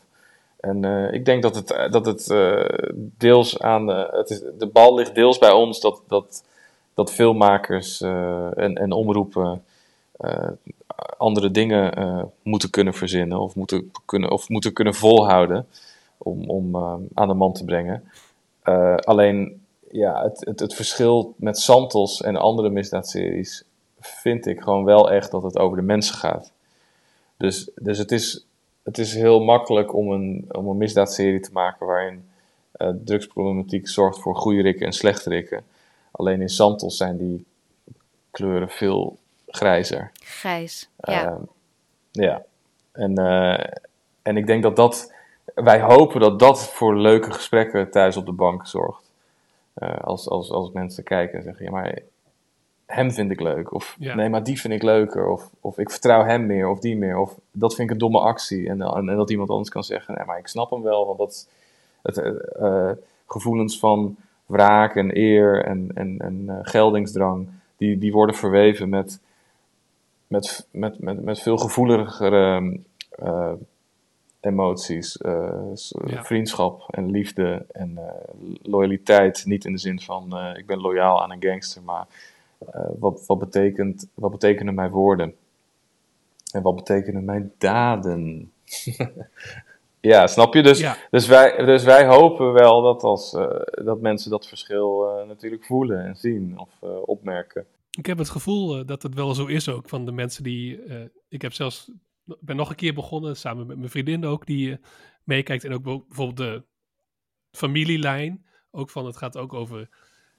[0.66, 2.64] En uh, ik denk dat het, eh, dat het uh,
[2.96, 3.90] deels aan.
[3.90, 6.44] Uh, het is, de bal ligt deels bij ons dat, dat,
[6.94, 9.64] dat filmmakers en, en omroepen
[11.16, 15.66] andere dingen moeten kunnen verzinnen of moeten kunnen, of moeten kunnen volhouden
[16.18, 16.76] om, om
[17.14, 18.10] aan de man te brengen.
[19.04, 19.60] alleen
[19.90, 23.64] ja, het, het, het verschil met Santos en andere misdaadseries
[24.00, 26.52] vind ik gewoon wel echt dat het over de mensen gaat.
[27.36, 28.45] Dus, dus het is
[28.86, 32.28] het is heel makkelijk om een, om een misdaadserie te maken waarin
[32.76, 35.64] uh, drugsproblematiek zorgt voor goede rikken en slechte rikken.
[36.10, 37.44] Alleen in Santos zijn die
[38.30, 40.10] kleuren veel grijzer.
[40.14, 41.30] Grijs, ja.
[41.30, 41.36] Uh,
[42.10, 42.42] ja,
[42.92, 43.64] en, uh,
[44.22, 45.12] en ik denk dat dat,
[45.54, 49.12] wij hopen dat dat voor leuke gesprekken thuis op de bank zorgt.
[49.78, 51.98] Uh, als, als, als mensen kijken en zeggen, ja maar
[52.86, 53.72] hem vind ik leuk.
[53.72, 55.28] Of nee, maar die vind ik leuker.
[55.28, 57.18] Of, of ik vertrouw hem meer of die meer.
[57.18, 58.68] Of dat vind ik een domme actie.
[58.68, 61.06] En, en, en dat iemand anders kan zeggen, nee, maar ik snap hem wel.
[61.06, 61.48] Want dat
[62.02, 62.90] het, uh,
[63.26, 69.20] gevoelens van wraak en eer en, en, en uh, geldingsdrang, die, die worden verweven met,
[70.26, 72.78] met, met, met, met veel gevoeligere
[73.22, 73.52] uh,
[74.40, 75.18] emoties.
[75.22, 76.24] Ja.
[76.24, 77.98] Vriendschap en liefde en
[78.62, 79.44] loyaliteit.
[79.46, 82.06] Niet in de zin van ik ben loyaal aan een gangster, maar
[82.98, 85.34] wat, wat, betekent, wat betekenen mijn woorden?
[86.52, 88.52] En wat betekenen mijn daden?
[90.00, 90.62] ja, snap je?
[90.62, 95.28] Dus, dus, wij, dus wij hopen wel dat, als, uh, dat mensen dat verschil uh,
[95.28, 97.66] natuurlijk voelen en zien of opmerken.
[97.90, 100.80] Ik heb het gevoel dat het wel zo is ook van de mensen die.
[101.28, 101.90] ik heb zelfs.
[102.24, 104.78] ben nog een keer begonnen samen met mijn vriendin ook, die
[105.24, 105.64] meekijkt.
[105.64, 106.62] En ook bijvoorbeeld de
[107.50, 108.44] familielijn.
[108.70, 109.88] Ook van het gaat ook over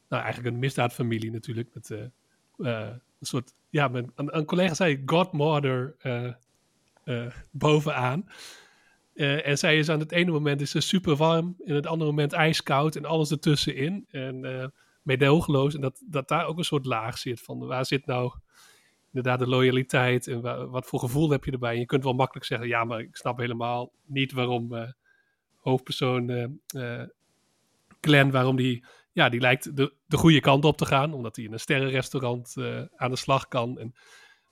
[0.09, 1.69] nou, eigenlijk een misdaadfamilie natuurlijk.
[1.73, 1.99] Met uh,
[2.57, 2.89] uh,
[3.19, 5.95] een soort, ja, een, een, collega zei godmother
[7.03, 8.29] uh, bovenaan.
[9.13, 12.33] en zij is aan het ene moment is ze super warm, in het andere moment
[12.33, 14.05] ijskoud en alles ertussenin.
[14.09, 14.71] En
[15.01, 15.75] meedogenloos.
[15.75, 18.33] En dat, dat daar ook een soort laag zit van waar zit nou
[19.07, 21.73] inderdaad de loyaliteit en wat voor gevoel heb je erbij.
[21.73, 24.93] En je kunt wel makkelijk zeggen, ja, maar ik snap helemaal niet waarom
[25.55, 26.59] hoofdpersoon
[28.01, 28.85] Glenn, waarom die
[29.17, 32.55] ja, die lijkt de, de goede kant op te gaan, omdat hij in een sterrenrestaurant
[32.57, 33.79] uh, aan de slag kan.
[33.79, 33.95] En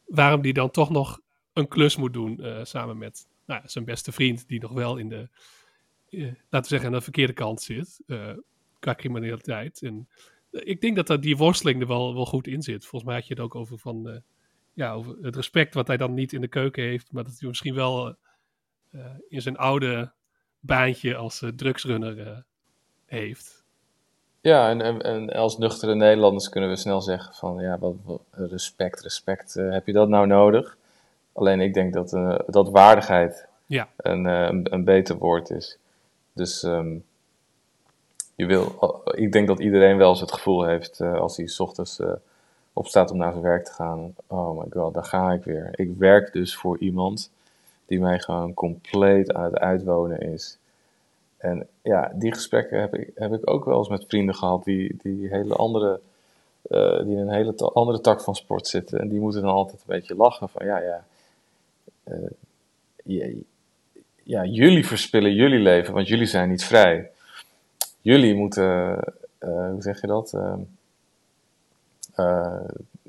[0.06, 1.22] waarom die dan toch nog
[1.54, 5.10] een klus moet doen uh, samen met nou, zijn beste vriend, die nog wel in
[5.10, 5.30] de,
[6.10, 8.02] uh, laten we zeggen, aan de verkeerde kant zit,
[8.80, 9.82] qua criminaliteit.
[9.82, 10.10] En
[10.52, 12.86] ik denk dat dat die worsteling er wel, wel goed in zit.
[12.86, 14.24] Volgens mij had je het ook over van,
[14.74, 17.48] ja, over het respect wat hij dan niet in de keuken heeft, maar dat hij
[17.48, 18.16] misschien wel
[19.28, 20.14] in zijn oude
[20.60, 22.46] baantje als drugsrunner
[23.06, 23.65] heeft.
[24.46, 27.96] Ja, en, en, en, als nuchtere Nederlanders kunnen we snel zeggen van ja, wat,
[28.32, 30.78] respect, respect, uh, heb je dat nou nodig?
[31.34, 33.88] Alleen ik denk dat, uh, dat waardigheid ja.
[33.98, 35.78] een, uh, een, een, beter woord is.
[36.34, 37.06] Dus um,
[38.36, 42.02] je wil, ik denk dat iedereen wel eens het gevoel heeft als hij s ochtends
[42.74, 44.16] opstaat om naar zijn werk te gaan.
[44.28, 45.70] Oh my god, daar ga ik weer.
[45.72, 47.32] Ik werk dus voor iemand
[47.86, 50.58] die mij gewoon compleet aan het uitwonen is.
[51.38, 54.98] En ja, die gesprekken heb ik, heb ik ook wel eens met vrienden gehad die,
[55.02, 56.00] die, hele andere,
[56.70, 59.00] uh, die in een hele andere tak van sport zitten.
[59.00, 61.06] En die moeten dan altijd een beetje lachen van ja, ja,
[63.06, 63.36] uh,
[64.24, 67.12] ja, jullie verspillen jullie leven, want jullie zijn niet vrij.
[68.02, 69.00] Jullie moeten,
[69.40, 70.38] uh, hoe zeg je dat,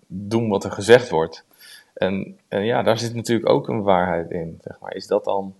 [0.06, 1.44] doen wat er gezegd wordt.
[1.94, 4.94] En, en ja, daar zit natuurlijk ook een waarheid in, zeg maar.
[4.94, 5.54] Is dat dan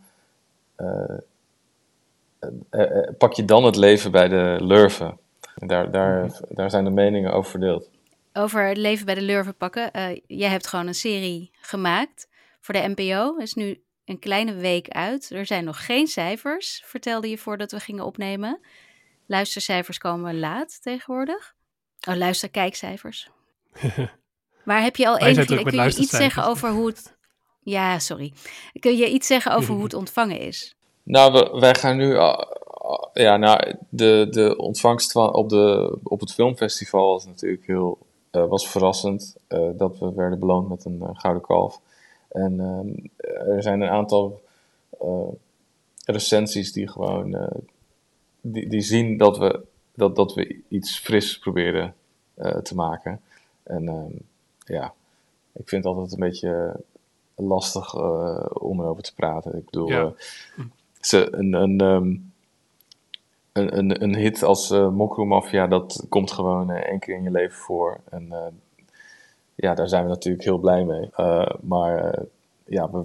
[3.19, 5.19] pak je dan het leven bij de lurven.
[5.55, 7.91] Daar, daar, daar zijn de meningen over verdeeld.
[8.33, 9.91] Over het leven bij de lurven pakken.
[9.93, 12.29] Uh, jij hebt gewoon een serie gemaakt
[12.61, 13.37] voor de NPO.
[13.37, 15.31] Is nu een kleine week uit.
[15.31, 18.61] Er zijn nog geen cijfers, vertelde je voordat we gingen opnemen.
[19.27, 21.55] Luistercijfers komen laat tegenwoordig.
[22.09, 23.31] Oh, luister, kijkcijfers.
[24.65, 25.63] maar heb je al enige...
[25.63, 27.17] Kun je iets zeggen over hoe het...
[27.61, 28.33] Ja, sorry.
[28.79, 30.76] Kun je iets zeggen over hoe het ontvangen is?
[31.07, 32.13] Nou, wij gaan nu.
[32.13, 32.39] Uh,
[33.13, 37.99] ja, nou, de, de ontvangst van, op, de, op het filmfestival was natuurlijk heel
[38.33, 39.37] uh, was verrassend.
[39.75, 41.81] Dat we werden beloond met een gouden kalf.
[42.29, 42.89] En ehm,
[43.57, 44.41] er zijn een aantal
[46.05, 47.51] recensies die gewoon
[48.53, 49.65] die, die zien dat we,
[49.95, 51.95] dat, dat we iets fris proberen
[52.35, 53.21] eh, te maken.
[53.63, 54.13] En ehm,
[54.59, 54.95] ja,
[55.53, 56.81] ik vind het altijd een beetje
[57.35, 59.57] lastig uh, om erover te praten.
[59.57, 60.13] Ik bedoel, Ja.
[60.57, 60.65] eh,
[61.07, 62.15] ze, een, een, ehm,
[63.53, 67.23] een, een, een hit als uh, Mokro Mafia, dat komt gewoon eh, één keer in
[67.23, 68.01] je leven voor.
[68.11, 68.47] En eh,
[69.55, 71.11] ja, daar zijn we natuurlijk heel blij mee.
[71.61, 72.19] Maar
[72.65, 73.05] ja, we,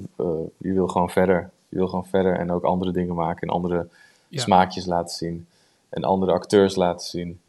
[0.58, 1.50] je wil gewoon verder.
[1.70, 3.88] Je wil gewoon verder en ook andere dingen maken en andere
[4.28, 4.42] Ja.
[4.42, 5.48] smaakjes laten zien.
[5.90, 7.40] En andere acteurs laten zien.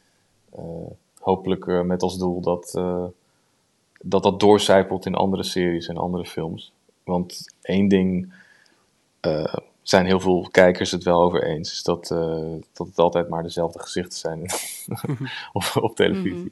[1.18, 2.80] Hopelijk met als doel dat,
[4.00, 6.72] dat dat doorcijpelt in andere series en andere films.
[7.04, 8.32] Want één ding
[9.82, 11.72] zijn heel veel kijkers het wel over eens.
[11.72, 14.40] Is dat, eh, dat het altijd maar dezelfde gezichten zijn
[15.52, 16.38] op, op televisie.
[16.38, 16.48] Mhm.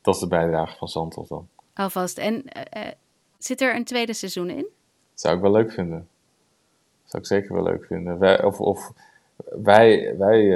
[0.00, 1.48] Dat is de bijdrage van Santos dan.
[1.74, 2.18] Alvast.
[2.18, 2.92] En eh, eh,
[3.38, 4.66] zit er een tweede seizoen in?
[5.14, 6.08] Zou ik wel leuk vinden.
[7.04, 8.18] Zou ik zeker wel leuk vinden.
[8.18, 8.92] Wij, of, of
[9.62, 10.48] wij, wij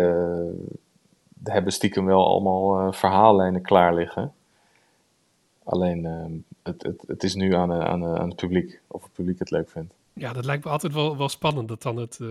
[1.44, 4.32] hebben stiekem wel allemaal verhaallijnen klaar liggen.
[5.68, 6.24] Alleen eh,
[6.62, 8.80] het, het, het is nu aan, aan, aan het publiek.
[8.86, 9.94] Of het publiek het leuk vindt.
[10.18, 11.68] Ja, dat lijkt me altijd wel, wel spannend.
[11.68, 12.18] Dat dan het.
[12.20, 12.28] eh,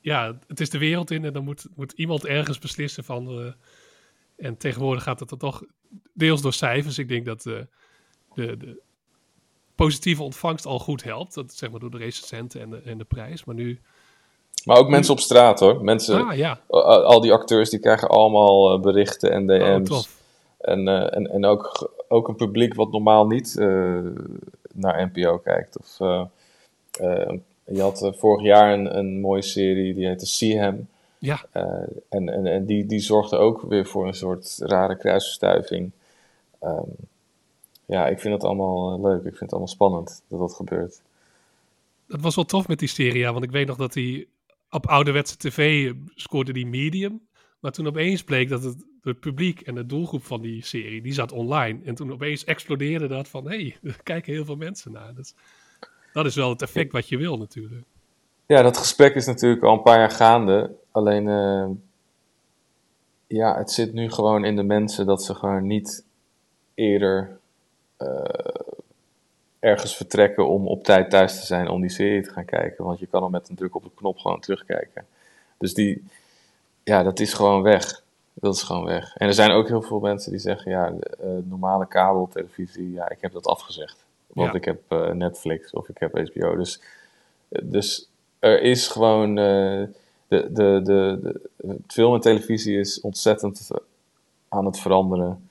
[0.00, 3.28] ja, het is de wereld in en dan moet, moet iemand ergens beslissen van.
[3.40, 3.52] eh,
[4.46, 5.62] en tegenwoordig gaat het dan toch
[6.12, 6.98] deels door cijfers.
[6.98, 7.54] Ik denk dat eh,
[8.34, 8.80] de, de
[9.74, 11.34] positieve ontvangst al goed helpt.
[11.34, 13.44] Dat zeg maar door de recensenten en de, en de prijs.
[13.44, 13.80] Maar nu.
[14.64, 15.84] Maar ook mensen op straat hoor.
[15.84, 19.88] Mensen, Ah ja, al- die acteurs die krijgen allemaal berichten en oh, DM's.
[19.88, 20.22] tof.
[20.60, 23.54] En, en, en ook, ook een publiek wat normaal niet
[24.74, 25.78] naar NPO kijkt.
[25.78, 25.98] Of,
[27.66, 30.88] je had eh, vorig jaar een, een mooie serie die heette See Hem.
[31.18, 31.62] Ja, Eh,
[32.08, 35.90] en en, en die, die zorgde ook weer voor een soort rare kruisverstuiving.
[36.60, 36.88] Ehm,
[37.86, 39.18] ja, ik vind het allemaal eh, leuk.
[39.18, 41.02] Ik vind het allemaal spannend dat dat gebeurt.
[42.06, 43.18] dat was wel tof met die serie.
[43.18, 44.26] Ja, want ik weet nog dat hij
[44.70, 47.20] op ouderwetse tv scoorde die medium.
[47.60, 51.12] Maar toen opeens bleek dat het, het publiek en de doelgroep van die serie, die
[51.12, 51.80] zat online.
[51.84, 55.14] En toen opeens explodeerde dat van, hé, hey, er kijken heel veel mensen naar.
[55.14, 55.34] Dus,
[56.14, 57.84] dat is wel het effect wat je wil natuurlijk.
[58.46, 60.70] Ja, dat gesprek is natuurlijk al een paar jaar gaande.
[60.90, 61.66] Alleen, eh,
[63.26, 66.04] ja, het zit nu gewoon in de mensen dat ze gewoon niet
[66.74, 67.38] eerder
[67.96, 68.24] eh,
[69.58, 72.84] ergens vertrekken om op tijd thuis te zijn om die serie te gaan kijken.
[72.84, 75.06] Want je kan hem met een druk op de knop gewoon terugkijken.
[75.58, 76.04] Dus die,
[76.82, 78.02] ja, dat is gewoon weg.
[78.34, 79.16] Dat is gewoon weg.
[79.16, 83.20] En er zijn ook heel veel mensen die zeggen, ja, eh, normale kabeltelevisie, ja, ik
[83.20, 84.03] heb dat afgezegd.
[84.34, 84.58] Want Ja.
[84.58, 86.56] ik heb eh, Netflix of ik heb HBO.
[86.56, 86.80] Dus,
[87.48, 88.08] dus
[88.38, 89.82] er is gewoon, eh,
[90.28, 91.40] de, de, de, de,
[91.86, 93.70] film en televisie is ontzettend
[94.48, 95.48] aan het veranderen.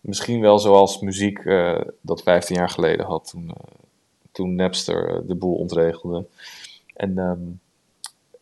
[0.00, 3.72] Misschien wel zoals muziek eh, dat 15 jaar geleden had, toen, eh,
[4.32, 6.24] toen Napster eh, de boel ontregelde.
[6.94, 7.40] En, ehm,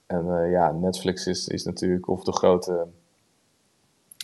[0.06, 2.86] en eh, ja, Netflix is, is natuurlijk of de grote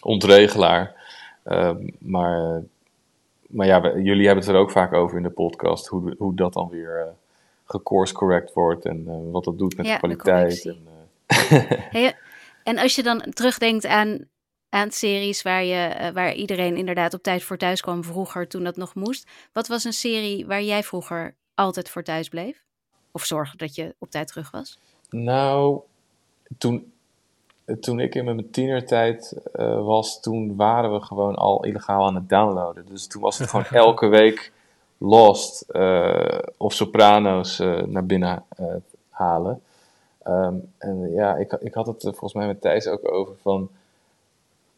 [0.03, 0.95] ontregelaar.
[1.43, 2.63] Ehm, maar,
[3.55, 6.35] maar ja, we- jullie hebben het er ook vaak over in de podcast, hoe, hoe
[6.35, 7.15] dat dan weer
[7.65, 10.61] gecourse correct wordt en eh, wat dat doet met Ja, de de kwaliteit.
[10.63, 10.71] correctie.
[10.71, 10.87] en,
[11.27, 12.17] eh, Hey,
[12.63, 14.19] en als je dan terugdenkt aan,
[14.69, 18.77] aan series waar, je, waar iedereen inderdaad op tijd voor thuis kwam vroeger toen dat
[18.77, 19.29] nog moest.
[19.53, 22.63] Wat was een serie waar jij vroeger altijd voor thuis bleef?
[23.13, 24.79] Of zorgde dat je op tijd terug was?
[25.11, 25.81] Nou,
[26.59, 26.93] toen,
[27.81, 32.29] toen ik in mijn tienertijd eh, was, toen waren we gewoon al illegaal aan het
[32.29, 32.87] downloaden.
[32.89, 34.53] Dus toen was het gewoon elke week
[34.99, 38.67] Lost eh, of Sopranos eh, naar binnen eh,
[39.11, 39.63] halen.
[40.23, 43.69] Ehm, en ja, ik, ik had het volgens mij met Thijs ook over van...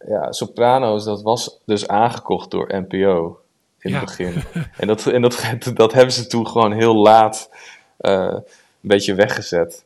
[0.06, 3.40] Ja, Sopranos, dat was dus aangekocht door NPO
[3.78, 3.96] in Ja.
[3.96, 4.42] het begin.
[4.78, 5.44] En, dat, en dat,
[5.74, 7.50] dat hebben ze toen gewoon heel laat
[7.96, 8.42] eh, een
[8.80, 9.84] beetje weggezet.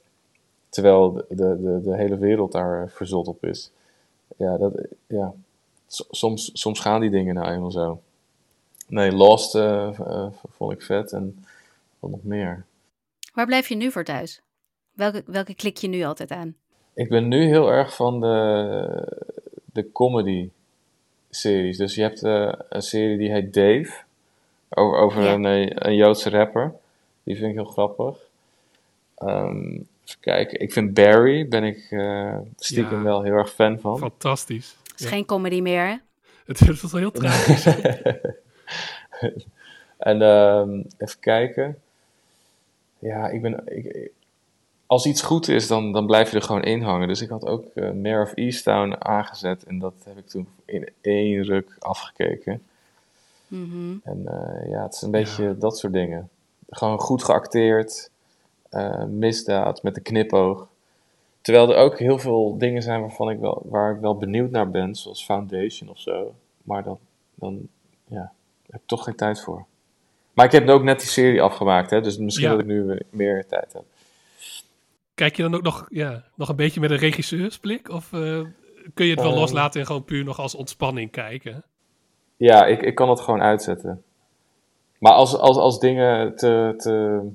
[0.71, 3.71] Terwijl de, de, de, hele wereld daar eh, verzot op is.
[4.37, 4.73] Ja, dat,
[5.07, 5.33] ja.
[5.87, 8.01] Soms, soms gaan die dingen nou eenmaal zo.
[8.87, 11.45] Nee, Lost eh, eh, vond ik vet en
[11.99, 12.65] wat nog meer.
[13.35, 14.41] Waar blijf je nu voor thuis?
[14.93, 16.57] Welke, welke klik je nu altijd aan?
[16.95, 19.23] Ik ben nu heel erg van de,
[19.65, 20.51] de comedy
[21.31, 21.77] series.
[21.77, 22.23] Dus je hebt
[22.69, 23.93] een serie die heet Dave.
[24.69, 25.33] Over, over Ja.
[25.33, 26.75] een, een Joodse rapper.
[27.23, 28.19] Die vind ik heel grappig.
[29.15, 29.79] Ehm,
[30.11, 30.61] even kijken.
[30.61, 33.03] Ik vind Barry, ben ik eh, stiekem Ja.
[33.03, 33.99] wel heel erg fan van.
[33.99, 34.77] Fantastisch.
[34.83, 35.09] Het is Ja.
[35.13, 35.97] geen comedy meer, hè?
[36.47, 37.67] Het, was wel heel tragisch.
[39.99, 41.79] En ehm, even kijken.
[42.99, 43.63] Ja, ik ben.
[43.67, 44.11] Ik,
[44.87, 47.09] als iets goed is, dan, dan blijf je er gewoon in hangen.
[47.09, 49.65] Dus ik had ook eh Mayor of Easttown aangezet.
[49.65, 52.63] En dat heb ik toen in één ruk afgekeken.
[53.47, 53.95] Mhm.
[54.05, 56.29] En eh, ja, het is een beetje dat soort dingen.
[56.71, 58.10] Gewoon goed geacteerd.
[58.71, 60.69] Eh, misdaad met een knipoog.
[61.41, 64.71] Terwijl er ook heel veel dingen zijn waarvan ik wel, waar ik wel benieuwd naar
[64.71, 66.35] ben, zoals Foundation of zo.
[66.63, 66.99] Maar dan,
[67.35, 67.69] dan
[68.07, 68.33] ja,
[68.71, 69.65] heb ik toch geen tijd voor.
[70.33, 72.53] Maar ik heb ook net die serie afgemaakt, hè, dus misschien Ja.
[72.53, 73.83] dat ik nu meer tijd heb.
[75.15, 77.89] Kijk je dan ook nog, ja, nog een beetje met een regisseursblik?
[77.89, 78.41] Of eh,
[78.95, 79.39] kun je het wel Ehm.
[79.41, 81.63] loslaten en gewoon puur nog als ontspanning kijken?
[82.37, 84.03] Ja, ik, ik kan het gewoon uitzetten.
[84.99, 87.29] Maar als, als, als dingen te, te, eh,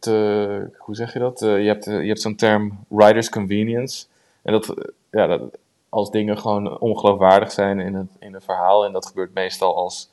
[0.00, 0.70] te.
[0.78, 1.42] Hoe zeg je dat?
[1.42, 4.06] Eh, je hebt, eh, je hebt zo'n term writer's convenience.
[4.42, 5.40] En dat, eh, ja, dat,
[5.88, 8.84] als dingen gewoon ongeloofwaardig zijn in het, in een verhaal.
[8.84, 10.08] En dat gebeurt meestal als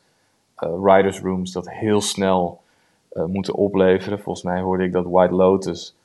[0.55, 2.61] eh, writers' rooms dat heel snel
[3.09, 4.19] eh, moeten opleveren.
[4.19, 5.95] Volgens mij hoorde ik dat White Lotus.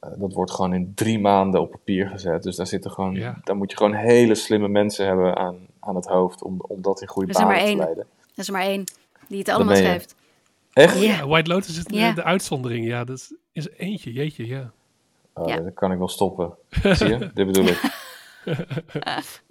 [0.00, 2.42] eh, dat wordt gewoon in drie maanden op papier gezet.
[2.42, 3.38] Dus daar, zitten gewoon, Ja.
[3.44, 6.42] daar moet je gewoon hele slimme mensen hebben aan, aan het hoofd.
[6.42, 7.76] Om, om dat in goede banen maar te één.
[7.78, 8.02] leiden.
[8.34, 8.84] Er is er maar één
[9.28, 10.14] die het allemaal schrijft.
[10.76, 11.00] Echt?
[11.00, 11.26] Ja.
[11.26, 12.12] White Lotus is de, Ja.
[12.12, 12.86] de uitzondering.
[12.86, 14.70] Ja, dat is, is eentje, jeetje, ja.
[15.34, 15.56] Oh, Ja.
[15.56, 16.54] Dan kan ik wel stoppen.
[16.96, 17.18] Zie je?
[17.34, 17.80] Dit bedoel ik.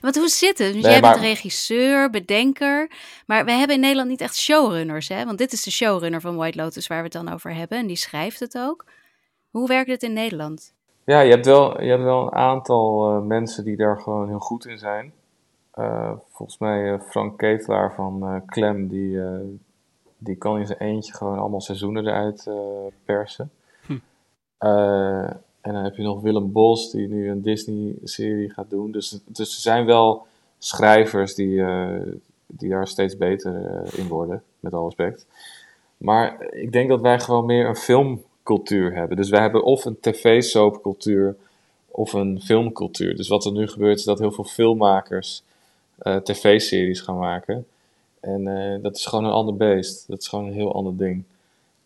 [0.00, 0.72] Want hoe zit het?
[0.72, 2.90] Dus Nee, jij maar- bent regisseur, bedenker.
[3.26, 5.24] Maar we hebben in Nederland niet echt showrunners, hè?
[5.24, 7.78] Want dit is de showrunner van White Lotus waar we het dan over hebben.
[7.78, 8.84] En die schrijft het ook.
[9.50, 10.74] Hoe werkt het in Nederland?
[11.04, 14.38] Ja, je hebt wel, je hebt wel een aantal eh, mensen die daar gewoon heel
[14.38, 15.12] goed in zijn.
[15.72, 19.38] Eh, volgens mij eh, Frank Ketelaar van eh Clem, die, eh,
[20.18, 22.54] die kan in zijn eentje gewoon allemaal seizoenen eruit eh,
[23.04, 23.50] persen.
[23.86, 23.98] Hm.
[24.58, 25.30] Eh,
[25.60, 28.92] en dan heb je nog Willem Bos, die nu een Disney-serie gaat doen.
[28.92, 30.26] Dus, dus er zijn wel
[30.58, 32.00] schrijvers die, eh,
[32.46, 35.26] die daar steeds beter in worden, met alle respect.
[35.96, 39.16] Maar ik denk dat wij gewoon meer een filmcultuur hebben.
[39.16, 41.36] Dus wij hebben of een tv-soapcultuur
[41.88, 43.16] of een filmcultuur.
[43.16, 45.42] Dus wat er nu gebeurt is dat heel veel filmmakers
[46.22, 47.66] tv-series gaan maken.
[48.20, 50.08] En eh, dat is gewoon een ander beest.
[50.08, 51.24] Dat is gewoon een heel ander ding.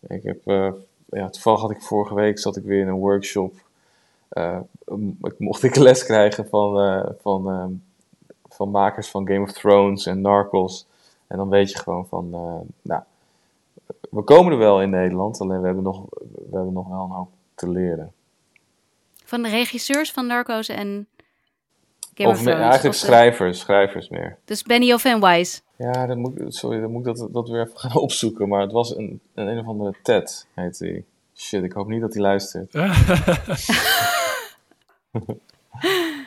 [0.07, 0.71] Ik heb, eh,
[1.09, 3.53] ja, toevallig had ik vorige week zat ik weer in een workshop.
[4.29, 4.59] Eh,
[5.37, 7.81] mocht ik les krijgen van, van,
[8.49, 10.87] van makers van Game of Thrones en Narcos.
[11.27, 12.29] En dan weet je gewoon van,
[12.81, 13.01] nou,
[14.09, 16.05] we komen er wel in Nederland, alleen we hebben nog,
[16.49, 18.13] we hebben nog wel een hoop te leren.
[19.31, 21.07] Van de regisseurs van Narcos en
[22.13, 22.61] Game of of me- Thrones?
[22.69, 24.37] eigenlijk Of de- schrijvers, schrijvers meer.
[24.45, 25.61] Dus Benioff en Wise.
[25.77, 28.47] Ja, dan moet, ik- sorry, dan moet ik dat, dat weer even gaan opzoeken.
[28.47, 31.03] Maar het was een, een, een of andere Ted, heet hij.
[31.35, 32.73] Shit, ik hoop niet dat hij luistert.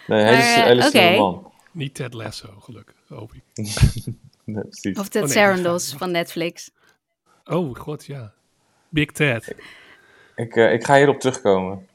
[0.06, 1.18] Nee, hele, Maar, eh, hele slimme oké.
[1.18, 1.52] man.
[1.72, 3.42] Niet Ted Lasso, gelukkig, hoop ik.
[4.44, 4.98] Nee, precies.
[4.98, 6.70] Of Ted Oh, nee, Sarandos van Netflix.
[7.44, 8.32] Oh, god, ja.
[8.88, 9.54] Big Ted.
[10.36, 11.86] Ik, eh, ik ga hierop terugkomen.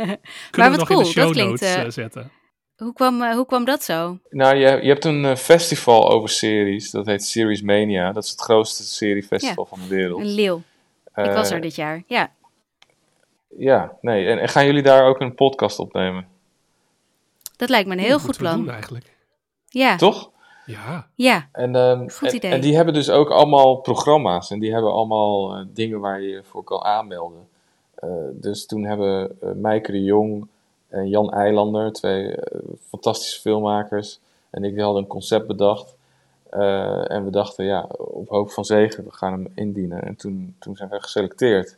[0.50, 2.30] Kunnen wat we nog cool, in de show dat klinkt, notes eh, eh, zetten.
[2.76, 4.18] Hoe kwam, eh, hoe kwam dat zo?
[4.30, 6.90] Nou, je, je hebt een festival over series.
[6.90, 8.12] Dat heet Series Mania.
[8.12, 10.20] Dat is het grootste seriefestival van de wereld.
[10.20, 10.62] Een leeuw.
[11.14, 12.02] Ik was er dit jaar.
[12.06, 12.32] Ja.
[13.56, 14.26] Ja, nee.
[14.26, 16.26] En, en gaan jullie daar ook een podcast opnemen?
[17.56, 18.56] Dat lijkt me een heel goed plan.
[18.56, 19.16] doen eigenlijk.
[19.68, 19.96] Ja.
[19.96, 20.30] Toch?
[20.66, 21.08] Ja.
[21.14, 21.48] Ja.
[21.52, 22.50] En, ehm, Goed en- idee.
[22.50, 24.50] En, die hebben dus ook allemaal programma's.
[24.50, 27.48] En die hebben allemaal dingen waar je je voor kan aanmelden.
[28.00, 30.46] Eh, dus toen hebben uh, Meike de Jong
[30.88, 34.20] en Jan Eilander, twee eh, fantastische filmmakers,
[34.50, 35.94] en ik hadden een concept bedacht.
[36.50, 40.02] Eh, en we dachten, ja, op hoop van zegen, we gaan hem indienen.
[40.02, 41.76] En toen, toen zijn we geselecteerd.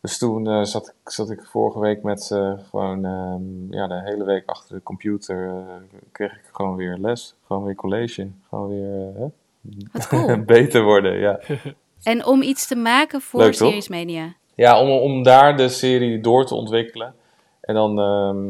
[0.00, 4.00] Dus toen eh, zat, ik, zat ik vorige week met ze gewoon ehm, ja, de
[4.04, 5.48] hele week achter de computer.
[5.48, 5.74] eh,
[6.12, 8.28] kreeg ik gewoon weer les, gewoon weer college.
[8.48, 10.44] Gewoon weer eh, cool.
[10.56, 11.40] beter worden, ja.
[12.02, 13.88] En om iets te maken voor Leuk, toch?
[14.58, 17.14] Ja, om, om daar de serie door te ontwikkelen.
[17.60, 18.46] En dan, ehm,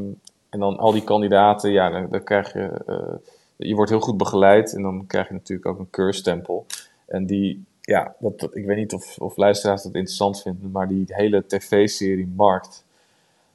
[0.48, 2.70] en dan al die kandidaten, ja, dan, dan krijg je...
[2.86, 3.14] eh,
[3.56, 6.66] je wordt heel goed begeleid en dan krijg je natuurlijk ook een keurstempel.
[7.06, 10.88] En die, ja, dat, dat, ik weet niet of, of luisteraars dat interessant vinden, maar
[10.88, 12.84] die hele tv-serie Markt,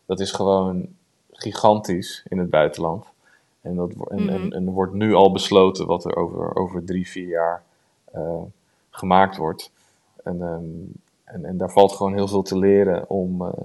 [0.05, 0.88] dat is gewoon
[1.31, 3.05] gigantisch in het buitenland.
[3.61, 4.30] En, dat, en, Mhm.
[4.30, 7.63] en, en er wordt nu al besloten wat er over, over drie, vier jaar
[8.11, 8.41] eh,
[8.89, 9.71] gemaakt wordt.
[10.23, 13.41] En, ehm, en, en daar valt gewoon heel veel te leren om.
[13.41, 13.64] eh,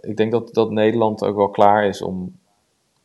[0.00, 2.38] ik denk dat, dat Nederland ook wel klaar is om,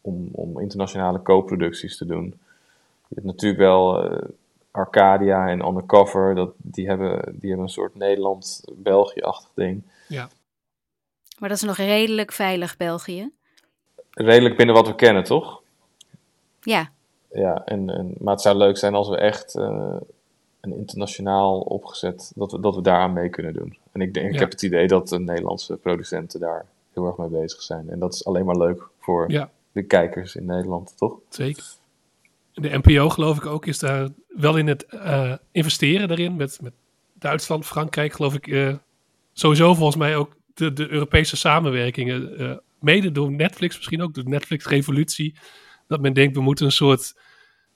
[0.02, 2.26] om, om internationale co-producties te doen.
[3.08, 4.30] Je hebt natuurlijk wel eh,
[4.72, 9.84] Arcadia en Undercover, dat, die, hebben, die hebben een soort Nederland-België-achtig ding.
[10.08, 10.30] Ja.
[11.40, 13.32] Maar dat is nog redelijk veilig, België.
[14.12, 15.62] Redelijk binnen wat we kennen, toch?
[16.62, 16.90] Ja.
[17.32, 19.96] Ja, en, en, maar het zou leuk zijn als we echt eh,
[20.62, 23.78] een internationaal opgezet, dat we, dat we daaraan mee kunnen doen.
[23.92, 24.40] En ik, denk, ik Ja.
[24.40, 27.90] heb het idee dat de Nederlandse producenten daar heel erg mee bezig zijn.
[27.90, 31.20] En dat is alleen maar leuk voor Ja, de kijkers in Nederland, toch?
[31.30, 31.64] zeker.
[32.54, 36.36] De NPO, geloof ik ook, is daar wel in het eh, investeren daarin.
[36.36, 36.74] Met, met
[37.14, 38.48] Duitsland, Frankrijk, geloof ik.
[38.48, 38.74] eh,
[39.34, 44.24] sowieso volgens mij ook de, de Europese samenwerkingen, uh, mede door Netflix, misschien ook de
[44.24, 45.36] Netflix-revolutie,
[45.88, 47.16] dat men denkt we moeten een soort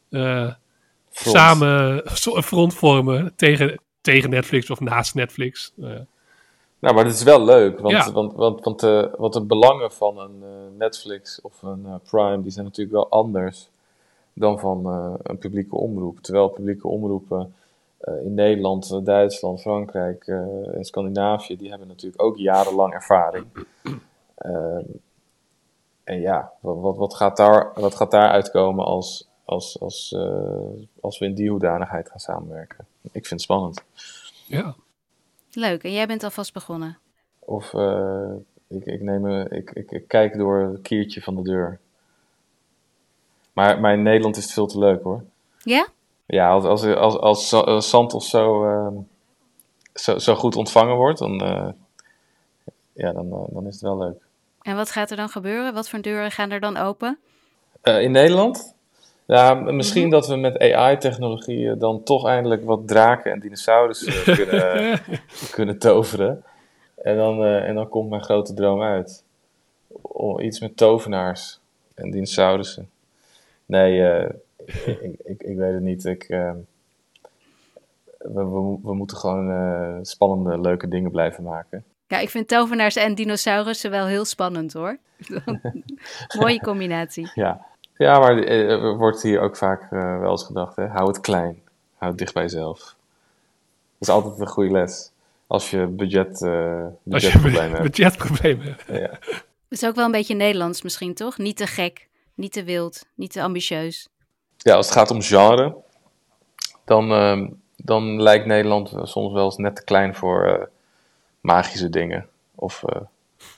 [0.09, 0.53] uh,
[1.11, 1.37] front.
[1.37, 2.01] samen
[2.35, 5.73] een front vormen tegen, tegen Netflix of naast Netflix.
[5.77, 5.89] Uh,
[6.79, 8.11] nou, maar het is wel leuk, want, ja.
[8.11, 10.43] want, want, want, uh, want de belangen van een
[10.77, 13.69] Netflix of een Prime, die zijn natuurlijk wel anders
[14.33, 14.85] dan van
[15.23, 16.19] een publieke omroep.
[16.19, 17.53] Terwijl publieke omroepen
[18.23, 20.27] in Nederland, Duitsland, Frankrijk
[20.73, 23.45] en Scandinavië, die hebben natuurlijk ook jarenlang ervaring.
[24.35, 24.83] Ehm,
[26.03, 31.19] en ja, wat, wat, gaat daar, wat gaat daar uitkomen als, als, als, uh, als
[31.19, 32.85] we in die hoedanigheid gaan samenwerken?
[33.01, 33.83] Ik vind het spannend.
[34.47, 34.75] Ja.
[35.51, 36.97] Leuk, en jij bent alvast begonnen?
[37.39, 38.31] Of uh,
[38.67, 41.79] ik, ik, neem een, ik, ik, ik, kijk door het kiertje van de deur.
[43.53, 45.23] Maar, maar in Nederland is het veel te leuk hoor.
[45.63, 45.87] Ja?
[46.25, 48.97] Ja, als, als, als, als, als Santos zo, uh,
[49.93, 51.33] zo, zo goed ontvangen wordt, dan,
[52.93, 54.21] ja, dan, dan is het wel leuk.
[54.61, 55.73] En wat gaat er dan gebeuren?
[55.73, 57.19] Wat voor deuren gaan er dan open?
[57.83, 58.75] Uh, in Nederland?
[59.31, 60.11] Ja, misschien -hmm.
[60.11, 64.99] dat we met AI-technologie dan toch eindelijk wat draken en dinosaurussen kunnen,
[65.55, 66.43] kunnen toveren.
[66.95, 69.23] En dan, uh, en dan komt mijn grote droom uit.
[70.01, 71.59] Oh, iets met tovenaars
[71.93, 72.89] en dinosaurussen.
[73.65, 74.29] Nee, uh,
[75.05, 76.05] ik, ik, ik, weet het niet.
[76.05, 76.63] Ik, we,
[78.17, 81.83] we, we, moeten gewoon spannende, leuke dingen blijven maken.
[82.07, 84.97] Ja, ik vind tovenaars en dinosaurussen wel heel spannend hoor.
[86.39, 87.31] Mooie combinatie.
[87.33, 87.69] Ja,
[88.01, 90.87] ja maar er wordt hier ook vaak uh, wel eens gedacht, hè?
[90.87, 91.61] hou het klein.
[91.95, 92.79] Hou het dicht bij jezelf.
[92.79, 92.95] Dat
[93.99, 95.11] is altijd een goede les.
[95.47, 97.81] Als je budget, uh, budgetproblemen hebt.
[97.81, 98.77] Budgetproblemen.
[98.87, 99.07] Ja.
[99.71, 101.37] Dat is ook wel een beetje Nederlands misschien, toch?
[101.37, 104.09] Niet te gek, niet te wild, niet te ambitieus.
[104.57, 105.75] Ja, als het gaat om genre,
[106.85, 110.65] dan, uh, dan lijkt Nederland soms wel eens net te klein voor uh,
[111.41, 113.01] magische dingen of uh,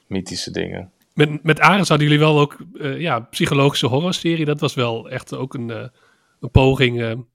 [0.08, 0.92] mythische dingen.
[1.14, 4.46] Met, met Ares hadden jullie wel ook uh, ja, psychologische horrorserie.
[4.46, 5.88] Dat was wel echt ook een, uh,
[6.40, 7.26] een poging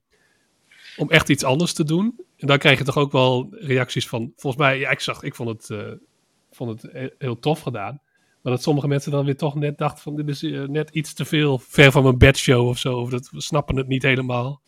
[0.97, 2.19] om echt iets anders te doen.
[2.37, 5.35] En dan krijg je toch ook wel reacties van, volgens mij, ja, ik zag, ik
[5.35, 5.83] vond het,
[6.51, 8.01] vond het heel tof gedaan.
[8.41, 11.25] Maar dat sommige mensen dan weer toch net dachten van, dit is net iets te
[11.25, 12.97] veel ver van mijn bedshow of zo.
[12.97, 14.61] Of dat, we snappen het niet helemaal.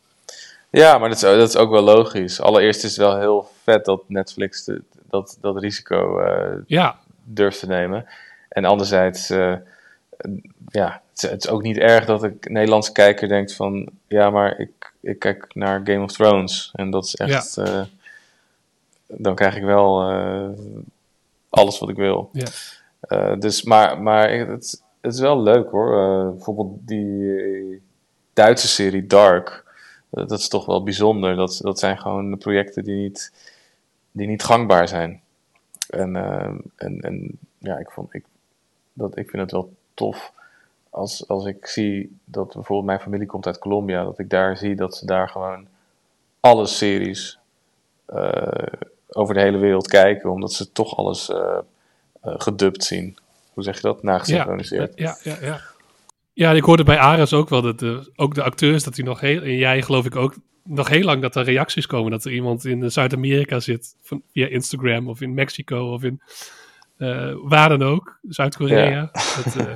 [0.71, 2.41] Ja, maar dat is, dat is ook wel logisch.
[2.41, 6.21] Allereerst is het wel heel vet dat Netflix de, dat, dat risico
[6.65, 6.99] ja.
[7.23, 8.05] durft te nemen.
[8.51, 9.55] En anderzijds, uh,
[10.67, 14.59] ja, het, het, is ook niet erg dat een Nederlandse kijker denkt van, ja, maar
[14.59, 16.71] ik, ik kijk naar Game of Thrones.
[16.73, 17.65] En dat is echt, ja.
[17.65, 17.81] uh,
[19.07, 20.01] dan krijg ik wel
[21.49, 22.29] alles wat ik wil.
[22.31, 23.35] Ja.
[23.35, 25.89] dus, maar, maar het, het is wel leuk hoor.
[26.31, 27.81] bijvoorbeeld die
[28.33, 29.63] Duitse serie Dark
[30.11, 31.35] dat is toch wel bijzonder.
[31.35, 33.33] Dat, dat zijn gewoon projecten die niet,
[34.11, 35.21] die niet gangbaar zijn.
[35.89, 38.23] En, uh, en, en ja, ik, vond, ik,
[38.93, 40.31] dat, ik vind het wel tof
[40.89, 44.75] als, als ik zie dat bijvoorbeeld mijn familie komt uit Colombia, dat ik daar zie
[44.75, 45.67] dat ze daar gewoon
[46.39, 47.37] alle series
[48.13, 48.41] uh,
[49.07, 51.57] over de hele wereld kijken, omdat ze toch alles uh,
[52.21, 53.17] gedubt zien.
[53.53, 54.03] Hoe zeg je dat?
[54.03, 54.97] Nagesynchroniseerd.
[54.97, 55.47] Ja, ja, ja.
[55.47, 55.61] ja.
[56.33, 59.19] Ja, ik hoorde bij Ares ook wel dat de, ook de acteurs, dat die nog
[59.19, 62.11] heel, en jij geloof ik ook, nog heel lang dat er reacties komen.
[62.11, 66.21] Dat er iemand in Zuid-Amerika zit, van, via Instagram of in Mexico of in
[67.43, 68.89] waar dan ook, Zuid-Korea.
[68.89, 69.09] Ja.
[69.43, 69.73] Dat, uh...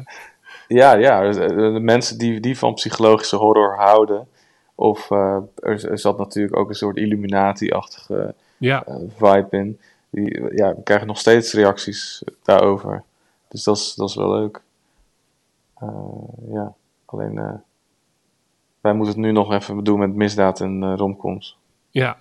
[0.79, 4.27] ja, ja, de mensen die, die van psychologische horror houden.
[4.75, 8.83] Of uh, er, er, zat natuurlijk ook een soort Illuminati-achtige ja.
[9.17, 9.79] vibe in.
[10.09, 13.03] Die, ja, we krijgen nog steeds reacties daarover.
[13.47, 14.61] Dus dat is, dat is wel leuk.
[15.83, 16.73] Uh, ja,
[17.05, 17.53] alleen uh,
[18.81, 21.57] wij moeten het nu nog even doen met misdaad en uh, romcoms.
[21.89, 22.17] Ja.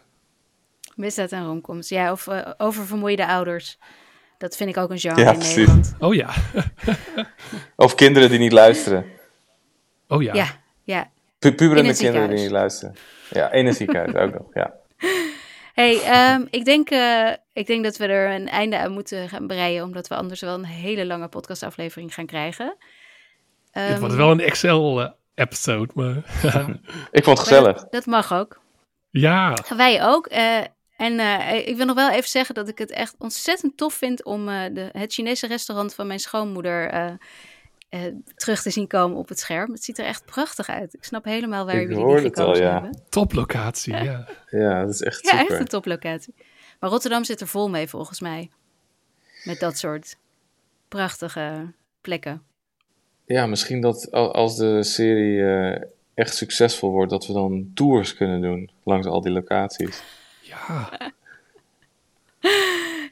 [0.95, 3.79] Misdaad en romcoms, ja, of oververmoeide ouders.
[4.39, 5.56] Dat vind ik ook een genre ja, in precies.
[5.56, 5.94] Nederland.
[5.98, 6.31] Oh ja.
[7.77, 9.05] of kinderen die niet luisteren.
[10.09, 10.35] Oh ja.
[10.35, 10.47] Ja,
[10.82, 11.11] ja.
[11.39, 12.94] Pu puberende kinderen die niet luisteren.
[13.31, 14.74] Ja, in een ziekenhuis ook nog, ja.
[15.74, 19.47] Hey, um, ik, denk, uh, ik denk dat we er een einde aan moeten gaan
[19.47, 22.77] breien, omdat we anders wel een hele lange podcastaflevering gaan krijgen.
[23.73, 26.16] Um, Dit wordt wel een Excel-episode, maar...
[27.11, 27.77] ik vond het gezellig.
[27.81, 28.61] Dat, dat, mag ook.
[29.11, 29.56] Ja.
[29.77, 30.32] Wij ook.
[30.32, 30.61] Uh,
[30.97, 34.25] en uh, ik wil nog wel even zeggen dat ik het echt ontzettend tof vind
[34.25, 37.19] om uh, de, het Chinese restaurant van mijn schoonmoeder
[38.35, 39.73] terug te zien komen op het scherm.
[39.73, 40.95] Het ziet er echt prachtig uit.
[40.95, 42.73] Ik snap helemaal waar jullie die gekozen ja.
[42.73, 43.03] hebben.
[43.09, 44.03] Toplocatie, ja.
[44.03, 44.29] ja.
[44.61, 45.51] Ja, dat is echt ja, super.
[45.51, 46.35] echt een toplocatie.
[46.81, 48.51] Maar Rotterdam zit er vol mee volgens mij.
[49.45, 50.16] Met dat soort
[50.89, 52.43] prachtige plekken.
[53.27, 55.83] Ja, misschien dat als de serie uh,
[56.15, 60.03] echt succesvol wordt, dat we dan tours kunnen doen langs al die locaties.
[60.47, 60.91] Ja.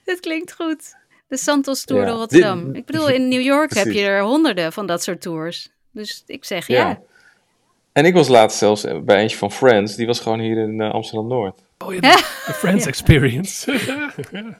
[0.04, 0.94] dat klinkt goed.
[1.28, 2.74] De Santos Tour Ja, door Rotterdam.
[2.74, 5.68] ik bedoel, in New York heb je er honderden van dat soort tours.
[5.90, 6.88] Dus ik zeg ja.
[6.88, 7.00] Ja.
[7.92, 9.94] En ik was laatst zelfs bij eentje van Friends.
[9.96, 11.62] Die was gewoon hier in eh, Amsterdam-Noord.
[11.78, 13.70] Oh ja, de, de Friends Experience.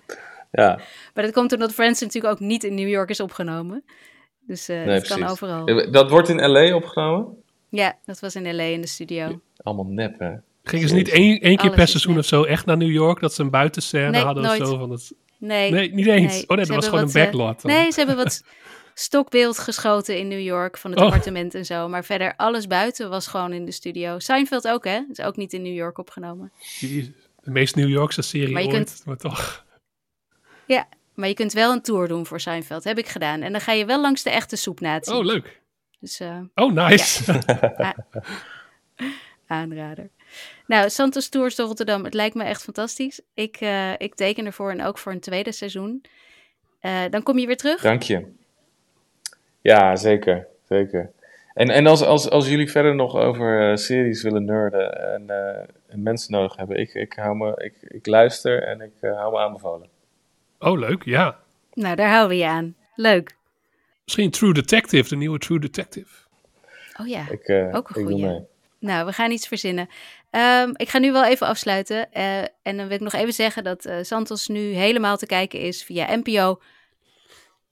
[0.54, 0.80] Ja,
[1.14, 3.84] Maar dat komt omdat Friends natuurlijk ook niet in New York is opgenomen.
[4.40, 5.66] Dus eh nee, het kan overal.
[5.66, 6.74] Eh, Dat wordt in L.A.
[6.74, 7.42] opgenomen?
[7.68, 9.40] Ja, dat was in LA in de studio.
[9.56, 10.32] Allemaal nep, hè?
[10.62, 13.20] Gingen ze niet één, één keer per seizoen of zo echt naar New York?
[13.20, 14.60] Dat ze een buitenscène Nee, hadden nooit.
[14.60, 14.78] of zo?
[14.78, 15.12] Van het...
[15.38, 16.32] Nee, Nee, niet eens.
[16.32, 17.62] nee, oh nee, dat was gewoon een wat, eh, backlot.
[17.62, 17.70] dan.
[17.72, 18.42] Nee, ze hebben wat
[18.94, 21.06] stokbeeld geschoten in New York van het Oh.
[21.06, 21.88] appartement en zo.
[21.88, 24.18] Maar verder, alles buiten was gewoon in de studio.
[24.18, 25.00] Seinfeld ook, hè?
[25.10, 26.52] Is ook niet in New York opgenomen.
[26.80, 28.76] De meest New Yorkse serie Maar je ooit.
[28.76, 29.64] kunt- Maar toch.
[30.66, 32.84] Ja, maar je kunt wel een tour doen voor Seinfeld.
[32.84, 33.40] Heb ik gedaan.
[33.42, 35.14] En dan ga je wel langs de echte soepnatie.
[35.14, 35.60] Oh, leuk.
[36.00, 37.32] Dus eh, Oh, nice.
[39.46, 40.10] aanrader.
[40.72, 42.04] Nou, Santos Tours door Rotterdam.
[42.04, 43.20] Het lijkt me echt fantastisch.
[43.34, 46.04] Ik, eh, ik teken ervoor en ook voor een tweede seizoen.
[46.80, 47.82] Eh, dan kom je weer terug.
[47.82, 48.26] Dank je.
[49.60, 50.46] Ja, zeker.
[50.68, 51.10] zeker.
[51.54, 55.68] En, en als, als, als jullie verder nog over eh, series willen nerden en, eh,
[55.88, 59.32] en mensen nodig hebben, ik, ik, hou me, ik, ik luister en ik eh, hou
[59.32, 59.88] me aanbevolen.
[60.58, 61.04] oh, leuk.
[61.04, 61.38] Ja.
[61.72, 62.74] Nou, daar houden we je aan.
[62.94, 63.36] Leuk.
[64.04, 66.14] Misschien True Detective, de nieuwe True Detective.
[67.00, 67.30] Oh ja.
[67.30, 68.50] Ik, eh, Ook een mee.
[68.82, 69.88] Nou, we gaan iets verzinnen.
[70.32, 72.12] Ehm, ik ga nu wel even afsluiten.
[72.12, 75.60] eh, en dan wil ik nog even zeggen dat eh, Santos nu helemaal te kijken
[75.60, 76.60] is via NPO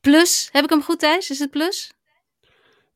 [0.00, 0.48] Plus.
[0.52, 1.30] Heb ik hem goed, Thijs?
[1.30, 1.92] Is het Plus?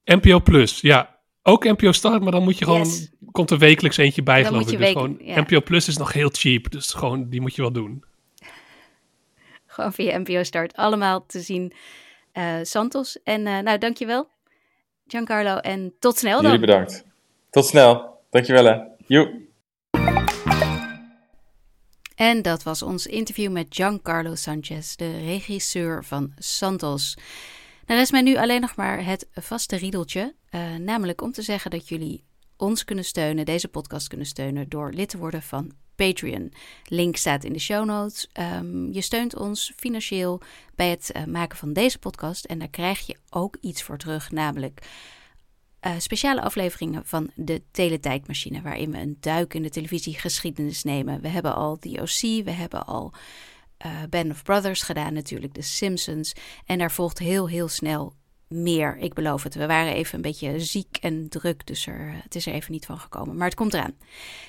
[0.04, 1.18] NPO Plus, ja.
[1.42, 2.78] Ook NPO Start, maar dan moet je gewoon...
[2.80, 3.08] Yes.
[3.30, 4.78] Komt er wekelijks eentje bij, Dan geloof moet ik.
[4.78, 5.40] je Dus weken- gewoon, ja.
[5.40, 8.04] NPO Plus is nog heel cheap, dus gewoon, die moet je wel doen.
[9.66, 10.76] Gewoon via NPO Start.
[10.76, 11.72] Allemaal te zien.
[12.32, 13.22] eh, Santos.
[13.22, 14.28] En eh, nou, dankjewel.
[15.06, 15.56] Giancarlo.
[15.56, 16.50] En tot snel dan.
[16.50, 17.04] Jullie bedankt.
[17.50, 18.20] Tot snel.
[18.30, 18.78] Dankjewel hè.
[19.06, 19.43] Joe.
[22.14, 27.16] En dat was ons interview met Giancarlo Sanchez, de regisseur van Santos.
[27.86, 31.70] Er is mij nu alleen nog maar het vaste riedeltje, eh, namelijk om te zeggen
[31.70, 32.24] dat jullie
[32.56, 36.52] ons kunnen steunen, deze podcast kunnen steunen, door lid te worden van Patreon.
[36.84, 38.28] Link staat in de show notes.
[38.32, 40.40] Ehm, je steunt ons financieel
[40.74, 44.30] bij het eh, maken van deze podcast en daar krijg je ook iets voor terug,
[44.30, 44.80] namelijk
[45.84, 51.20] eh, speciale afleveringen van de Teletijdmachine, waarin we een duik in de televisiegeschiedenis nemen.
[51.20, 53.12] We hebben al The OC, we hebben al
[53.76, 56.32] eh Band of Brothers gedaan, natuurlijk The Simpsons.
[56.64, 58.14] En daar volgt heel, heel snel
[58.48, 58.96] meer.
[58.98, 59.54] Ik beloof het.
[59.54, 62.86] We waren even een beetje ziek en druk, dus er, het is er even niet
[62.86, 63.36] van gekomen.
[63.36, 63.96] Maar het komt eraan.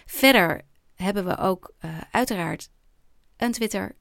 [0.06, 0.62] Verder
[0.94, 2.70] hebben we ook eh, uiteraard
[3.38, 3.95] een Twitter,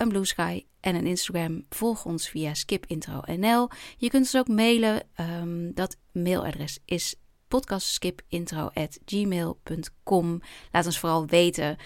[0.00, 1.64] een Blue Sky en een Instagram.
[1.68, 3.68] Volg ons via skipintro.nl.
[3.96, 5.02] Je kunt ons ook mailen.
[5.14, 7.14] ehm, dat mailadres is
[7.48, 10.40] podcastskipintro.gmail.com.
[10.72, 11.76] Laat ons vooral weten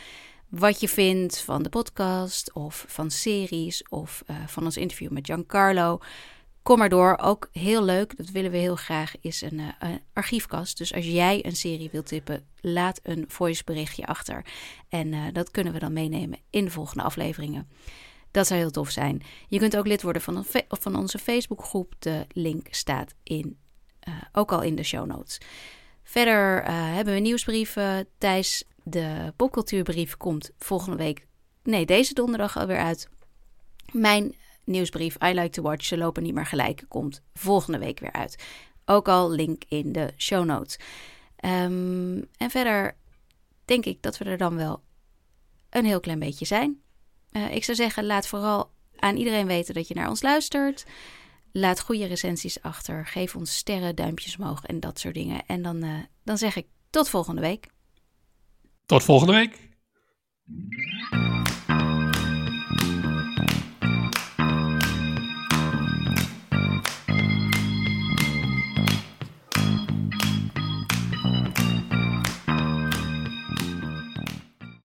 [0.49, 5.27] wat je vindt van de podcast of van series of eh, van ons interview met
[5.27, 5.99] Giancarlo.
[6.65, 7.19] Kom maar door.
[7.19, 10.79] Ook heel leuk, dat willen we heel graag, is een, eh, een archiefkast.
[10.79, 14.45] Dus als jij een serie wilt tippen, laat een voiceberichtje achter.
[14.89, 17.69] En eh, dat kunnen we dan meenemen in de volgende afleveringen.
[18.31, 19.23] Dat zou heel tof zijn.
[19.49, 21.95] Je kunt ook lid worden van, van onze Facebookgroep.
[21.99, 23.59] De link staat in,
[24.01, 25.41] eh, ook al in de show notes.
[26.03, 28.07] Verder hebben we nieuwsbrieven.
[28.19, 31.27] Thijs, de popcultuurbrief komt volgende week,
[31.63, 33.09] nee, deze donderdag alweer uit.
[33.93, 34.35] Mijn
[34.65, 38.45] nieuwsbrief I Like to Watch, ze lopen niet meer gelijk, komt volgende week weer uit.
[38.85, 40.79] Ook al link in de show notes.
[41.37, 42.97] Ehm, en verder
[43.65, 44.83] denk ik dat we er dan wel
[45.71, 46.81] een heel klein beetje zijn.
[47.31, 50.85] Eh, ik zou zeggen, laat vooral aan iedereen weten dat je naar ons luistert.
[51.53, 53.07] Laat goede recensies achter.
[53.07, 55.47] Geef ons sterren, duimpjes omhoog en dat soort dingen.
[55.47, 57.67] En dan, eh, dan zeg ik tot volgende week.
[58.87, 59.59] Tot volgende week.